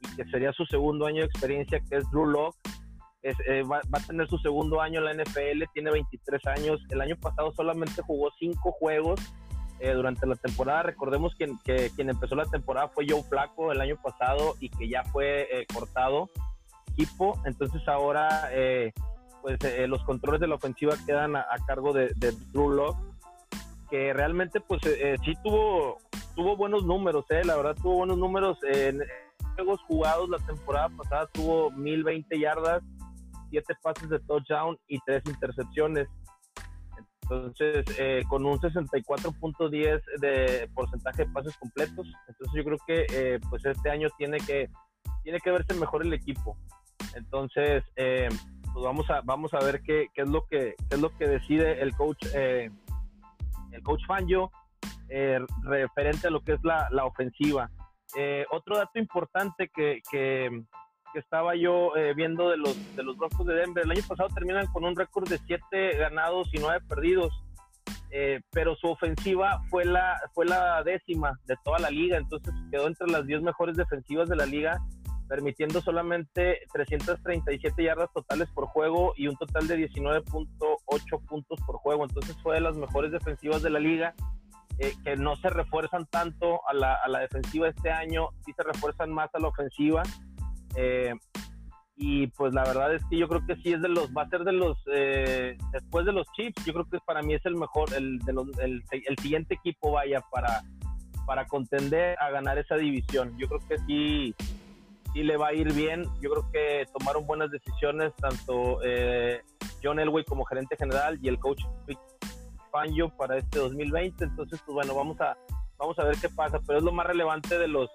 y 0.00 0.16
que 0.16 0.24
sería 0.30 0.52
su 0.52 0.66
segundo 0.66 1.06
año 1.06 1.20
de 1.20 1.26
experiencia, 1.26 1.80
que 1.88 1.98
es 1.98 2.10
Drew 2.10 2.26
Locke. 2.26 2.58
Eh, 3.22 3.62
va, 3.62 3.80
a 3.92 4.00
tener 4.06 4.28
su 4.28 4.38
segundo 4.38 4.80
año 4.80 4.98
en 5.00 5.04
la 5.04 5.24
NFL, 5.24 5.64
tiene 5.72 5.92
23 5.92 6.46
años. 6.46 6.80
El 6.90 7.00
año 7.00 7.16
pasado 7.16 7.52
solamente 7.54 8.02
jugó 8.02 8.30
5 8.38 8.72
juegos 8.72 9.20
eh, 9.78 9.92
durante 9.92 10.26
la 10.26 10.36
temporada. 10.36 10.84
Recordemos 10.84 11.34
que, 11.36 11.46
que, 11.64 11.90
quien 11.94 12.10
empezó 12.10 12.34
la 12.34 12.46
temporada 12.46 12.88
fue 12.88 13.06
Joe 13.08 13.22
Flaco 13.22 13.70
el 13.70 13.80
año 13.80 13.96
pasado 14.02 14.54
y 14.58 14.68
que 14.70 14.88
ya 14.88 15.04
fue 15.04 15.66
cortado 15.72 16.28
equipo. 16.92 17.40
Entonces 17.44 17.86
ahora 17.86 18.48
pues 19.46 19.62
eh, 19.62 19.86
los 19.86 20.02
controles 20.02 20.40
de 20.40 20.48
la 20.48 20.56
ofensiva 20.56 20.96
quedan 21.06 21.36
a, 21.36 21.46
cargo 21.68 21.92
de, 21.92 22.10
de, 22.16 22.32
Drew 22.52 22.68
Locke, 22.68 22.98
que 23.88 24.12
realmente 24.12 24.60
pues 24.60 24.84
eh, 24.86 25.12
eh, 25.12 25.16
sí 25.24 25.34
tuvo, 25.44 25.98
tuvo 26.34 26.56
buenos 26.56 26.84
números, 26.84 27.26
la 27.30 27.54
verdad 27.54 27.76
tuvo 27.80 27.98
buenos 27.98 28.18
números 28.18 28.58
en 28.64 28.98
juegos 29.54 29.80
jugados 29.82 30.28
la 30.28 30.38
temporada 30.38 30.88
pasada 30.88 31.28
tuvo 31.28 31.70
1020 31.70 32.40
yardas, 32.40 32.82
7 33.50 33.72
pases 33.84 34.08
de 34.10 34.18
touchdown 34.18 34.76
y 34.88 34.98
3 35.06 35.22
intercepciones. 35.26 36.08
Entonces, 37.22 37.84
con 38.28 38.44
un 38.44 38.58
64.10 38.58 40.02
de 40.18 40.68
porcentaje 40.74 41.24
de 41.24 41.30
pases 41.30 41.56
completos. 41.56 42.06
Entonces, 42.28 42.52
yo 42.52 42.64
creo 42.64 42.78
que 42.84 43.40
pues 43.48 43.64
este 43.64 43.90
año 43.90 44.08
tiene 44.18 44.38
que, 44.38 44.68
tiene 45.22 45.38
que 45.38 45.52
verse 45.52 45.74
mejor 45.74 46.04
el 46.04 46.12
equipo. 46.12 46.56
Entonces, 47.16 47.84
eh, 47.96 48.28
pues 48.76 48.84
vamos 48.84 49.08
a, 49.08 49.22
vamos 49.22 49.54
a 49.54 49.58
ver 49.64 49.80
qué, 49.80 50.08
qué 50.12 50.20
es 50.20 50.28
lo 50.28 50.44
que, 50.44 50.74
es 50.90 51.00
lo 51.00 51.08
que 51.16 51.26
decide 51.26 51.80
el 51.80 51.96
coach, 51.96 52.26
eh, 52.34 52.70
el 53.72 53.82
coach 53.82 54.02
Fangio 54.06 54.50
eh, 55.08 55.38
referente 55.62 56.26
a 56.26 56.30
lo 56.30 56.42
que 56.42 56.52
es 56.52 56.60
la, 56.62 56.86
la 56.90 57.06
ofensiva. 57.06 57.70
Eh, 58.18 58.44
otro 58.50 58.76
dato 58.76 58.98
importante 58.98 59.70
que, 59.74 60.02
que, 60.10 60.62
estaba 61.14 61.56
yo 61.56 61.92
viendo 62.14 62.50
de 62.50 62.58
los, 62.58 62.94
de 62.94 63.02
los 63.02 63.16
Broncos 63.16 63.46
de 63.46 63.54
Denver, 63.54 63.82
el 63.82 63.90
año 63.90 64.02
pasado 64.06 64.28
terminan 64.34 64.66
con 64.66 64.84
un 64.84 64.94
récord 64.94 65.26
de 65.26 65.38
7 65.38 65.96
ganados 65.96 66.46
y 66.52 66.58
9 66.58 66.80
perdidos. 66.86 67.32
pero 68.50 68.76
su 68.76 68.88
ofensiva 68.88 69.62
fue 69.70 69.86
la, 69.86 70.20
fue 70.34 70.44
la 70.44 70.82
décima 70.82 71.40
de 71.46 71.56
toda 71.64 71.78
la 71.78 71.88
liga, 71.88 72.18
entonces 72.18 72.52
quedó 72.70 72.86
entre 72.86 73.06
las 73.06 73.24
10 73.24 73.40
mejores 73.40 73.78
defensivas 73.78 74.28
de 74.28 74.36
la 74.36 74.44
liga 74.44 74.78
permitiendo 75.28 75.80
solamente 75.80 76.60
337 76.72 77.82
yardas 77.82 78.12
totales 78.12 78.48
por 78.50 78.66
juego 78.66 79.12
y 79.16 79.28
un 79.28 79.36
total 79.36 79.66
de 79.66 79.88
19.8 79.88 81.26
puntos 81.26 81.60
por 81.66 81.76
juego. 81.76 82.04
Entonces 82.04 82.36
fue 82.42 82.54
de 82.54 82.60
las 82.60 82.76
mejores 82.76 83.12
defensivas 83.12 83.62
de 83.62 83.70
la 83.70 83.78
liga, 83.78 84.14
eh, 84.78 84.92
que 85.04 85.16
no 85.16 85.36
se 85.36 85.50
refuerzan 85.50 86.06
tanto 86.06 86.60
a 86.68 86.74
la, 86.74 86.94
a 86.94 87.08
la, 87.08 87.20
defensiva 87.20 87.68
este 87.68 87.90
año, 87.90 88.28
sí 88.44 88.52
se 88.52 88.62
refuerzan 88.62 89.10
más 89.10 89.30
a 89.34 89.38
la 89.38 89.48
ofensiva. 89.48 90.02
Eh, 90.76 91.14
y 91.98 92.26
pues 92.28 92.52
la 92.52 92.62
verdad 92.64 92.94
es 92.94 93.02
que 93.08 93.16
yo 93.16 93.26
creo 93.26 93.44
que 93.46 93.56
sí 93.56 93.72
es 93.72 93.80
de 93.80 93.88
los, 93.88 94.10
va 94.10 94.22
a 94.22 94.28
ser 94.28 94.44
de 94.44 94.52
los, 94.52 94.76
eh, 94.92 95.56
después 95.72 96.04
de 96.04 96.12
los 96.12 96.26
Chiefs, 96.36 96.62
yo 96.66 96.74
creo 96.74 96.84
que 96.90 96.98
para 97.06 97.22
mí 97.22 97.32
es 97.32 97.44
el 97.46 97.56
mejor, 97.56 97.88
el, 97.94 98.18
de 98.18 98.34
los, 98.34 98.46
el, 98.58 98.84
el, 98.90 99.18
siguiente 99.18 99.54
equipo 99.54 99.92
vaya 99.92 100.20
para, 100.30 100.62
para 101.24 101.46
contender 101.46 102.14
a 102.20 102.30
ganar 102.30 102.58
esa 102.58 102.76
división. 102.76 103.34
Yo 103.38 103.48
creo 103.48 103.60
que 103.66 103.78
sí, 103.86 104.34
sí 105.12 105.22
le 105.22 105.36
va 105.36 105.48
a 105.48 105.52
ir 105.52 105.72
bien. 105.72 106.04
Yo 106.20 106.30
creo 106.30 106.50
que 106.52 106.86
tomaron 106.98 107.26
buenas 107.26 107.50
decisiones 107.50 108.14
tanto 108.16 108.80
eh, 108.84 109.42
John 109.82 109.98
Elway 109.98 110.24
como 110.24 110.44
gerente 110.44 110.76
general 110.76 111.18
y 111.22 111.28
el 111.28 111.38
coach 111.38 111.62
Fangio 112.70 113.08
para 113.16 113.38
este 113.38 113.58
2020. 113.58 114.24
Entonces, 114.24 114.60
pues 114.64 114.74
bueno, 114.74 114.94
vamos 114.94 115.20
a, 115.20 115.36
vamos 115.78 115.98
a 115.98 116.04
ver 116.04 116.16
qué 116.20 116.28
pasa, 116.28 116.58
pero 116.66 116.78
es 116.78 116.84
lo 116.84 116.92
más 116.92 117.06
relevante 117.06 117.58
de 117.58 117.68
los, 117.68 117.90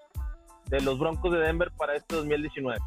de 0.68 0.82
los 0.82 1.00
Broncos 1.00 1.32
de 1.32 1.40
Denver 1.40 1.72
para 1.78 1.96
este 1.96 2.16
2019. 2.16 2.80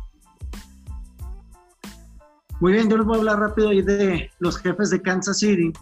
Muy 2.61 2.73
bien, 2.73 2.89
yo 2.89 2.97
les 2.97 3.07
voy 3.07 3.17
a 3.17 3.19
hablar 3.19 3.39
rápido 3.41 3.71
ahí 3.71 3.83
de 3.83 4.31
los 4.39 4.59
jefes 4.59 4.91
de 4.91 5.03
Kansas 5.03 5.39
City. 5.39 5.73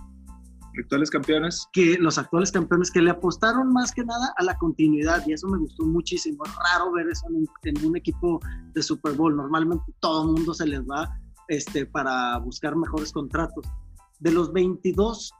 Actuales 0.79 1.11
campeones. 1.11 1.69
Que 1.73 1.97
los 1.99 2.19
actuales 2.19 2.51
campeones 2.51 2.91
que 2.91 3.03
le 3.03 3.11
apostaron 3.11 3.73
más 3.73 3.93
que 3.93 4.05
nada 4.05 4.33
a 4.37 4.45
la 4.45 4.57
continuidad 4.57 5.23
y 5.27 5.33
eso 5.33 5.49
me 5.49 5.59
gustó 5.59 5.85
muchísimo. 5.85 6.45
Es 6.45 6.55
raro 6.57 6.93
ver 6.93 7.09
eso 7.09 7.27
en 7.63 7.87
un, 7.87 7.97
equipo 7.97 8.41
de 8.73 8.83
Super 8.83 9.13
Bowl. 9.13 9.37
Normalmente 9.37 9.85
todo 10.01 10.23
el 10.23 10.37
mundo 10.37 10.55
se 10.55 10.67
les 10.67 10.81
va 10.83 11.09
este, 11.49 11.87
para 11.87 12.39
buscar 12.39 12.75
mejores 12.77 13.13
contratos. 13.13 13.67
De 14.21 14.33
los 14.33 14.53
22 14.53 15.33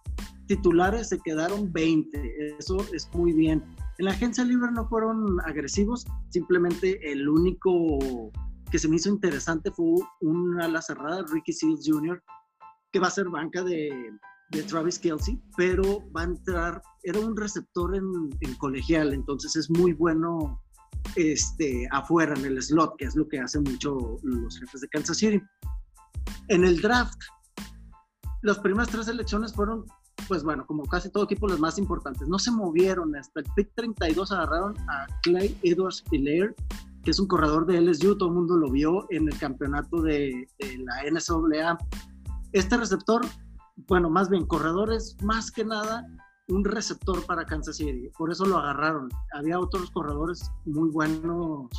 titulares 0.47 1.09
se 1.09 1.19
quedaron 1.21 1.73
20. 1.73 2.57
Eso 2.59 2.77
es 2.93 3.09
muy 3.15 3.33
bien. 3.33 3.63
En 3.99 4.07
la 4.07 4.13
agencia 4.13 4.45
libre 4.45 4.71
no 4.73 4.89
fueron 4.89 5.41
agresivos, 5.47 6.07
simplemente 6.31 7.13
el 7.13 7.29
único 7.29 8.31
que 8.71 8.79
se 8.79 8.89
me 8.89 8.97
hizo 8.97 9.11
interesante 9.11 9.71
fue 9.71 9.95
un 10.21 10.61
ala 10.61 10.81
cerrada, 10.81 11.25
Ricky 11.31 11.53
Seals 11.53 11.87
Jr., 11.87 12.23
que 12.91 12.99
va 12.99 13.09
a 13.09 13.11
ser 13.11 13.29
banca 13.29 13.63
de, 13.63 13.91
de, 14.53 14.63
Travis 14.63 14.99
Kelsey, 14.99 15.41
pero 15.57 16.05
va 16.13 16.23
a 16.23 16.25
entrar, 16.25 16.83
era 17.03 17.21
un 17.21 17.37
receptor 17.37 17.95
en, 17.95 18.55
colegial, 18.59 19.13
entonces 19.13 19.57
es 19.57 19.71
muy 19.71 19.93
bueno 19.93 20.61
este, 21.17 21.89
afuera 21.91 22.35
en 22.35 22.45
el 22.45 22.63
slot, 22.63 22.97
que 22.97 23.07
es 23.07 23.17
lo 23.17 23.29
que 23.29 23.41
hacen 23.41 23.65
mucho 23.65 24.19
los 24.23 24.59
jefes 24.59 24.81
de 24.83 24.89
Kansas 24.89 25.17
City. 25.19 25.43
En 26.49 26.65
el 26.65 26.81
draft, 26.81 27.19
las 28.43 28.59
primeras 28.59 28.89
tres 28.89 29.09
elecciones 29.09 29.53
fueron, 29.53 29.85
pues 30.29 30.43
bueno, 30.43 30.67
como 30.67 30.85
casi 30.85 31.11
todo 31.11 31.25
equipo, 31.25 31.49
las 31.49 31.61
más 31.61 31.79
importantes. 31.79 32.29
No 32.29 32.39
se 32.39 32.51
movieron. 32.51 33.15
Hasta 33.17 33.41
el 33.41 33.47
pick 33.57 33.71
32 33.75 34.33
agarraron 34.33 34.77
a 34.89 35.07
Clay 35.23 35.57
Edwards 35.63 36.05
Hilaire, 36.11 36.55
que 37.05 37.11
es 37.11 37.19
un 37.19 37.27
corredor 37.27 37.67
de 37.67 37.81
LSU, 37.81 38.17
todo 38.17 38.29
el 38.29 38.35
mundo 38.35 38.57
lo 38.57 38.71
vio 38.71 39.07
en 39.11 39.29
el 39.29 39.39
campeonato 39.39 40.03
de, 40.03 40.49
la 40.79 41.03
NCAA. 41.11 41.79
Este 42.53 42.77
receptor, 42.77 43.23
bueno, 43.89 44.11
más 44.11 44.29
bien 44.29 44.47
corredores, 44.47 45.17
más 45.23 45.51
que 45.51 45.65
nada 45.65 46.07
un 46.49 46.65
receptor 46.65 47.25
para 47.25 47.45
Kansas 47.45 47.77
City, 47.77 48.11
por 48.17 48.31
eso 48.31 48.45
lo 48.45 48.59
agarraron. 48.59 49.09
Había 49.33 49.59
otros 49.59 49.91
corredores 49.91 50.51
muy 50.65 50.91
buenos 50.91 51.71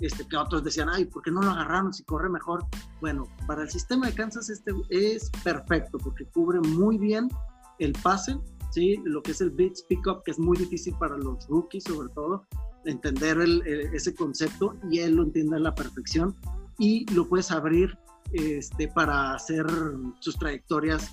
este, 0.00 0.26
que 0.26 0.36
otros 0.36 0.64
decían, 0.64 0.88
ay, 0.88 1.04
¿por 1.06 1.22
qué 1.22 1.30
no 1.30 1.40
lo 1.40 1.50
agarraron 1.50 1.92
si 1.92 2.04
corre 2.04 2.28
mejor? 2.28 2.64
Bueno, 3.00 3.26
para 3.46 3.62
el 3.62 3.70
sistema 3.70 4.06
de 4.06 4.14
Kansas 4.14 4.50
este 4.50 4.72
es 4.90 5.30
perfecto 5.42 5.98
porque 5.98 6.26
cubre 6.26 6.60
muy 6.60 6.98
bien 6.98 7.28
el 7.78 7.92
pase, 8.02 8.38
¿sí? 8.70 9.00
lo 9.04 9.22
que 9.22 9.32
es 9.32 9.40
el 9.40 9.50
blitz 9.50 9.82
pickup, 9.84 10.22
que 10.24 10.32
es 10.32 10.38
muy 10.38 10.56
difícil 10.56 10.94
para 10.98 11.16
los 11.16 11.46
rookies 11.48 11.84
sobre 11.84 12.08
todo, 12.10 12.46
entender 12.84 13.38
ese 13.92 14.14
concepto 14.14 14.76
y 14.90 15.00
él 15.00 15.16
lo 15.16 15.24
entiende 15.24 15.56
a 15.56 15.60
la 15.60 15.74
perfección 15.74 16.34
y 16.78 17.12
lo 17.12 17.28
puedes 17.28 17.50
abrir 17.50 17.98
este, 18.32 18.88
para 18.88 19.34
hacer 19.34 19.66
sus 20.20 20.36
trayectorias 20.38 21.12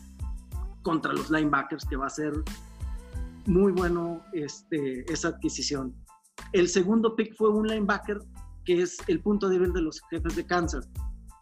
contra 0.85 1.11
los 1.13 1.31
linebackers, 1.31 1.83
que 1.85 1.97
va 1.97 2.05
a 2.05 2.11
ser 2.11 2.31
muy 3.47 3.71
bueno 3.71 4.21
este, 4.33 5.03
esa 5.11 5.29
adquisición. 5.29 5.95
El 6.53 6.69
segundo 6.69 7.15
pick 7.15 7.35
fue 7.35 7.49
un 7.49 7.67
linebacker 7.67 8.19
que 8.65 8.83
es 8.83 8.97
el 9.07 9.19
punto 9.21 9.49
débil 9.49 9.73
de 9.73 9.81
los 9.81 9.99
jefes 10.11 10.35
de 10.35 10.45
Kansas. 10.45 10.87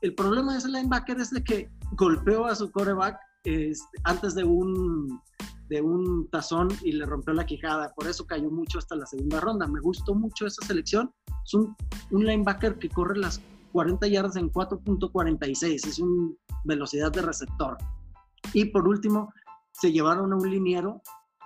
El 0.02 0.16
problema 0.16 0.54
de 0.54 0.60
ese 0.60 0.70
linebacker 0.70 1.20
es 1.20 1.30
de 1.32 1.44
que 1.44 1.70
golpeó 1.92 2.46
a 2.46 2.56
su 2.56 2.72
coreback 2.72 3.18
este, 3.44 3.98
antes 4.06 4.34
de 4.34 4.46
un 4.46 5.22
de 5.70 5.82
un 5.82 6.30
tazón 6.30 6.68
y 6.84 6.94
le 6.94 7.06
rompió 7.06 7.34
la 7.34 7.46
quijada. 7.46 7.94
Por 7.96 8.08
eso 8.08 8.26
cayó 8.26 8.50
mucho 8.50 8.80
hasta 8.80 8.96
la 8.96 9.06
segunda 9.06 9.40
ronda. 9.40 9.68
Me 9.68 9.80
gustó 9.80 10.14
mucho 10.14 10.46
esa 10.46 10.66
selección. 10.66 11.12
Es 11.46 11.54
un, 11.54 11.76
un 12.12 12.26
linebacker 12.26 12.78
que 12.78 12.90
corre 12.90 13.18
las 13.18 13.42
40 13.72 14.08
yardas 14.08 14.36
en 14.36 14.52
4.46. 14.52 15.88
Es 15.88 16.00
una 16.00 16.34
velocidad 16.66 17.12
de 17.12 17.24
receptor. 17.24 17.78
Y 18.52 18.66
por 18.66 18.88
último, 18.88 19.34
se 19.72 19.92
llevaron 19.92 20.34
a 20.34 20.36
un 20.36 20.50
liniero 20.50 21.02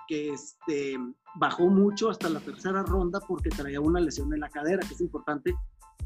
que 0.08 0.30
este, 0.30 0.96
bajó 1.36 1.68
mucho 1.68 2.10
hasta 2.10 2.28
la 2.28 2.40
tercera 2.40 2.82
ronda 2.82 3.20
porque 3.26 3.50
traía 3.50 3.80
una 3.80 4.00
lesión 4.00 4.32
en 4.34 4.40
la 4.40 4.48
cadera, 4.48 4.86
que 4.86 4.94
es 4.94 5.00
importante, 5.00 5.54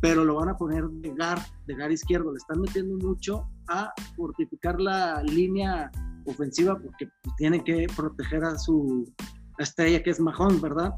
pero 0.00 0.24
lo 0.24 0.34
van 0.34 0.48
a 0.48 0.56
poner 0.56 0.84
de 0.88 1.14
gar, 1.14 1.38
de 1.66 1.74
gar 1.74 1.92
izquierdo. 1.92 2.32
Le 2.32 2.38
están 2.38 2.60
metiendo 2.60 2.96
mucho 3.06 3.48
a 3.68 3.92
fortificar 4.16 4.80
la 4.80 5.22
línea 5.22 5.90
ofensiva 6.26 6.76
porque 6.78 7.08
tiene 7.36 7.62
que 7.62 7.86
proteger 7.96 8.44
a 8.44 8.58
su 8.58 9.10
estrella 9.58 10.02
que 10.02 10.10
es 10.10 10.20
Mahon, 10.20 10.60
¿verdad? 10.60 10.92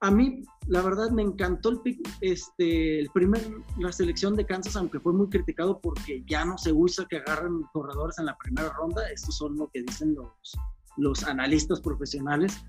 A 0.00 0.10
mí, 0.10 0.42
la 0.68 0.82
verdad, 0.82 1.10
me 1.10 1.22
encantó 1.22 1.70
el 1.70 1.80
pick, 1.80 2.00
este, 2.20 3.00
el 3.00 3.10
primer, 3.10 3.42
la 3.78 3.92
selección 3.92 4.34
de 4.34 4.44
Kansas, 4.44 4.76
aunque 4.76 5.00
fue 5.00 5.12
muy 5.12 5.28
criticado 5.28 5.80
porque 5.80 6.24
ya 6.26 6.44
no 6.44 6.58
se 6.58 6.72
usa 6.72 7.06
que 7.08 7.18
agarren 7.18 7.62
corredores 7.72 8.18
en 8.18 8.26
la 8.26 8.36
primera 8.36 8.72
ronda, 8.72 9.08
estos 9.10 9.36
son 9.36 9.56
lo 9.56 9.68
que 9.72 9.82
dicen 9.82 10.14
los, 10.14 10.56
los 10.96 11.24
analistas 11.24 11.80
profesionales. 11.80 12.64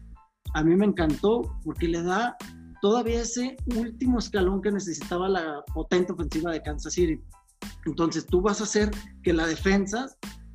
A 0.54 0.64
mí 0.64 0.76
me 0.76 0.86
encantó 0.86 1.41
porque 1.64 1.88
le 1.88 2.04
da 2.04 2.38
todavía 2.82 3.22
ese 3.22 3.58
último 3.76 4.20
escalón 4.20 4.62
que 4.62 4.72
necesitaba 4.72 5.28
la 5.28 5.64
potente 5.74 6.14
ofensiva 6.14 6.52
de 6.52 6.62
Kansas 6.62 6.93
City. 6.93 7.20
Entonces 7.86 8.26
tú 8.26 8.41
vas 8.41 8.62
a 8.62 8.66
hacer 8.66 8.91
que 9.24 9.34
la 9.34 9.48
defensa 9.48 10.08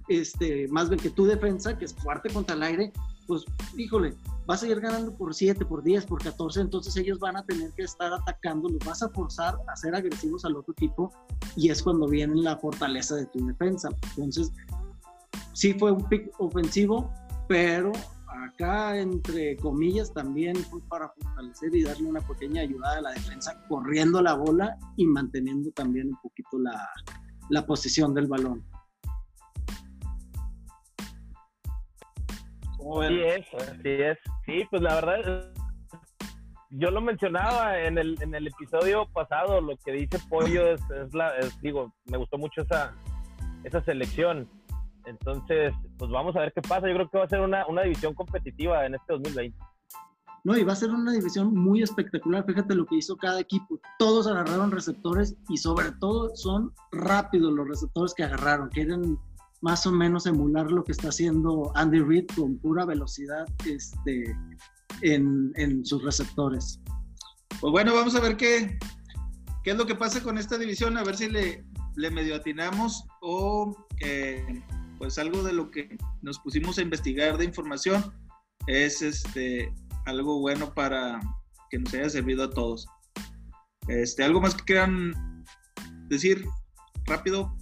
este, 0.09 0.69
más 0.69 0.89
bien 0.89 1.01
que 1.01 1.11
tu 1.11 1.25
defensa, 1.25 1.77
que 1.77 1.85
es 1.85 1.95
fuerte 1.95 2.33
contra 2.33 2.57
el 2.57 2.63
aire, 2.63 2.93
pues, 3.27 3.45
híjole, 3.77 4.15
vas 4.47 4.63
a 4.63 4.69
ir 4.69 4.81
ganando 4.81 5.15
por 5.15 5.35
7, 5.35 5.65
por 5.65 5.83
10, 5.83 6.07
por 6.07 6.23
14, 6.23 6.61
entonces 6.61 6.97
ellos 6.97 7.19
van 7.19 7.37
a 7.37 7.45
tener 7.45 7.71
que 7.73 7.83
estar 7.83 8.13
atacando, 8.13 8.69
los 8.69 8.85
vas 8.85 9.03
a 9.03 9.09
forzar 9.11 9.57
a 9.69 9.77
ser 9.77 9.95
agresivos 9.95 10.45
al 10.45 10.57
otro 10.57 10.73
equipo 10.73 11.13
y 11.57 11.71
es 11.71 11.83
cuando 11.83 12.09
viene 12.09 12.35
la 12.37 12.57
fortaleza 12.57 13.17
de 13.17 13.27
tu 13.27 13.45
defensa. 13.47 13.89
Entonces, 14.17 14.51
sí 15.53 15.75
fue 15.75 15.93
un 15.93 16.09
pick 16.09 16.31
ofensivo, 16.39 17.11
pero 17.49 17.93
acá, 18.45 18.99
entre 18.99 19.57
comillas, 19.57 20.13
también 20.13 20.57
fue 20.57 20.81
para 20.89 21.09
fortalecer 21.11 21.75
y 21.75 21.83
darle 21.83 22.09
una 22.09 22.21
pequeña 22.21 22.63
ayuda 22.63 22.99
a 22.99 23.01
la 23.01 23.11
defensa, 23.11 23.63
corriendo 23.69 24.21
la 24.23 24.35
bola 24.35 24.77
y 24.97 25.07
manteniendo 25.07 25.71
también 25.73 26.09
un 26.09 26.21
poquito 26.23 26.59
la, 26.59 26.89
la 27.51 27.67
posición 27.67 28.15
del 28.15 28.27
balón. 28.27 28.65
Sí 33.09 33.21
es, 33.21 33.47
sí 33.83 33.89
es. 33.89 34.19
Sí, 34.47 34.67
pues 34.71 34.83
la 34.83 34.95
verdad, 34.97 35.53
yo 36.71 36.91
lo 36.91 37.01
mencionaba 37.01 37.79
en 37.79 37.99
el, 37.99 38.21
en 38.23 38.35
el 38.35 38.47
episodio 38.47 39.07
pasado, 39.13 39.61
lo 39.61 39.77
que 39.77 39.93
dice 39.93 40.19
Pollo 40.29 40.73
es, 40.73 40.81
la, 41.13 41.33
digo, 41.61 41.93
me 42.07 42.17
gustó 42.17 42.39
mucho 42.39 42.63
esa, 42.63 42.95
esa 43.65 43.83
selección. 43.85 44.49
Entonces, 45.05 45.75
pues 45.99 46.11
vamos 46.11 46.35
a 46.37 46.41
ver 46.41 46.53
qué 46.53 46.63
pasa. 46.63 46.89
Yo 46.89 46.95
creo 46.95 47.11
que 47.11 47.19
va 47.19 47.25
a 47.25 47.29
ser 47.29 47.41
una, 47.41 47.67
una 47.67 47.83
división 47.83 48.15
competitiva 48.15 48.87
en 48.87 48.95
este 48.95 49.13
2020. 49.13 49.59
No, 50.45 50.57
y 50.57 50.65
va 50.65 50.73
a 50.73 50.77
ser 50.77 50.91
una 50.91 51.13
división 51.13 51.55
muy 51.55 51.83
espectacular. 51.83 52.45
Fíjate 52.45 52.75
lo 52.75 52.87
que 52.87 52.97
hizo 52.97 53.17
cada 53.17 53.41
equipo. 53.41 53.79
Todos 53.99 54.27
agarraron 54.27 54.73
receptores 54.73 55.37
y 55.49 55.57
sobre 55.57 55.93
todo 56.01 56.35
son 56.35 56.73
rápidos 56.91 57.53
los 57.53 57.69
receptores 57.69 58.13
que 58.15 58.25
agarraron. 58.25 58.69
Quieren 58.71 59.19
más 59.63 59.87
o 59.87 59.93
menos 59.93 60.27
emular 60.27 60.71
lo 60.71 60.85
que 60.85 60.93
está 60.93 61.09
haciendo 61.09 61.73
Andy 61.77 62.01
Reid 62.01 62.27
con 62.37 62.59
pura 62.59 62.85
velocidad 62.85 63.47
este, 63.65 64.37
en, 65.01 65.53
en, 65.55 65.87
sus 65.87 66.03
receptores. 66.03 66.81
Pues 67.61 67.71
bueno, 67.71 67.95
vamos 67.95 68.15
a 68.17 68.21
ver 68.21 68.37
qué, 68.37 68.79
qué 69.63 69.71
es 69.71 69.77
lo 69.77 69.87
que 69.87 69.95
pasa 69.95 70.23
con 70.23 70.37
esta 70.37 70.59
división, 70.59 70.99
a 70.99 71.05
ver 71.05 71.17
si 71.17 71.29
le, 71.29 71.65
le 71.95 72.11
medio 72.11 72.35
atinamos 72.35 73.05
o 73.21 73.77
eh, 74.01 74.63
pues 74.99 75.17
algo 75.19 75.45
de 75.45 75.53
lo 75.53 75.71
que 75.71 75.97
nos 76.23 76.41
pusimos 76.41 76.79
a 76.79 76.83
investigar 76.83 77.39
de 77.39 77.45
información 77.45 78.13
es 78.67 79.01
este, 79.01 79.73
algo 80.07 80.41
bueno 80.41 80.75
para 80.75 81.21
que 81.71 81.79
nos 81.79 81.95
haya 81.95 82.11
servido 82.11 82.45
a 82.45 82.51
todos. 82.51 82.87
Este, 83.87 84.25
¿Algo 84.25 84.41
más 84.41 84.57
que 84.57 84.65
quieran 84.65 85.45
decir 86.09 86.45
rápido? 87.07 87.57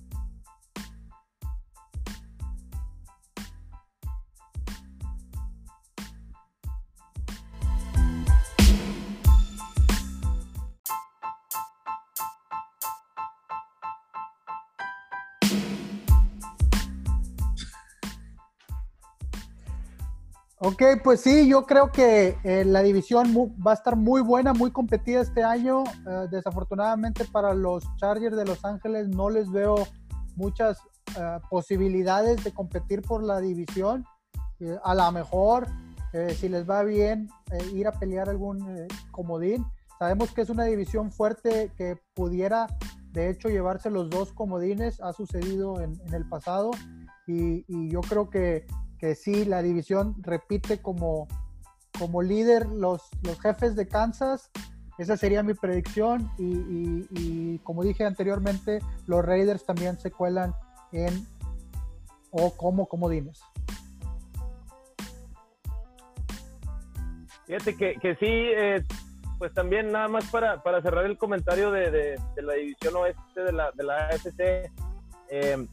Ok, 20.80 21.02
pues 21.04 21.20
sí, 21.20 21.46
yo 21.46 21.66
creo 21.66 21.92
que 21.92 22.38
eh, 22.42 22.64
la 22.64 22.80
división 22.80 23.34
va 23.36 23.72
a 23.72 23.74
estar 23.74 23.96
muy 23.96 24.22
buena, 24.22 24.54
muy 24.54 24.70
competida 24.70 25.20
este 25.20 25.42
año. 25.42 25.84
Eh, 25.84 26.26
desafortunadamente 26.30 27.26
para 27.26 27.52
los 27.52 27.84
Chargers 27.96 28.34
de 28.34 28.46
Los 28.46 28.64
Ángeles 28.64 29.06
no 29.08 29.28
les 29.28 29.50
veo 29.50 29.74
muchas 30.36 30.78
eh, 31.18 31.38
posibilidades 31.50 32.42
de 32.44 32.54
competir 32.54 33.02
por 33.02 33.22
la 33.22 33.40
división. 33.40 34.06
a 34.82 34.94
lo 34.94 35.12
mejor, 35.12 35.66
si 36.38 36.48
les 36.48 36.68
va 36.68 36.82
bien, 36.82 37.28
ir 37.74 37.86
a 37.86 37.92
pelear 37.92 38.30
algún 38.30 38.88
comodín. 39.10 39.66
Sabemos 39.98 40.32
que 40.32 40.40
es 40.40 40.48
una 40.48 40.64
división 40.64 41.12
fuerte 41.12 41.72
que 41.76 41.98
pudiera, 42.14 42.68
de 43.12 43.28
hecho, 43.28 43.50
llevarse 43.50 43.90
los 43.90 44.08
dos 44.08 44.32
comodines. 44.32 44.98
Ha 45.02 45.12
sucedido 45.12 45.78
en, 45.82 46.00
el 46.14 46.26
pasado. 46.26 46.70
y 47.26 47.90
yo 47.90 48.00
creo 48.00 48.30
que 48.30 48.64
que 49.00 49.14
sí, 49.14 49.46
la 49.46 49.62
división 49.62 50.14
repite 50.22 50.82
como, 50.82 51.26
como 51.98 52.20
líder 52.20 52.66
los, 52.66 53.08
los 53.22 53.40
jefes 53.40 53.74
de 53.74 53.88
Kansas. 53.88 54.50
Esa 54.98 55.16
sería 55.16 55.42
mi 55.42 55.54
predicción 55.54 56.30
y, 56.38 57.58
como 57.60 57.82
dije 57.82 58.04
anteriormente, 58.04 58.80
los 59.06 59.24
Raiders 59.24 59.64
también 59.64 59.98
se 59.98 60.10
cuelan 60.10 60.54
en 60.92 61.26
o 62.30 62.54
como 62.54 62.86
comodines. 62.86 63.40
Fíjate 67.46 67.76
que, 67.76 67.94
que 67.94 68.14
sí, 68.16 68.26
eh, 68.28 68.84
pues 69.38 69.54
también 69.54 69.90
nada 69.90 70.08
más 70.08 70.30
para, 70.30 70.62
para 70.62 70.82
cerrar 70.82 71.06
el 71.06 71.16
comentario 71.16 71.70
de, 71.70 71.90
de, 71.90 72.42
la 72.42 72.52
división 72.52 72.94
oeste 72.96 73.40
de 73.40 73.52
la, 73.52 73.72
de 73.72 73.82
la 73.82 74.06
AFC, 74.08 74.70
eh, 75.30 75.66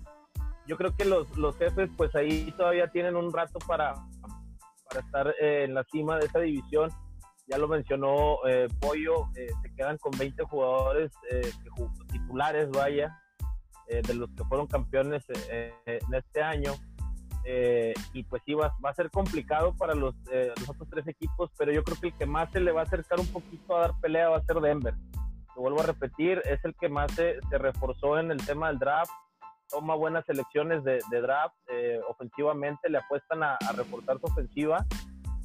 yo 0.68 0.78
creo 0.78 0.96
que 0.96 1.06
los, 1.06 1.36
los 1.38 1.58
jefes 1.58 1.90
pues 1.96 2.14
ahí 2.16 2.54
todavía 2.58 2.88
tienen 2.88 3.16
un 3.16 3.32
rato 3.32 3.58
para, 3.60 3.94
para 4.88 5.06
estar 5.06 5.36
eh, 5.42 5.64
en 5.64 5.74
la 5.74 5.84
cima 5.86 6.18
de 6.18 6.26
esa 6.26 6.40
división. 6.40 6.90
Ya 7.48 7.58
lo 7.58 7.68
mencionó 7.70 8.46
eh, 8.46 8.68
Pollo, 8.82 9.30
eh, 9.36 9.48
se 9.62 9.74
quedan 9.74 9.98
con 9.98 10.12
20 10.18 10.44
jugadores 10.44 11.12
titulares, 12.12 12.70
vaya, 12.72 13.18
de 13.88 14.14
los 14.14 14.30
que 14.32 14.44
fueron 14.44 14.68
campeones 14.68 15.24
en 15.50 16.14
este 16.14 16.42
año. 16.42 16.74
y 18.12 18.24
pues 18.24 18.42
sí, 18.46 18.54
va, 18.54 18.76
a 18.84 18.94
ser 18.94 19.10
complicado 19.10 19.74
para 19.78 19.96
los, 19.96 20.14
los 20.60 20.70
otros 20.70 20.90
tres 20.90 21.08
equipos, 21.08 21.50
pero 21.58 21.72
yo 21.72 21.86
creo 21.86 21.98
que 22.02 22.08
el 22.08 22.14
que 22.16 22.26
más 22.26 22.52
se 22.52 22.60
le 22.60 22.74
va 22.74 22.82
a 22.82 22.84
acercar 22.84 23.18
un 23.18 23.28
poquito 23.28 23.78
a 23.78 23.82
dar 23.82 24.00
pelea 24.02 24.28
va 24.28 24.40
a 24.40 24.44
ser 24.44 24.58
Denver. 24.58 24.94
Lo 25.56 25.62
vuelvo 25.62 25.80
a 25.80 25.86
repetir, 25.86 26.42
es 26.44 26.60
el 26.66 26.76
que 26.76 26.90
más 26.90 27.14
se, 27.14 27.40
se 27.50 27.58
reforzó 27.58 28.20
en 28.20 28.32
el 28.32 28.46
tema 28.46 28.68
del 28.68 28.80
draft 28.80 29.12
toma 29.70 29.96
buenas 29.96 30.26
selecciones 30.26 30.84
de, 30.84 31.02
draft, 31.10 31.56
eh, 31.70 32.00
ofensivamente 32.08 32.90
le 32.90 33.00
apuestan 33.00 33.44
a, 33.44 33.58
reforzar 33.76 34.20
su 34.20 34.26
ofensiva. 34.28 34.86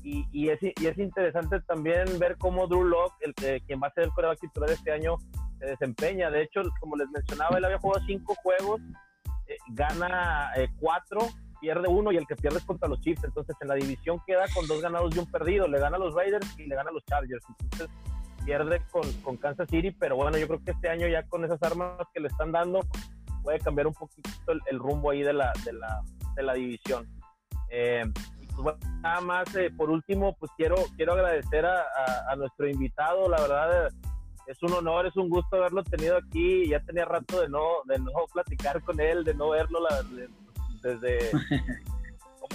Y, 0.04 0.26
y, 0.32 0.48
es, 0.48 0.58
y, 0.62 0.86
es, 0.86 0.98
interesante 0.98 1.60
también 1.60 2.18
ver 2.18 2.36
cómo 2.36 2.66
Drew 2.66 2.84
Locke, 2.84 3.14
el 3.20 3.34
que, 3.34 3.60
quien 3.66 3.80
va 3.80 3.86
a 3.86 3.92
ser 3.92 4.04
el 4.04 4.10
coreback 4.10 4.40
titular 4.40 4.70
este 4.70 4.92
año, 4.92 5.16
se 5.60 5.66
desempeña. 5.66 6.30
De 6.30 6.42
hecho, 6.42 6.62
como 6.80 6.96
les 6.96 7.08
mencionaba, 7.10 7.56
él 7.58 7.64
había 7.64 7.78
jugado 7.78 8.04
cinco 8.06 8.34
juegos, 8.42 8.80
eh, 9.46 9.56
gana 9.68 10.50
eh, 10.56 10.68
cuatro, 10.80 11.20
pierde 11.60 11.88
uno 11.88 12.10
y 12.10 12.16
el 12.16 12.26
que 12.26 12.34
pierde 12.34 12.58
es 12.58 12.64
contra 12.64 12.88
los 12.88 13.00
Chiefs. 13.00 13.22
Entonces, 13.22 13.54
en 13.60 13.68
la 13.68 13.74
división 13.74 14.20
queda 14.26 14.44
con 14.52 14.66
dos 14.66 14.82
ganados 14.82 15.14
y 15.14 15.20
un 15.20 15.30
perdido. 15.30 15.68
Le 15.68 15.78
gana 15.78 15.96
a 15.96 16.00
los 16.00 16.14
Raiders 16.14 16.58
y 16.58 16.66
le 16.66 16.74
gana 16.74 16.90
a 16.90 16.92
los 16.92 17.04
Chargers. 17.04 17.44
Entonces, 17.60 17.88
pierde 18.44 18.82
con, 18.90 19.10
con 19.22 19.36
Kansas 19.36 19.68
City, 19.70 19.92
pero 19.92 20.16
bueno, 20.16 20.36
yo 20.36 20.46
creo 20.46 20.64
que 20.64 20.72
este 20.72 20.88
año 20.88 21.06
ya 21.06 21.22
con 21.28 21.44
esas 21.44 21.62
armas 21.62 21.96
que 22.12 22.20
le 22.20 22.28
están 22.28 22.52
dando, 22.52 22.80
puede 23.42 23.58
cambiar 23.58 23.86
un 23.86 23.94
poquito 23.94 24.30
el, 24.70 24.78
rumbo 24.78 25.10
ahí 25.10 25.22
de 25.22 25.32
la, 25.32 25.52
de 25.64 25.72
la, 25.72 26.02
de 26.34 26.42
la 26.42 26.54
división. 26.54 27.06
Eh, 27.70 28.04
pues 28.54 28.76
nada 29.00 29.20
más, 29.20 29.54
eh, 29.56 29.70
por 29.76 29.90
último, 29.90 30.36
pues 30.38 30.52
quiero, 30.56 30.76
quiero 30.96 31.14
agradecer 31.14 31.64
a, 31.64 31.84
a, 32.28 32.36
nuestro 32.36 32.68
invitado, 32.68 33.28
la 33.28 33.40
verdad 33.40 33.88
es 34.46 34.62
un 34.62 34.72
honor, 34.72 35.06
es 35.06 35.16
un 35.16 35.28
gusto 35.28 35.56
haberlo 35.56 35.82
tenido 35.84 36.16
aquí, 36.16 36.68
ya 36.68 36.80
tenía 36.80 37.04
rato 37.04 37.40
de 37.40 37.48
no, 37.48 37.82
de 37.86 37.98
no 37.98 38.10
platicar 38.32 38.82
con 38.82 39.00
él, 39.00 39.24
de 39.24 39.34
no 39.34 39.50
verlo 39.50 39.80
como 39.80 40.32
desde 40.82 41.30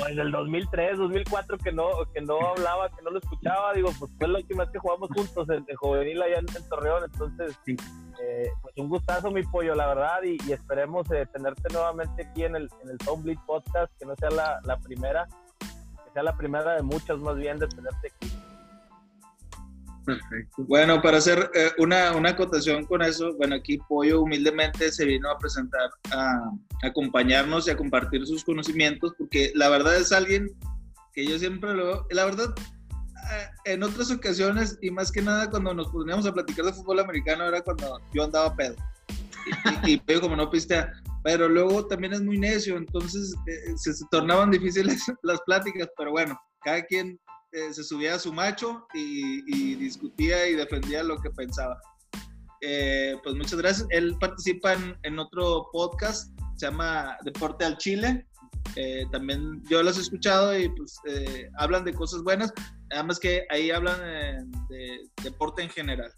el 0.05 0.31
2003, 0.31 0.97
2004 0.97 1.57
que 1.57 1.71
no, 1.71 1.89
que 2.13 2.21
no 2.21 2.37
hablaba, 2.49 2.89
que 2.89 3.01
no 3.03 3.11
lo 3.11 3.19
escuchaba, 3.19 3.73
digo, 3.73 3.91
pues 3.97 4.11
fue 4.17 4.27
la 4.27 4.39
última 4.39 4.63
vez 4.63 4.71
que 4.71 4.79
jugamos 4.79 5.09
juntos 5.09 5.49
en, 5.49 5.65
juvenil 5.75 6.21
allá 6.21 6.39
en, 6.39 6.69
Torreón, 6.69 7.03
entonces 7.03 7.57
eh, 7.65 8.49
pues 8.61 8.77
un 8.77 8.89
gustazo 8.89 9.31
mi 9.31 9.43
pollo, 9.43 9.75
la 9.75 9.87
verdad, 9.87 10.19
y, 10.23 10.51
esperemos 10.51 11.09
eh, 11.11 11.27
tenerte 11.31 11.73
nuevamente 11.73 12.25
aquí 12.25 12.43
en 12.43 12.55
el, 12.55 12.69
en 12.83 12.89
el 12.89 12.97
Tom 12.99 13.23
Bleed 13.23 13.39
Podcast, 13.45 13.91
que 13.99 14.05
no 14.05 14.15
sea 14.15 14.29
la, 14.29 14.59
la, 14.63 14.77
primera, 14.77 15.27
que 15.59 16.11
sea 16.13 16.23
la 16.23 16.35
primera 16.35 16.75
de 16.75 16.83
muchas 16.83 17.17
más 17.19 17.35
bien 17.35 17.59
de 17.59 17.67
tenerte 17.67 18.07
aquí. 18.07 18.46
Perfecto. 20.07 20.63
Bueno, 20.69 21.01
para 21.01 21.17
hacer 21.17 21.51
eh, 21.53 21.71
una, 21.79 22.15
una, 22.15 22.29
acotación 22.29 22.85
con 22.85 23.01
eso, 23.01 23.35
bueno, 23.35 23.55
aquí 23.55 23.77
Pollo 23.89 24.21
humildemente 24.21 24.89
se 24.89 25.03
vino 25.03 25.29
a 25.29 25.37
presentar, 25.37 25.89
a, 26.13 26.49
acompañarnos 26.81 27.67
y 27.67 27.71
a 27.71 27.75
compartir 27.75 28.25
sus 28.25 28.45
conocimientos, 28.45 29.13
porque 29.17 29.51
la 29.53 29.67
verdad 29.67 29.97
es 29.97 30.13
alguien 30.13 30.47
que 31.13 31.25
yo 31.25 31.37
siempre 31.37 31.73
lo, 31.73 32.07
la 32.09 32.23
verdad, 32.23 32.55
eh, 32.57 33.73
en 33.73 33.83
otras 33.83 34.09
ocasiones 34.09 34.79
y 34.81 34.91
más 34.91 35.11
que 35.11 35.21
nada 35.21 35.49
cuando 35.49 35.73
nos 35.73 35.89
poníamos 35.89 36.25
a 36.25 36.33
platicar 36.33 36.63
de 36.63 36.73
fútbol 36.73 37.01
americano 37.01 37.43
era 37.43 37.59
cuando 37.59 37.99
yo 38.13 38.23
andaba 38.23 38.55
pedo. 38.55 38.75
Y, 39.85 39.95
y, 39.95 40.19
como 40.21 40.37
no 40.37 40.49
pistea, 40.49 40.89
pero 41.25 41.49
luego 41.49 41.85
también 41.85 42.13
es 42.13 42.21
muy 42.21 42.37
necio, 42.37 42.77
entonces 42.77 43.35
eh, 43.45 43.73
se, 43.75 43.93
se 43.93 44.05
tornaban 44.09 44.51
difíciles 44.51 45.03
las 45.23 45.41
pláticas, 45.41 45.89
pero 45.97 46.11
bueno, 46.11 46.39
cada 46.63 46.81
quien 46.83 47.19
eh, 47.53 47.73
se 47.73 47.83
subía 47.83 48.15
a 48.15 48.19
su 48.19 48.33
macho 48.33 48.87
y, 48.93 49.75
discutía 49.75 50.47
y 50.49 50.55
defendía 50.55 51.03
lo 51.03 51.17
que 51.21 51.29
pensaba. 51.31 51.79
Eh, 52.61 53.15
pues 53.23 53.35
muchas 53.35 53.59
gracias. 53.59 53.87
Él 53.91 54.17
participa 54.19 54.75
en, 55.03 55.19
otro 55.19 55.69
podcast, 55.71 56.37
se 56.57 56.65
llama 56.65 57.17
Deporte 57.23 57.63
al 57.63 57.77
Chile. 57.77 58.27
Eh, 58.75 59.05
también 59.11 59.63
yo 59.69 59.81
los 59.81 59.97
he 59.97 60.01
escuchado 60.01 60.57
y 60.57 60.67
pues 60.69 60.99
hablan 61.57 61.85
de 61.85 61.93
cosas 61.93 62.21
buenas, 62.21 62.53
además 62.91 63.17
que 63.17 63.45
ahí 63.49 63.71
hablan 63.71 64.51
de 64.69 65.09
deporte 65.23 65.63
en 65.63 65.69
general, 65.69 66.11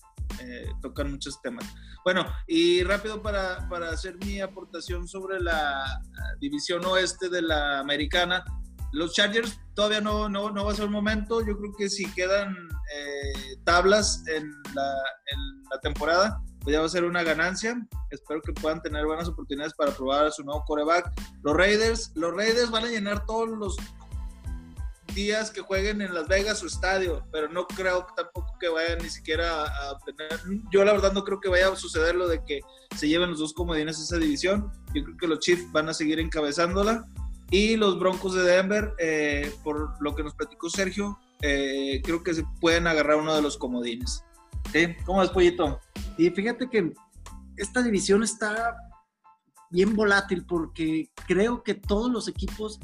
tocan 0.82 1.12
muchos 1.12 1.40
temas. 1.42 1.66
Bueno, 2.04 2.26
y 2.48 2.84
rápido 2.84 3.22
para, 3.22 3.70
para 3.70 3.92
hacer 3.92 4.18
mi 4.26 4.42
aportación 4.42 5.08
sobre 5.08 5.40
la 5.40 6.02
división 6.42 6.84
oeste 6.86 7.30
de 7.30 7.44
la 7.44 7.80
americana, 7.80 8.44
los 8.92 9.14
Chargers 9.14 9.60
todavía 9.74 10.02
no, 10.02 10.30
no, 10.30 10.50
no 10.52 10.66
va 10.66 10.72
a 10.72 10.76
ser 10.76 10.86
el 10.86 10.92
momento. 10.92 11.46
Yo 11.46 11.58
creo 11.58 11.74
que 11.78 11.90
si 11.90 12.12
quedan 12.14 12.56
eh, 12.94 13.58
tablas 13.64 14.24
en 14.28 14.52
la, 14.74 15.80
temporada, 15.82 16.42
pues 16.62 16.74
ya 16.74 16.80
va 16.80 16.88
a 16.88 16.90
ser 16.90 17.04
una 17.04 17.24
ganancia. 17.24 17.80
Espero 18.10 18.42
que 18.42 18.52
puedan 18.54 18.82
tener 18.82 19.06
buenas 19.06 19.28
oportunidades 19.28 19.74
para 19.76 19.92
probar 19.92 20.26
a 20.26 20.32
su 20.32 20.44
nuevo 20.44 20.64
coreback. 20.66 21.12
Los 21.44 21.56
Raiders, 21.56 22.12
los 22.16 22.34
Raiders 22.36 22.72
van 22.72 22.86
a 22.86 22.88
llenar 22.88 23.26
todos 23.26 23.50
los 23.50 23.78
días 25.14 25.52
que 25.52 25.62
jueguen 25.62 26.02
en 26.02 26.14
Las 26.14 26.28
Vegas 26.28 26.60
su 26.60 26.68
estadio, 26.68 27.26
pero 27.32 27.50
no 27.50 27.68
creo 27.68 28.06
tampoco 28.16 28.58
que 28.60 28.70
vayan 28.70 29.00
ni 29.00 29.10
siquiera 29.10 29.64
a. 29.64 29.98
Yo 30.72 30.84
la 30.84 30.94
verdad 30.94 31.14
no 31.14 31.24
creo 31.24 31.40
que 31.40 31.50
vaya 31.50 31.70
a 31.70 31.76
suceder 31.76 32.16
lo 32.16 32.28
de 32.28 32.44
que 32.44 32.62
se 32.96 33.08
lleven 33.08 33.30
los 33.30 33.40
dos 33.40 33.54
comodines 33.54 34.00
a 34.00 34.04
esa 34.04 34.18
división. 34.18 34.72
Yo 34.94 35.04
creo 35.04 35.18
que 35.18 35.28
los 35.28 35.40
Chiefs 35.40 35.72
van 35.72 35.90
a 35.90 35.94
seguir 35.94 36.20
encabezándola. 36.20 37.06
Y 37.52 37.78
los 37.78 38.00
Broncos 38.00 38.36
de 38.36 38.44
Denver, 38.44 38.94
eh, 39.00 39.54
por 39.64 40.02
lo 40.02 40.16
que 40.16 40.24
nos 40.24 40.36
platicó 40.36 40.70
Sergio, 40.70 41.18
eh, 41.42 42.02
creo 42.04 42.24
que 42.24 42.34
se 42.34 42.44
pueden 42.60 42.86
agarrar 42.86 43.18
uno 43.18 43.36
de 43.36 43.42
los 43.42 43.58
comodines. 43.58 44.24
¿Cómo 45.06 45.24
es, 45.24 45.30
Pollito? 45.30 45.80
Y 46.18 46.30
fíjate 46.30 46.70
que 46.70 46.94
esta 47.58 47.82
división 47.82 48.24
está 48.24 48.76
bien 49.72 49.96
volátil 49.96 50.46
porque 50.46 51.10
creo 51.28 51.64
que 51.64 51.76
todos 51.76 52.12
los 52.12 52.28
equipos 52.28 52.80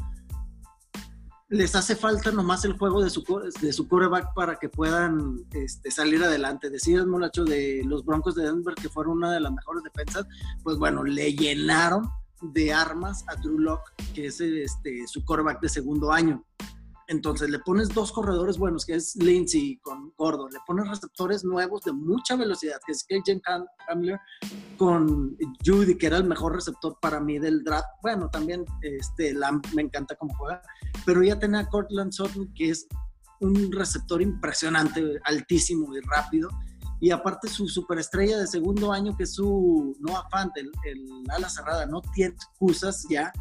les 1.47 1.75
hace 1.75 1.95
falta 1.95 2.31
nomás 2.31 2.65
el 2.65 2.77
juego 2.77 3.03
de 3.03 3.09
su, 3.09 3.23
de 3.61 3.71
su 3.71 3.87
quarterback 3.87 4.33
para 4.33 4.55
que 4.55 4.67
puedan 4.67 5.45
este, 5.51 5.91
salir 5.91 6.23
adelante. 6.23 6.69
Decías, 6.69 7.05
Molacho, 7.05 7.45
de 7.45 7.83
los 7.85 8.03
Broncos 8.03 8.35
de 8.35 8.45
Denver, 8.45 8.73
que 8.75 8.89
fueron 8.89 9.17
una 9.17 9.31
de 9.31 9.39
las 9.39 9.51
mejores 9.51 9.83
defensas, 9.83 10.25
pues 10.63 10.77
bueno, 10.77 11.03
le 11.03 11.33
llenaron 11.33 12.09
de 12.41 12.73
armas 12.73 13.23
a 13.27 13.35
Drew 13.35 13.59
Locke, 13.59 13.91
que 14.13 14.27
es 14.27 14.41
este, 14.41 15.07
su 15.07 15.23
quarterback 15.23 15.61
de 15.61 15.69
segundo 15.69 16.11
año. 16.11 16.43
Entonces 17.07 17.49
le 17.49 17.59
pones 17.59 17.89
dos 17.89 18.11
corredores 18.11 18.57
buenos, 18.57 18.85
que 18.85 18.95
es 18.95 19.15
Lindsay 19.15 19.77
con 19.83 20.11
Gordo, 20.17 20.49
le 20.49 20.59
pones 20.65 20.87
receptores 20.87 21.43
nuevos 21.43 21.81
de 21.83 21.93
mucha 21.93 22.35
velocidad, 22.35 22.79
que 22.85 22.93
es 22.93 23.03
KJ 23.03 23.41
Hamler 23.87 24.19
con 24.77 25.37
Judy, 25.63 25.97
que 25.97 26.07
era 26.07 26.17
el 26.17 26.23
mejor 26.23 26.55
receptor 26.55 26.97
para 26.99 27.19
mí 27.19 27.37
del 27.37 27.63
draft. 27.63 27.87
Bueno, 28.01 28.29
también 28.29 28.65
este, 28.81 29.35
me 29.73 29.83
encanta 29.83 30.15
cómo 30.15 30.33
juega, 30.35 30.61
pero 31.05 31.21
ya 31.21 31.37
tenía 31.37 31.67
Cortland 31.67 32.11
Sutton, 32.11 32.51
que 32.55 32.71
es 32.71 32.87
un 33.39 33.71
receptor 33.71 34.21
impresionante, 34.21 35.19
altísimo 35.25 35.95
y 35.95 35.99
rápido 36.01 36.49
y 37.05 37.11
aparte 37.11 37.47
su 37.47 37.67
superestrella 37.67 38.39
de 38.39 38.47
segundo 38.47 38.91
año, 38.91 39.15
que 39.15 39.25
es 39.25 39.35
su 39.35 39.95
Noah 39.99 40.27
Fant, 40.31 40.51
el, 40.57 40.71
ala 41.29 41.47
cerrada, 41.47 41.85
no 41.85 42.01
tiene 42.15 42.33
excusas 42.33 43.05
ya 43.07 43.31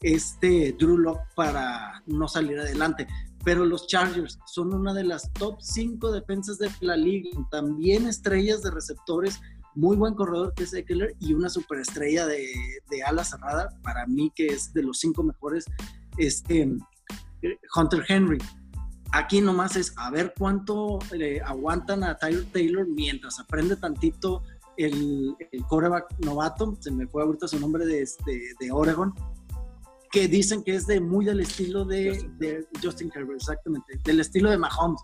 este 0.00 0.74
Drew 0.78 0.96
Locke 0.96 1.28
para 1.36 2.02
no 2.06 2.26
salir 2.28 2.58
adelante. 2.58 3.06
pero 3.44 3.66
los 3.66 3.86
Chargers 3.88 4.38
son 4.46 4.72
una 4.72 4.94
de 4.94 5.04
las 5.04 5.30
top 5.34 5.60
5 5.60 6.12
defensas 6.12 6.56
de 6.56 6.70
la 6.80 6.96
liga, 6.96 7.28
también 7.50 8.06
estrellas 8.06 8.62
de 8.62 8.70
receptores, 8.70 9.38
muy 9.74 9.98
buen 9.98 10.14
corredor 10.14 10.54
que 10.54 10.62
es 10.62 10.72
Eckler 10.72 11.14
y 11.20 11.34
una 11.34 11.50
superestrella 11.50 12.24
de, 12.24 12.48
de 12.90 13.02
ala 13.02 13.22
cerrada, 13.22 13.68
para 13.82 14.06
mí 14.06 14.32
que 14.34 14.46
es 14.46 14.72
de 14.72 14.82
los 14.82 14.98
cinco 14.98 15.22
mejores, 15.22 15.66
este, 16.16 16.74
Hunter 17.76 18.02
Henry. 18.08 18.38
Aquí 19.12 19.40
nomás 19.40 19.76
es 19.76 19.92
a 19.96 20.10
ver 20.10 20.34
cuánto 20.38 20.98
aguantan 21.44 22.04
a 22.04 22.16
Tyler 22.16 22.44
Taylor 22.52 22.86
mientras 22.86 23.40
aprende 23.40 23.76
tantito 23.76 24.42
el, 24.76 25.34
el 25.50 25.64
coreback 25.66 26.06
novato, 26.24 26.76
se 26.80 26.90
me 26.90 27.06
fue 27.06 27.22
ahorita 27.22 27.48
su 27.48 27.58
nombre 27.58 27.84
de, 27.86 28.08
de, 28.24 28.40
de 28.58 28.72
Oregon, 28.72 29.12
que 30.10 30.26
dicen 30.26 30.62
que 30.62 30.74
es 30.74 30.86
de 30.86 31.00
muy 31.00 31.24
del 31.24 31.40
estilo 31.40 31.84
de 31.84 32.10
Justin, 32.14 32.38
de 32.38 32.68
Justin 32.82 33.12
Herbert, 33.14 33.40
exactamente, 33.40 34.00
del 34.04 34.20
estilo 34.20 34.50
de 34.50 34.58
Mahomes, 34.58 35.00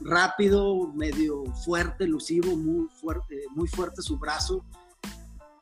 rápido, 0.00 0.92
medio 0.94 1.44
fuerte, 1.64 2.04
elusivo, 2.04 2.56
muy 2.56 2.88
fuerte, 3.00 3.42
muy 3.54 3.68
fuerte 3.68 4.02
su 4.02 4.18
brazo. 4.18 4.64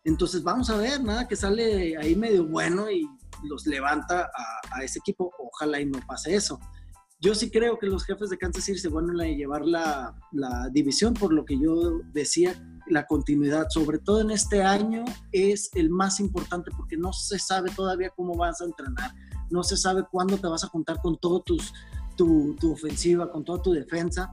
Entonces 0.04 0.42
vamos 0.42 0.68
a 0.68 0.76
ver, 0.76 1.02
nada 1.02 1.26
que 1.26 1.36
sale 1.36 1.96
ahí 1.96 2.14
medio 2.14 2.44
bueno 2.44 2.90
y 2.90 3.08
los 3.44 3.66
levanta 3.66 4.24
a, 4.24 4.76
a 4.78 4.84
ese 4.84 4.98
equipo. 4.98 5.32
Ojalá 5.38 5.80
y 5.80 5.86
no 5.86 5.98
pase 6.06 6.34
eso. 6.34 6.60
Yo 7.24 7.34
sí 7.34 7.50
creo 7.50 7.78
que 7.78 7.86
los 7.86 8.04
jefes 8.04 8.28
de 8.28 8.36
Kansas 8.36 8.64
City 8.64 8.78
se 8.78 8.90
van 8.90 9.18
a 9.18 9.24
llevar 9.24 9.64
la, 9.64 10.14
la 10.32 10.68
división, 10.68 11.14
por 11.14 11.32
lo 11.32 11.46
que 11.46 11.58
yo 11.58 12.00
decía 12.12 12.54
la 12.86 13.06
continuidad, 13.06 13.68
sobre 13.70 13.98
todo 13.98 14.20
en 14.20 14.30
este 14.30 14.62
año, 14.62 15.06
es 15.32 15.70
el 15.72 15.88
más 15.88 16.20
importante 16.20 16.70
porque 16.76 16.98
no 16.98 17.14
se 17.14 17.38
sabe 17.38 17.70
todavía 17.74 18.10
cómo 18.10 18.36
vas 18.36 18.60
a 18.60 18.66
entrenar, 18.66 19.14
no 19.48 19.62
se 19.62 19.78
sabe 19.78 20.04
cuándo 20.10 20.36
te 20.36 20.48
vas 20.48 20.64
a 20.64 20.68
juntar 20.68 21.00
con 21.00 21.16
todo 21.16 21.42
tu, 21.42 21.56
tu 22.16 22.70
ofensiva, 22.70 23.32
con 23.32 23.42
toda 23.42 23.62
tu 23.62 23.72
defensa. 23.72 24.30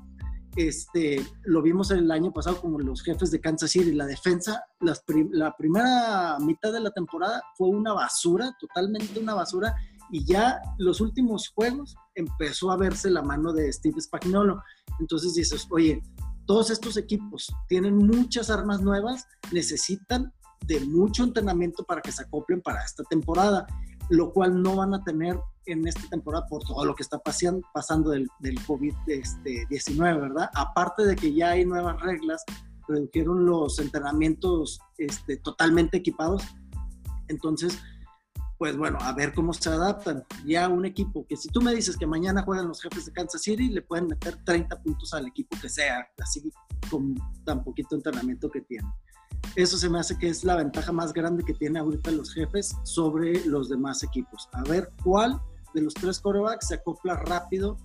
Este, 0.58 1.26
lo 1.44 1.62
vimos 1.62 1.92
el 1.92 2.12
año 2.12 2.34
pasado 2.34 2.60
como 2.60 2.78
los 2.78 3.02
jefes 3.04 3.32
de 3.32 3.40
Kansas 3.40 3.72
City, 3.72 3.94
la 3.94 4.06
defensa, 4.06 4.66
las 4.82 5.02
prim 5.02 5.30
la 5.32 5.56
primera 5.56 6.38
mitad 6.40 6.74
de 6.74 6.82
la 6.82 6.92
temporada 6.92 7.42
fue 7.56 7.70
una 7.70 7.94
basura, 7.94 8.54
totalmente 8.60 9.18
una 9.18 9.34
basura, 9.34 9.74
y 10.12 10.26
ya 10.26 10.62
los 10.78 11.02
últimos 11.02 11.50
juegos 11.50 11.96
empezó 12.16 12.72
a 12.72 12.78
verse 12.78 13.10
la 13.10 13.22
mano 13.22 13.54
de 13.54 13.72
Steve 13.72 14.00
Spagnuolo. 14.02 14.62
Entonces 15.00 15.34
dices, 15.34 15.66
oye, 15.72 16.02
todos 16.46 16.70
estos 16.70 16.98
equipos 16.98 17.54
tienen 17.68 17.96
muchas 17.96 18.50
armas 18.50 18.82
nuevas, 18.82 19.26
necesitan 19.52 20.34
de 20.66 20.80
mucho 20.82 21.24
entrenamiento 21.24 21.84
para 21.84 22.02
que 22.02 22.12
se 22.12 22.24
acoplen 22.24 22.62
para 22.62 22.84
esta 22.84 23.04
temporada, 23.06 23.66
lo 24.10 24.32
cual 24.34 24.62
no 24.62 24.76
van 24.76 24.94
a 24.94 25.04
tener 25.04 25.40
en 25.66 25.88
esta 25.88 26.08
temporada 26.10 26.46
por 26.48 26.64
todo 26.64 26.84
lo 26.84 26.94
que 26.94 27.04
está 27.04 27.22
pasando 27.74 28.10
del, 28.10 28.28
del 28.40 28.60
COVID-19, 28.66 29.68
este, 29.70 29.96
¿verdad? 29.96 30.50
Aparte 30.54 31.06
de 31.06 31.16
que 31.16 31.34
ya 31.34 31.52
hay 31.52 31.66
nuevas 31.66 32.00
reglas, 32.02 32.44
redujeron 32.88 33.46
los 33.46 33.80
entrenamientos 33.80 34.80
este, 34.98 35.38
totalmente 35.38 35.98
equipados, 35.98 36.44
entonces 37.30 37.80
pues 38.62 38.78
bueno, 38.78 39.00
a 39.02 39.12
ver 39.14 39.34
cómo 39.34 39.54
se 39.56 39.72
adaptan. 39.72 40.24
Ya 40.46 40.70
un 40.70 40.86
equipo 40.86 41.26
que 41.26 41.36
si 41.36 41.50
tú 41.50 41.64
me 41.64 41.74
dices 41.74 41.98
que 41.98 42.06
mañana 42.06 42.44
juegan 42.44 42.68
los 42.68 42.80
jefes 42.80 43.08
de 43.08 43.12
Kansas 43.12 43.42
City, 43.42 43.70
le 43.70 43.82
pueden 43.82 44.06
meter 44.06 44.38
30 44.46 44.84
puntos 44.84 45.16
al 45.16 45.26
equipo 45.26 45.58
que 45.60 45.68
sea, 45.68 46.08
así 46.22 46.44
con 46.92 47.16
tan 47.44 47.64
poquito 47.64 47.96
entrenamiento 47.96 48.52
que 48.52 48.62
tienen. 48.62 48.92
Eso 49.56 49.80
se 49.80 49.90
me 49.90 49.98
hace 49.98 50.16
que 50.16 50.30
es 50.30 50.44
la 50.44 50.58
ventaja 50.58 50.92
más 50.92 51.12
grande 51.12 51.44
que 51.44 51.56
tiene 51.56 51.80
ahorita 51.80 52.12
los 52.12 52.36
jefes 52.36 52.76
sobre 52.84 53.44
los 53.48 53.68
demás 53.68 54.04
equipos. 54.04 54.48
A 54.54 54.62
ver 54.70 54.92
cuál 55.04 55.42
de 55.74 55.82
los 55.82 55.96
tres 55.96 56.20
corebacks 56.20 56.68
se 56.68 56.76
acopla 56.76 57.16
rápido 57.16 57.78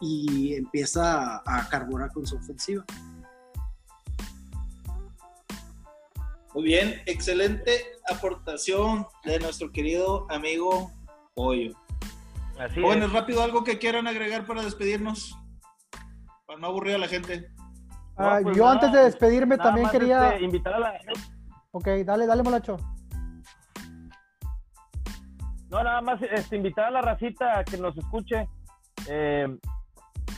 y 0.00 0.54
empieza 0.54 1.42
a 1.44 1.68
carburar 1.68 2.10
con 2.10 2.26
su 2.26 2.36
ofensiva. 2.36 2.86
Muy 6.54 6.64
bien, 6.64 7.00
excelente 7.06 7.72
aportación 8.10 9.06
de 9.24 9.38
nuestro 9.38 9.72
querido 9.72 10.26
amigo 10.30 10.90
Pollo. 11.34 11.72
Así 12.58 12.80
bueno, 12.80 13.06
es. 13.06 13.12
rápido 13.12 13.42
algo 13.42 13.64
que 13.64 13.78
quieran 13.78 14.06
agregar 14.06 14.44
para 14.44 14.62
despedirnos, 14.62 15.34
para 16.46 16.58
no 16.58 16.66
aburrir 16.66 16.96
a 16.96 16.98
la 16.98 17.08
gente. 17.08 17.48
Ah, 18.16 18.36
no, 18.36 18.42
pues 18.42 18.56
yo 18.56 18.64
nada, 18.64 18.74
antes 18.74 18.92
de 18.92 19.04
despedirme 19.04 19.56
también 19.56 19.88
quería 19.88 20.32
este, 20.32 20.44
invitar 20.44 20.74
a 20.74 20.78
la 20.78 21.00
Ok, 21.70 21.88
dale, 22.04 22.26
dale, 22.26 22.42
molacho. 22.42 22.76
No, 25.70 25.82
nada 25.82 26.02
más 26.02 26.20
este, 26.20 26.56
invitar 26.56 26.84
a 26.84 26.90
la 26.90 27.00
racita 27.00 27.60
a 27.60 27.64
que 27.64 27.78
nos 27.78 27.96
escuche. 27.96 28.46
Eh, 29.08 29.48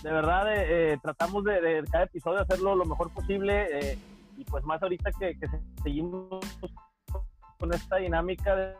de 0.05 0.13
verdad, 0.13 0.55
eh, 0.55 0.93
eh, 0.93 0.99
tratamos 1.03 1.43
de, 1.43 1.61
de, 1.61 1.85
cada 1.91 2.05
episodio 2.05 2.41
hacerlo 2.41 2.77
lo 2.77 2.85
mejor 2.85 3.11
posible 3.11 3.67
eh, 3.73 3.99
y 4.37 4.45
pues 4.45 4.63
más 4.65 4.83
ahorita 4.83 5.11
que, 5.19 5.39
que 5.39 5.47
seguimos 5.83 6.41
con 7.59 7.73
esta 7.73 7.97
dinámica 7.97 8.55
de 8.57 8.77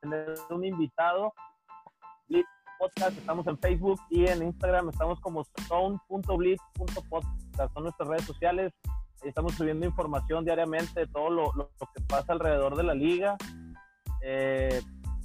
tener 0.00 0.34
un 0.50 0.64
invitado. 0.64 1.32
Blitz 2.28 2.46
Podcast, 2.78 3.16
estamos 3.16 3.46
en 3.46 3.56
Facebook 3.58 3.98
y 4.10 4.26
en 4.26 4.42
Instagram, 4.42 4.90
estamos 4.90 5.18
como 5.20 5.40
stone.blitz.podcast, 5.42 7.72
son 7.72 7.84
nuestras 7.84 8.08
redes 8.08 8.24
sociales. 8.24 8.74
Estamos 9.22 9.54
subiendo 9.54 9.86
información 9.86 10.44
diariamente 10.44 11.00
de 11.00 11.06
todo 11.06 11.30
lo, 11.30 11.44
lo, 11.54 11.70
lo 11.80 11.86
que 11.94 12.02
pasa 12.06 12.34
alrededor 12.34 12.76
de 12.76 12.82
la 12.82 12.92
liga. 12.94 13.38
Eh, 14.22 14.82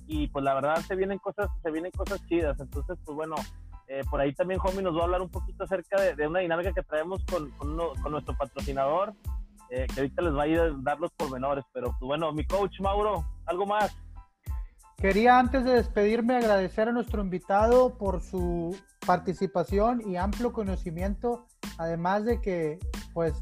y 0.07 0.27
pues 0.27 0.43
la 0.43 0.53
verdad 0.53 0.77
se 0.77 0.95
vienen 0.95 1.19
cosas, 1.19 1.49
se 1.61 1.71
vienen 1.71 1.91
cosas 1.91 2.25
chidas. 2.27 2.59
Entonces, 2.59 2.97
pues 3.05 3.15
bueno, 3.15 3.35
eh, 3.93 4.05
por 4.09 4.21
ahí 4.21 4.33
también 4.33 4.57
Homie 4.63 4.81
nos 4.81 4.95
va 4.95 5.01
a 5.01 5.03
hablar 5.03 5.21
un 5.21 5.29
poquito 5.29 5.65
acerca 5.65 5.99
de, 5.99 6.25
una 6.25 6.39
dinámica 6.39 6.71
que 6.71 6.81
traemos 6.81 7.21
con 7.25 7.51
nuestro 8.09 8.37
patrocinador, 8.37 9.13
eh, 9.69 9.85
que 9.93 9.99
ahorita 9.99 10.21
les 10.21 10.33
va 10.33 10.43
a 10.43 10.47
ir 10.47 10.59
a 10.61 10.71
dar 10.77 10.97
los 11.01 11.11
pormenores. 11.11 11.65
Pero 11.73 11.87
pues 11.99 12.07
bueno, 12.07 12.31
mi 12.31 12.45
coach 12.45 12.79
Mauro, 12.79 13.25
¿algo 13.45 13.65
más? 13.65 13.93
Quería 14.95 15.37
antes 15.37 15.65
de 15.65 15.73
despedirme 15.73 16.37
agradecer 16.37 16.87
a 16.87 16.93
nuestro 16.93 17.21
invitado 17.21 17.97
por 17.97 18.21
su 18.21 18.79
participación 19.05 20.01
y 20.09 20.15
amplio 20.15 20.53
conocimiento, 20.53 21.45
además 21.77 22.23
de 22.23 22.39
que 22.39 22.79
pues 23.13 23.33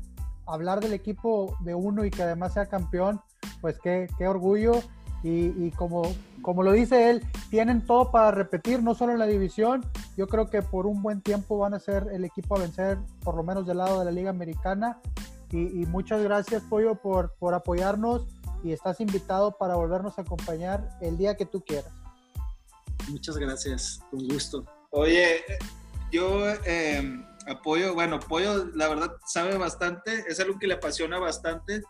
hablar 0.47 0.80
del 0.80 0.93
equipo 0.93 1.56
de 1.60 1.76
uno 1.76 2.06
y 2.06 2.10
que 2.10 2.24
además 2.24 2.54
sea 2.54 2.66
campeón, 2.66 3.22
pues 3.62 3.78
qué, 3.80 4.08
qué 4.18 4.28
orgullo 4.28 4.82
y, 5.24 5.65
y, 5.65 5.72
como, 5.76 6.03
como 6.41 6.63
lo 6.63 6.72
dice 6.72 7.09
él, 7.09 7.26
tienen 7.49 7.86
todo 7.86 8.11
para 8.11 8.32
repetir, 8.32 8.82
no 8.82 8.95
solo 8.95 9.13
en 9.13 9.20
la 9.20 9.26
división, 9.26 9.86
yo 10.17 10.28
creo 10.28 10.49
que 10.49 10.61
por 10.61 10.86
un 10.86 11.01
buen 11.01 11.22
tiempo 11.22 11.57
van 11.57 11.74
a 11.74 11.80
ser 11.80 12.07
el 12.11 12.26
equipo 12.26 12.55
a 12.55 12.59
vencer, 12.59 12.97
por 13.24 13.36
lo 13.36 13.43
menos 13.43 13.67
del 13.67 13.78
lado 13.78 13.99
de 13.99 14.05
la 14.05 14.11
Liga 14.11 14.30
Americana. 14.30 14.99
Y, 15.51 15.82
y 15.82 15.86
muchas 15.88 16.22
gracias, 16.22 16.63
Pollo, 16.63 16.95
por, 16.95 17.34
por 17.39 17.53
apoyarnos 17.53 18.28
y 18.63 18.72
estás 18.72 18.99
invitado 18.99 19.57
para 19.57 19.76
volvernos 19.76 20.17
a 20.17 20.22
acompañar 20.22 20.97
el 21.01 21.17
día 21.17 21.36
que 21.36 21.45
tú 21.45 21.61
quieras. 21.61 21.91
Muchas 23.09 23.38
gracias, 23.38 24.01
con 24.11 24.28
gusto. 24.28 24.65
Oye, 24.91 25.43
yo 26.11 26.49
eh, 26.65 27.26
apoyo, 27.47 27.93
bueno, 27.93 28.17
apoyo, 28.17 28.65
la 28.76 28.88
verdad 28.88 29.11
sabe 29.26 29.57
bastante, 29.57 30.26
es 30.28 30.39
algo 30.39 30.59
que 30.59 30.67
le 30.67 30.76
apasiona 30.76 31.20
bastante, 31.20 31.82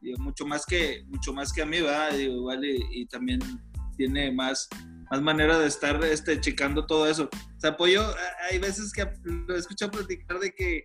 digo, 0.00 0.18
mucho 0.18 0.46
más 0.46 0.64
que 0.66 1.04
mucho 1.06 1.32
más 1.32 1.52
que 1.52 1.62
a 1.62 1.66
mí, 1.66 1.80
¿verdad? 1.80 2.12
Digo, 2.12 2.34
igual 2.34 2.64
y, 2.64 2.86
y, 2.90 3.06
también 3.06 3.40
tiene 3.96 4.30
más, 4.32 4.68
más 5.10 5.22
manera 5.22 5.58
de 5.58 5.66
estar 5.66 6.02
este, 6.04 6.40
checando 6.40 6.86
todo 6.86 7.08
eso. 7.08 7.28
O 7.32 7.60
sea, 7.60 7.70
apoyo, 7.70 8.04
hay 8.50 8.58
veces 8.58 8.92
que 8.92 9.06
lo 9.24 9.54
he 9.54 9.58
escuchado 9.58 9.92
platicar 9.92 10.38
de 10.38 10.54
que 10.54 10.84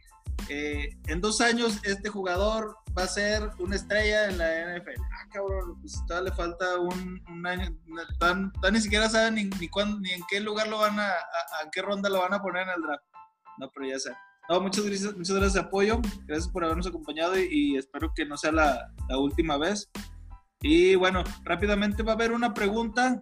eh, 0.50 0.98
en 1.08 1.22
dos 1.22 1.42
años 1.42 1.80
este 1.84 2.10
jugador 2.10 2.76
va 2.98 3.04
a 3.04 3.08
ser 3.08 3.50
una 3.60 3.76
estrella 3.76 4.30
en 4.30 4.38
la 4.38 4.78
NFL. 4.78 5.02
Ah, 5.14 5.28
cabrón, 5.32 5.80
pues 5.82 5.94
todavía 6.08 6.30
le 6.30 6.36
falta 6.36 6.80
un, 6.80 7.22
un 7.30 7.48
año, 7.48 7.78
tan, 8.20 8.52
tan, 8.54 8.74
ni 8.74 8.82
siquiera 8.82 9.10
saben 9.10 9.36
ni, 9.36 9.44
ni, 9.60 9.68
cuándo, 9.68 10.00
ni 10.00 10.12
en 10.12 10.22
qué 10.30 10.40
lugar 10.40 10.68
lo 10.68 10.80
van 10.80 11.00
a, 11.00 11.08
a, 11.08 11.64
a, 11.64 11.72
qué 11.72 11.82
ronda 11.82 12.10
lo 12.10 12.20
van 12.20 12.34
a 12.34 12.42
poner 12.42 12.64
en 12.64 12.74
el 12.76 12.82
draft. 12.82 13.04
No, 13.60 13.70
pero 13.74 13.88
ya 13.88 14.00
saben. 14.00 14.18
No, 14.52 14.60
muchas 14.60 14.84
gracias, 14.84 15.16
muchas 15.16 15.38
gracias 15.38 15.54
de 15.54 15.60
apoyo, 15.62 16.02
gracias 16.28 16.50
por 16.50 16.66
habernos 16.66 16.86
acompañado 16.86 17.40
y, 17.40 17.48
y 17.50 17.78
espero 17.78 18.12
que 18.14 18.26
no 18.26 18.36
sea 18.36 18.52
la, 18.52 18.92
la, 19.08 19.18
última 19.18 19.58
vez. 19.58 19.90
Y 20.62 20.96
bueno, 20.96 21.24
rápidamente 21.46 22.04
va 22.04 22.12
a 22.12 22.16
haber 22.16 22.34
una 22.34 22.54
pregunta, 22.54 23.18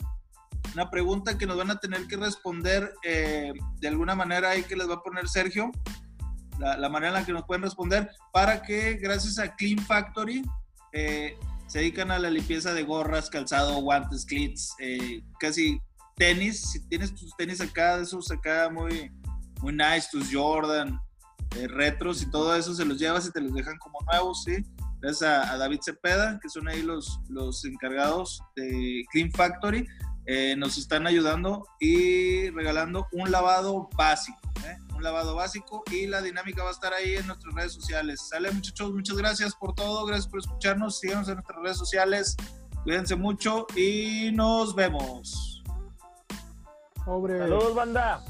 una 0.73 0.89
pregunta 0.89 1.37
que 1.37 1.45
nos 1.45 1.55
van 1.55 1.69
a 1.69 1.79
tener 1.79 2.07
que 2.07 2.17
responder 2.17 2.91
eh, 3.03 3.53
de 3.79 3.87
alguna 3.87 4.15
manera 4.15 4.49
ahí 4.49 4.63
que 4.63 4.75
les 4.75 4.89
va 4.89 4.95
a 4.95 5.03
poner 5.03 5.29
Sergio 5.29 5.69
la, 6.57 6.77
la, 6.77 6.89
manera 6.89 7.09
en 7.09 7.19
la 7.19 7.25
que 7.27 7.33
nos 7.33 7.45
pueden 7.45 7.61
responder, 7.61 8.09
para 8.33 8.63
que 8.63 8.95
gracias 8.95 9.37
a 9.37 9.55
Clean 9.55 9.77
Factory 9.77 10.41
eh, 10.93 11.37
se 11.67 11.77
dedican 11.77 12.09
a 12.09 12.17
la 12.17 12.31
limpieza 12.31 12.73
de 12.73 12.81
gorras, 12.81 13.29
calzado, 13.29 13.79
guantes, 13.81 14.25
clits, 14.25 14.73
eh, 14.79 15.21
casi 15.39 15.79
tenis, 16.15 16.71
si 16.71 16.87
tienes 16.87 17.13
tus 17.13 17.37
tenis 17.37 17.61
acá, 17.61 17.97
de 17.97 18.03
esos 18.03 18.31
acá 18.31 18.71
muy, 18.73 19.11
muy 19.61 19.73
nice, 19.73 20.07
tus 20.11 20.33
Jordan, 20.33 20.99
eh, 21.57 21.67
retros 21.67 22.21
y 22.21 22.29
todo 22.29 22.55
eso, 22.55 22.73
se 22.73 22.85
los 22.85 22.97
llevas 22.97 23.27
y 23.27 23.31
te 23.31 23.41
los 23.41 23.53
dejan 23.53 23.77
como 23.77 23.99
nuevos, 24.11 24.43
¿sí? 24.43 24.63
Gracias 25.01 25.23
a, 25.23 25.53
a 25.53 25.57
David 25.57 25.79
Cepeda, 25.83 26.39
que 26.41 26.49
son 26.49 26.67
ahí 26.67 26.81
los, 26.81 27.19
los 27.29 27.63
encargados 27.65 28.41
de 28.55 29.05
Clean 29.11 29.31
Factory. 29.31 29.87
eh, 30.31 30.55
nos 30.55 30.77
están 30.77 31.07
ayudando 31.07 31.65
y 31.79 32.51
regalando 32.51 33.07
un 33.13 33.31
lavado 33.31 33.89
básico. 33.97 34.37
¿eh? 34.63 34.77
Un 34.95 35.01
lavado 35.01 35.33
básico 35.33 35.83
y 35.91 36.05
la 36.05 36.21
dinámica 36.21 36.61
va 36.61 36.69
a 36.69 36.73
estar 36.73 36.93
ahí 36.93 37.15
en 37.15 37.25
nuestras 37.25 37.55
redes 37.55 37.73
sociales. 37.73 38.27
Sale 38.29 38.51
muchachos, 38.51 38.93
muchas 38.93 39.17
gracias 39.17 39.55
por 39.55 39.73
todo, 39.73 40.05
gracias 40.05 40.27
por 40.27 40.39
escucharnos, 40.39 40.99
síganos 40.99 41.29
en 41.29 41.35
nuestras 41.35 41.59
redes 41.63 41.77
sociales, 41.77 42.35
cuídense 42.83 43.15
mucho 43.15 43.65
y 43.75 44.31
nos 44.33 44.75
vemos. 44.75 45.63
Saludos, 47.39 47.73
banda. 47.73 48.23